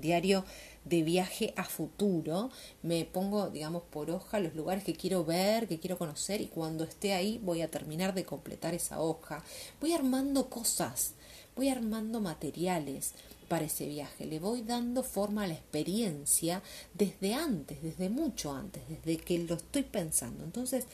diario 0.00 0.46
de 0.86 1.02
viaje 1.02 1.52
a 1.56 1.64
futuro, 1.64 2.50
me 2.82 3.04
pongo, 3.04 3.50
digamos, 3.50 3.82
por 3.82 4.10
hoja 4.10 4.40
los 4.40 4.54
lugares 4.54 4.84
que 4.84 4.94
quiero 4.94 5.22
ver, 5.22 5.68
que 5.68 5.78
quiero 5.78 5.98
conocer 5.98 6.40
y 6.40 6.46
cuando 6.46 6.84
esté 6.84 7.12
ahí 7.12 7.38
voy 7.44 7.60
a 7.60 7.70
terminar 7.70 8.14
de 8.14 8.24
completar 8.24 8.72
esa 8.72 9.00
hoja. 9.02 9.44
Voy 9.82 9.92
armando 9.92 10.48
cosas, 10.48 11.12
voy 11.56 11.68
armando 11.68 12.20
materiales 12.20 13.12
para 13.52 13.66
ese 13.66 13.84
viaje, 13.84 14.24
le 14.24 14.38
voy 14.38 14.62
dando 14.62 15.02
forma 15.02 15.42
a 15.42 15.46
la 15.46 15.52
experiencia 15.52 16.62
desde 16.94 17.34
antes, 17.34 17.82
desde 17.82 18.08
mucho 18.08 18.50
antes, 18.50 18.82
desde 18.88 19.18
que 19.18 19.40
lo 19.40 19.56
estoy 19.56 19.82
pensando. 19.82 20.42
Entonces, 20.42 20.86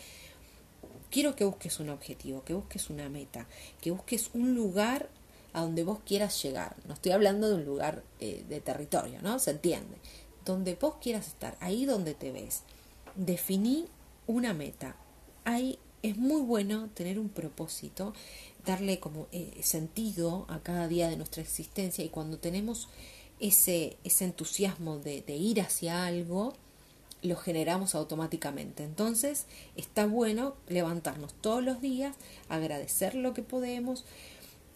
quiero 1.09 1.37
que 1.37 1.45
busques 1.45 1.79
un 1.79 1.89
objetivo, 1.89 2.43
que 2.43 2.55
busques 2.55 2.91
una 2.91 3.09
meta, 3.09 3.47
que 3.81 3.93
busques 3.93 4.31
un 4.35 4.57
lugar 4.57 5.09
a 5.53 5.61
donde 5.61 5.85
vos 5.85 6.01
quieras 6.05 6.43
llegar. 6.43 6.75
No 6.89 6.95
estoy 6.95 7.13
hablando 7.13 7.49
de 7.49 7.55
un 7.55 7.65
lugar 7.65 8.03
eh, 8.19 8.45
de 8.49 8.61
territorio, 8.61 9.23
¿no? 9.23 9.39
Se 9.39 9.53
entiende. 9.53 9.97
Donde 10.45 10.75
vos 10.75 10.97
quieras 11.01 11.29
estar, 11.29 11.57
ahí 11.61 11.85
donde 11.85 12.15
te 12.15 12.33
ves. 12.33 12.65
Definí 13.15 13.87
una 14.27 14.53
meta. 14.53 14.97
Ahí 15.45 15.79
es 16.03 16.17
muy 16.17 16.41
bueno 16.41 16.91
tener 16.93 17.21
un 17.21 17.29
propósito 17.29 18.15
darle 18.69 19.01
como 19.01 19.29
eh, 19.33 19.59
sentido 19.63 20.45
a 20.49 20.61
cada 20.61 20.89
día 20.89 21.09
de 21.09 21.17
nuestra 21.17 21.43
existencia 21.43 22.05
y 22.05 22.11
cuando 22.11 22.39
tenemos 22.39 22.89
ese, 23.41 23.97
ese 24.05 24.27
entusiasmo 24.27 24.99
de, 24.99 25.25
ir 25.35 25.63
hacia 25.63 26.05
algo, 26.05 26.53
lo 27.23 27.37
generamos 27.37 27.95
automáticamente. 27.95 28.85
Entonces 28.85 29.47
está 29.75 30.07
bueno 30.07 30.55
levantarnos 30.69 31.33
todos 31.41 31.65
los 31.65 31.81
días, 31.81 32.15
agradecer 32.51 33.15
lo 33.15 33.33
que 33.33 33.43
podemos, 33.43 34.05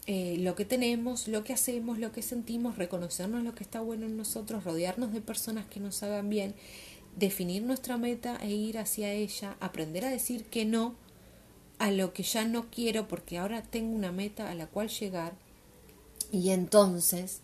eh, 0.07 0.36
lo 0.38 0.55
que 0.55 0.64
tenemos, 0.64 1.28
lo 1.28 1.45
que 1.45 1.53
hacemos, 1.53 1.99
lo 1.99 2.12
que 2.12 2.22
sentimos, 2.22 2.78
reconocernos 2.78 3.45
lo 3.45 3.55
que 3.55 3.62
está 3.62 3.82
bueno 3.82 4.07
en 4.07 4.16
nosotros, 4.16 4.64
rodearnos 4.64 5.12
de 5.12 5.20
personas 5.20 5.66
que 5.66 5.80
nos 5.80 6.03
hagan 6.03 6.30
bien, 6.30 6.55
definir 7.16 7.62
nuestra 7.62 7.99
meta 7.99 8.38
e 8.40 8.53
ir 8.53 8.78
hacia 8.78 9.12
ella, 9.12 9.55
aprender 9.61 10.07
a 10.07 10.11
decir 10.11 10.47
que 10.47 10.64
no 10.64 10.95
a 11.83 11.91
lo 11.91 12.12
que 12.12 12.22
ya 12.22 12.45
no 12.45 12.70
quiero 12.70 13.09
porque 13.09 13.39
ahora 13.39 13.64
tengo 13.64 13.97
una 13.97 14.12
meta 14.12 14.49
a 14.49 14.55
la 14.55 14.68
cual 14.68 14.89
llegar 14.89 15.33
y 16.30 16.51
entonces 16.51 17.41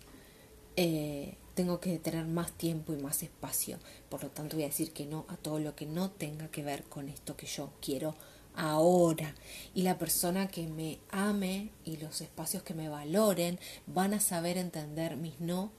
eh, 0.76 1.34
tengo 1.54 1.80
que 1.80 1.98
tener 1.98 2.24
más 2.24 2.52
tiempo 2.52 2.92
y 2.92 3.02
más 3.02 3.24
espacio. 3.24 3.80
Por 4.08 4.22
lo 4.22 4.30
tanto 4.30 4.54
voy 4.54 4.62
a 4.62 4.68
decir 4.68 4.92
que 4.92 5.06
no 5.06 5.26
a 5.26 5.36
todo 5.36 5.58
lo 5.58 5.74
que 5.74 5.86
no 5.86 6.12
tenga 6.12 6.52
que 6.52 6.62
ver 6.62 6.84
con 6.84 7.08
esto 7.08 7.36
que 7.36 7.48
yo 7.48 7.72
quiero 7.82 8.14
ahora. 8.54 9.34
Y 9.74 9.82
la 9.82 9.98
persona 9.98 10.46
que 10.46 10.68
me 10.68 11.00
ame 11.10 11.70
y 11.84 11.96
los 11.96 12.20
espacios 12.20 12.62
que 12.62 12.74
me 12.74 12.88
valoren 12.88 13.58
van 13.88 14.14
a 14.14 14.20
saber 14.20 14.56
entender 14.56 15.16
mis 15.16 15.40
no, 15.40 15.72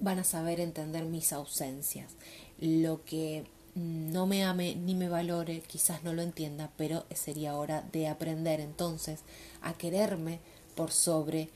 van 0.00 0.18
a 0.18 0.24
saber 0.24 0.58
entender 0.58 1.04
mis 1.04 1.32
ausencias. 1.32 2.10
Lo 2.58 3.04
que 3.04 3.44
no 3.78 4.26
me 4.26 4.44
ame 4.44 4.74
ni 4.74 4.94
me 4.94 5.08
valore, 5.08 5.60
quizás 5.60 6.02
no 6.02 6.12
lo 6.12 6.22
entienda, 6.22 6.70
pero 6.76 7.06
sería 7.14 7.54
hora 7.54 7.82
de 7.92 8.08
aprender 8.08 8.60
entonces 8.60 9.20
a 9.62 9.74
quererme 9.74 10.40
por 10.74 10.90
sobre 10.90 11.50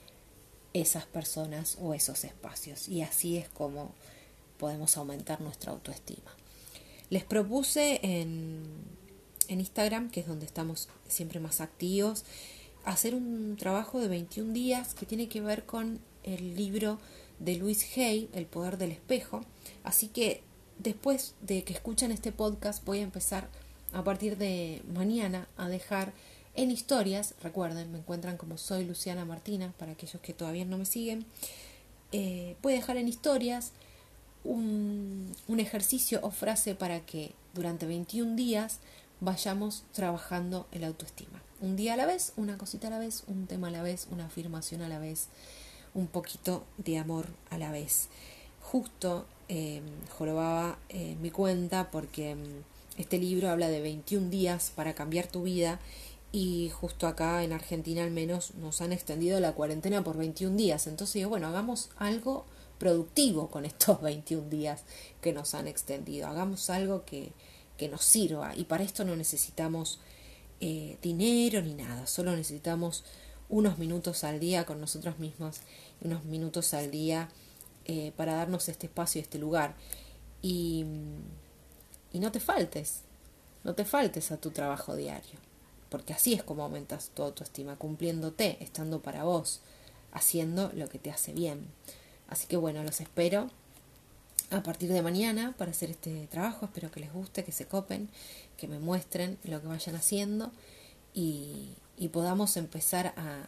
esas 0.73 1.05
personas 1.05 1.77
o 1.81 1.95
esos 1.95 2.25
espacios. 2.25 2.89
Y 2.89 3.03
así 3.03 3.37
es 3.37 3.49
como 3.49 3.93
podemos 4.57 4.97
aumentar 4.97 5.41
nuestra 5.41 5.73
autoestima. 5.73 6.31
Les 7.11 7.25
propuse 7.25 8.01
en, 8.03 8.63
en 9.49 9.61
Instagram, 9.61 10.11
que 10.11 10.21
es 10.21 10.27
donde 10.27 10.47
estamos 10.47 10.89
siempre 11.09 11.41
más 11.41 11.61
activos, 11.61 12.25
hacer 12.85 13.15
un 13.15 13.57
trabajo 13.59 14.01
de 14.01 14.09
21 14.09 14.53
días 14.53 14.95
que 14.95 15.07
tiene 15.07 15.29
que 15.29 15.41
ver 15.41 15.67
con 15.67 16.01
el 16.23 16.57
libro 16.57 16.99
de 17.39 17.57
Luis 17.57 17.85
Hay, 17.97 18.31
El 18.33 18.47
poder 18.47 18.79
del 18.79 18.93
espejo. 18.93 19.45
Así 19.83 20.09
que 20.09 20.43
después 20.79 21.35
de 21.41 21.65
que 21.65 21.73
escuchen 21.73 22.13
este 22.13 22.33
podcast 22.33 22.85
voy 22.85 22.99
a 22.99 23.03
empezar 23.03 23.49
a 23.93 24.03
partir 24.05 24.37
de 24.37 24.83
mañana 24.93 25.49
a 25.57 25.69
dejar 25.69 26.13
en 26.55 26.71
historias, 26.71 27.35
recuerden, 27.43 27.93
me 27.93 27.99
encuentran 27.99 28.37
como 28.37 28.59
soy 28.59 28.85
Luciana 28.85 29.25
Martina, 29.25 29.73
para 29.79 29.93
aquellos 29.93 30.21
que 30.21 30.35
todavía 30.35 30.65
no 30.65 30.79
me 30.79 30.85
siguen, 30.85 31.25
eh, 32.13 32.57
voy 32.63 32.75
a 32.75 32.77
dejar 32.77 32.99
en 32.99 33.09
historias 33.09 33.73
un, 34.45 35.35
un 35.49 35.61
ejercicio 35.61 36.21
o 36.23 36.31
frase 36.31 36.75
para 36.75 37.01
que 37.01 37.33
durante 37.55 37.87
21 37.87 38.37
días 38.37 38.81
vayamos 39.21 39.85
trabajando 39.93 40.67
el 40.73 40.85
autoestima. 40.85 41.43
Un 41.61 41.77
día 41.77 41.95
a 41.95 41.97
la 41.97 42.07
vez, 42.07 42.33
una 42.37 42.59
cosita 42.59 42.89
a 42.89 42.91
la 42.91 42.99
vez, 42.99 43.23
un 43.29 43.47
tema 43.47 43.69
a 43.69 43.71
la 43.71 43.83
vez, 43.83 44.09
una 44.11 44.27
afirmación 44.27 44.83
a 44.83 44.89
la 44.89 44.99
vez, 44.99 45.29
un 45.95 46.07
poquito 46.07 46.65
de 46.77 46.99
amor 46.99 47.29
a 47.51 47.57
la 47.57 47.71
vez. 47.71 48.09
Justo 48.61 49.27
eh, 49.49 49.83
jorobaba 50.17 50.79
mi 51.21 51.31
cuenta 51.31 51.91
porque 51.91 52.35
mm, 52.35 53.01
este 53.01 53.19
libro 53.19 53.51
habla 53.51 53.69
de 53.69 53.81
21 53.81 54.31
días 54.31 54.73
para 54.75 54.95
cambiar 54.95 55.27
tu 55.27 55.43
vida 55.43 55.81
y 56.33 56.71
justo 56.71 57.07
acá 57.07 57.45
en 57.45 57.53
Argentina 57.53 58.03
al 58.03 58.11
menos 58.11 58.55
nos 58.55 58.81
han 58.81 58.93
extendido 58.93 59.39
la 59.39 59.53
cuarentena 59.53 60.03
por 60.03 60.17
21 60.17 60.57
días. 60.57 60.87
Entonces 60.87 61.15
digo, 61.15 61.31
bueno, 61.31 61.47
hagamos 61.47 61.91
algo 61.97 62.47
productivo 62.79 63.49
con 63.49 63.65
estos 63.67 64.01
21 64.01 64.49
días 64.49 64.83
que 65.21 65.33
nos 65.33 65.55
han 65.55 65.69
extendido. 65.69 66.27
Hagamos 66.27 66.71
algo 66.71 67.05
que, 67.05 67.33
que 67.77 67.89
nos 67.89 68.05
sirva 68.05 68.57
y 68.57 68.65
para 68.65 68.85
esto 68.85 69.05
no 69.05 69.15
necesitamos 69.15 70.01
eh, 70.61 70.97
dinero 71.03 71.61
ni 71.61 71.75
nada, 71.75 72.07
solo 72.07 72.37
necesitamos 72.37 73.05
unos 73.49 73.79
minutos 73.79 74.25
al 74.25 74.39
día 74.39 74.65
con 74.65 74.81
nosotros 74.81 75.19
mismos, 75.19 75.61
unos 76.01 76.25
minutos 76.25 76.73
al 76.73 76.91
día 76.91 77.29
eh, 77.85 78.13
para 78.17 78.35
darnos 78.35 78.69
este 78.69 78.87
espacio 78.87 79.21
y 79.21 79.23
este 79.23 79.39
lugar. 79.39 79.75
Y, 80.41 80.85
y 82.13 82.21
no 82.21 82.33
te 82.33 82.41
faltes, 82.41 83.03
no 83.65 83.75
te 83.75 83.85
faltes 83.85 84.33
a 84.33 84.39
tu 84.39 84.51
trabajo 84.51 84.97
diario, 84.97 85.39
porque 85.89 86.13
así 86.13 86.35
es 86.35 86.43
como 86.43 86.65
aumentas 86.65 87.11
tu 87.15 87.23
autoestima, 87.23 87.77
cumpliéndote, 87.77 88.59
estando 88.61 89.01
para 89.01 89.25
vos, 89.25 89.61
haciendo 90.13 90.71
lo 90.75 90.89
que 90.89 90.99
te 90.99 91.11
hace 91.11 91.33
bien. 91.33 91.69
Así 92.29 92.47
que 92.47 92.57
bueno, 92.57 92.83
los 92.83 93.01
espero 93.01 93.51
a 94.51 94.63
partir 94.63 94.93
de 94.93 95.03
mañana 95.03 95.55
para 95.57 95.71
hacer 95.71 95.91
este 95.91 96.27
trabajo. 96.27 96.67
Espero 96.67 96.91
que 96.91 97.01
les 97.01 97.13
guste, 97.13 97.45
que 97.45 97.53
se 97.53 97.67
copen, 97.67 98.09
que 98.57 98.69
me 98.69 98.79
muestren 98.79 99.39
lo 99.45 99.61
que 99.61 99.69
vayan 99.69 99.97
haciendo 99.97 100.53
y, 101.15 101.75
y 101.97 102.09
podamos 102.09 102.57
empezar 102.57 103.15
a, 103.17 103.47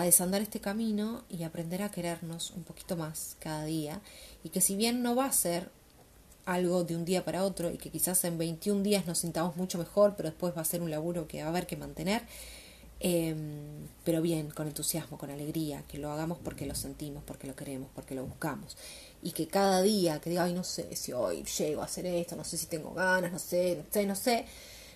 a 0.00 0.04
desandar 0.04 0.40
este 0.42 0.60
camino 0.60 1.24
y 1.28 1.42
aprender 1.42 1.82
a 1.82 1.90
querernos 1.90 2.52
un 2.52 2.62
poquito 2.62 2.96
más 2.96 3.36
cada 3.40 3.64
día 3.64 4.00
y 4.44 4.50
que 4.50 4.60
si 4.60 4.76
bien 4.76 5.02
no 5.02 5.16
va 5.16 5.26
a 5.26 5.32
ser 5.32 5.70
algo 6.46 6.84
de 6.84 6.96
un 6.96 7.04
día 7.04 7.24
para 7.24 7.44
otro 7.44 7.70
y 7.70 7.78
que 7.78 7.90
quizás 7.90 8.22
en 8.24 8.38
21 8.38 8.82
días 8.82 9.06
nos 9.06 9.18
sintamos 9.18 9.56
mucho 9.56 9.76
mejor, 9.76 10.14
pero 10.16 10.30
después 10.30 10.56
va 10.56 10.62
a 10.62 10.64
ser 10.64 10.82
un 10.82 10.90
laburo 10.90 11.26
que 11.26 11.40
va 11.40 11.46
a 11.46 11.50
haber 11.50 11.66
que 11.66 11.76
mantener. 11.76 12.22
Em, 13.00 13.86
pero 14.04 14.22
bien, 14.22 14.50
con 14.50 14.66
entusiasmo, 14.66 15.18
con 15.18 15.30
alegría, 15.30 15.84
que 15.88 15.98
lo 15.98 16.10
hagamos 16.10 16.38
porque 16.42 16.64
lo 16.66 16.74
sentimos, 16.74 17.22
porque 17.24 17.46
lo 17.46 17.54
queremos, 17.54 17.90
porque 17.94 18.14
lo 18.14 18.24
buscamos. 18.24 18.76
Y 19.22 19.32
que 19.32 19.46
cada 19.46 19.82
día, 19.82 20.20
que 20.20 20.30
diga, 20.30 20.44
ay, 20.44 20.54
no 20.54 20.64
sé 20.64 20.94
si 20.96 21.12
hoy 21.12 21.44
llego 21.44 21.82
a 21.82 21.84
hacer 21.84 22.06
esto, 22.06 22.34
no 22.36 22.44
sé 22.44 22.56
si 22.56 22.66
tengo 22.66 22.94
ganas, 22.94 23.30
no 23.30 23.38
sé, 23.38 23.76
no 23.76 23.84
sé, 23.92 24.06
no 24.06 24.16
sé, 24.16 24.46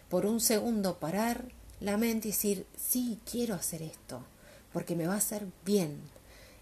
por 0.08 0.26
un 0.26 0.40
segundo 0.40 0.98
parar 0.98 1.44
la 1.80 1.96
mente 1.96 2.28
y 2.28 2.30
decir, 2.30 2.66
sí, 2.76 3.18
quiero 3.30 3.54
hacer 3.54 3.82
esto, 3.82 4.22
porque 4.72 4.96
me 4.96 5.06
va 5.06 5.14
a 5.14 5.18
hacer 5.18 5.46
bien, 5.64 6.00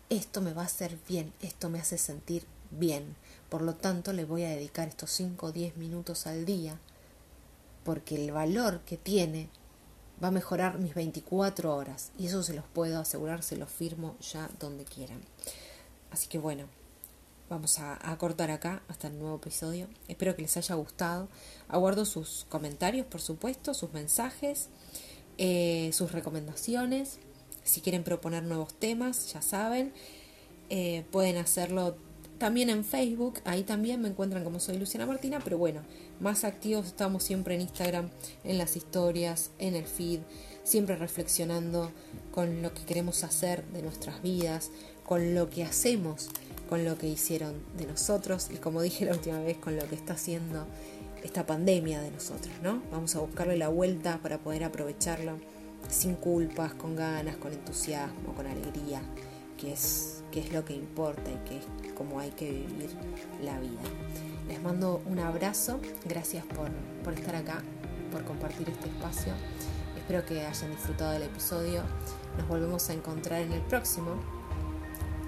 esto 0.09 0.41
me 0.41 0.53
va 0.53 0.63
a 0.63 0.67
hacer 0.67 0.99
bien, 1.09 1.33
esto 1.41 1.71
me 1.71 1.79
hace 1.79 1.99
sentir 1.99 2.45
bien. 2.71 3.17
Por 3.49 3.63
lo 3.63 3.75
tanto, 3.75 4.13
le 4.13 4.25
voy 4.25 4.45
a 4.45 4.51
dedicar 4.51 4.89
estos 4.89 5.11
5 5.11 5.47
o 5.47 5.53
10 5.53 5.77
minutos 5.77 6.27
al 6.27 6.45
día, 6.45 6.79
porque 7.85 8.17
el 8.17 8.33
valor 8.33 8.81
que 8.81 8.97
tiene 8.97 9.49
va 10.23 10.29
a 10.29 10.33
mejorar 10.33 10.79
mis 10.79 10.95
24 10.95 11.75
horas. 11.75 12.13
Y 12.19 12.27
eso 12.27 12.43
se 12.43 12.55
los 12.55 12.65
puedo 12.67 13.01
asegurar, 13.01 13.43
se 13.43 13.57
los 13.57 13.71
firmo 13.71 14.17
ya 14.21 14.51
donde 14.59 14.85
quieran. 14.85 15.21
Así 16.11 16.29
que 16.29 16.39
bueno, 16.39 16.67
vamos 17.49 17.79
a, 17.79 18.17
cortar 18.19 18.51
acá 18.51 18.83
hasta 18.89 19.09
el 19.09 19.19
nuevo 19.19 19.37
episodio. 19.37 19.89
Espero 20.09 20.37
que 20.37 20.43
les 20.43 20.57
haya 20.57 20.75
gustado. 20.75 21.29
Aguardo 21.69 22.05
sus 22.05 22.47
comentarios, 22.49 23.07
por 23.07 23.21
supuesto, 23.21 23.75
sus 23.75 23.93
mensajes, 23.93 24.69
eh, 25.39 25.91
sus 25.93 26.13
recomendaciones. 26.13 27.19
Si 27.71 27.81
quieren 27.81 28.03
proponer 28.03 28.43
nuevos 28.43 28.75
temas, 28.75 29.33
ya 29.33 29.43
saben, 29.43 29.93
eh, 30.71 31.05
pueden 31.12 31.37
hacerlo 31.37 31.95
también 32.39 32.68
en 32.68 32.85
Facebook, 32.85 33.39
ahí 33.45 33.62
también 33.62 34.01
me 34.01 34.09
encuentran 34.09 34.43
como 34.43 34.59
soy 34.59 34.77
Luciana 34.77 35.07
Martina, 35.07 35.39
pero 35.45 35.57
bueno, 35.57 35.83
más 36.18 36.43
activos 36.43 36.87
estamos 36.87 37.23
siempre 37.23 37.55
en 37.55 37.61
Instagram, 37.61 38.11
en 38.43 38.59
las 38.59 38.75
historias, 38.75 39.53
en 39.61 39.77
el 39.77 39.87
feed, 39.87 40.18
siempre 40.64 40.97
reflexionando 40.97 41.93
con 42.33 42.61
lo 42.61 42.75
que 42.75 42.83
queremos 42.83 43.23
hacer 43.23 43.64
de 43.66 43.83
nuestras 43.83 44.21
vidas, 44.21 44.73
con 45.05 45.37
lo 45.37 45.49
que 45.49 45.62
hacemos, 45.62 46.29
con 46.68 46.85
lo 46.85 46.99
que 46.99 47.07
hicieron 47.07 47.55
de 47.77 47.87
nosotros 47.87 48.49
y 48.53 48.57
como 48.57 48.83
dije 48.83 49.05
la 49.05 49.12
última 49.12 49.39
vez, 49.39 49.59
con 49.59 49.77
lo 49.77 49.87
que 49.87 49.95
está 49.95 50.14
haciendo 50.14 50.66
esta 51.23 51.47
pandemia 51.47 52.01
de 52.01 52.11
nosotros, 52.11 52.53
¿no? 52.64 52.83
Vamos 52.91 53.14
a 53.14 53.21
buscarle 53.21 53.57
la 53.57 53.68
vuelta 53.68 54.18
para 54.23 54.39
poder 54.39 54.64
aprovecharlo 54.64 55.39
sin 55.89 56.14
culpas, 56.14 56.74
con 56.74 56.97
ganas, 56.97 57.37
con 57.37 57.53
entusiasmo, 57.53 58.35
con 58.35 58.47
alegría, 58.47 59.01
que 59.57 59.72
es, 59.72 60.22
que 60.31 60.41
es 60.41 60.53
lo 60.53 60.64
que 60.64 60.74
importa 60.74 61.31
y 61.31 61.49
que 61.49 61.59
es 61.59 61.93
como 61.95 62.20
hay 62.20 62.31
que 62.31 62.51
vivir 62.51 62.91
la 63.43 63.59
vida. 63.59 63.81
Les 64.49 64.62
mando 64.62 65.03
un 65.07 65.18
abrazo, 65.18 65.81
gracias 66.05 66.45
por, 66.47 66.70
por 67.05 67.12
estar 67.12 67.37
acá, 67.37 67.62
por 68.11 68.24
compartir 68.24 68.68
este 68.68 68.89
espacio. 68.89 69.33
Espero 69.97 70.24
que 70.26 70.45
hayan 70.45 70.70
disfrutado 70.70 71.12
del 71.12 71.24
episodio. 71.24 71.83
Nos 72.37 72.49
volvemos 72.49 72.89
a 72.91 72.95
encontrar 72.95 73.43
en 73.43 73.53
el 73.53 73.61
próximo, 73.62 74.16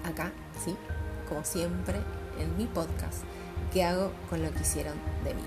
acá, 0.04 0.32
sí, 0.64 0.74
como 1.28 1.44
siempre, 1.44 1.98
en 2.38 2.56
mi 2.56 2.66
podcast, 2.66 3.22
que 3.72 3.84
hago 3.84 4.12
con 4.28 4.42
lo 4.42 4.50
que 4.52 4.62
hicieron 4.62 4.96
de 5.24 5.34
mí. 5.34 5.42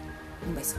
Un 0.47 0.56
beso. 0.56 0.78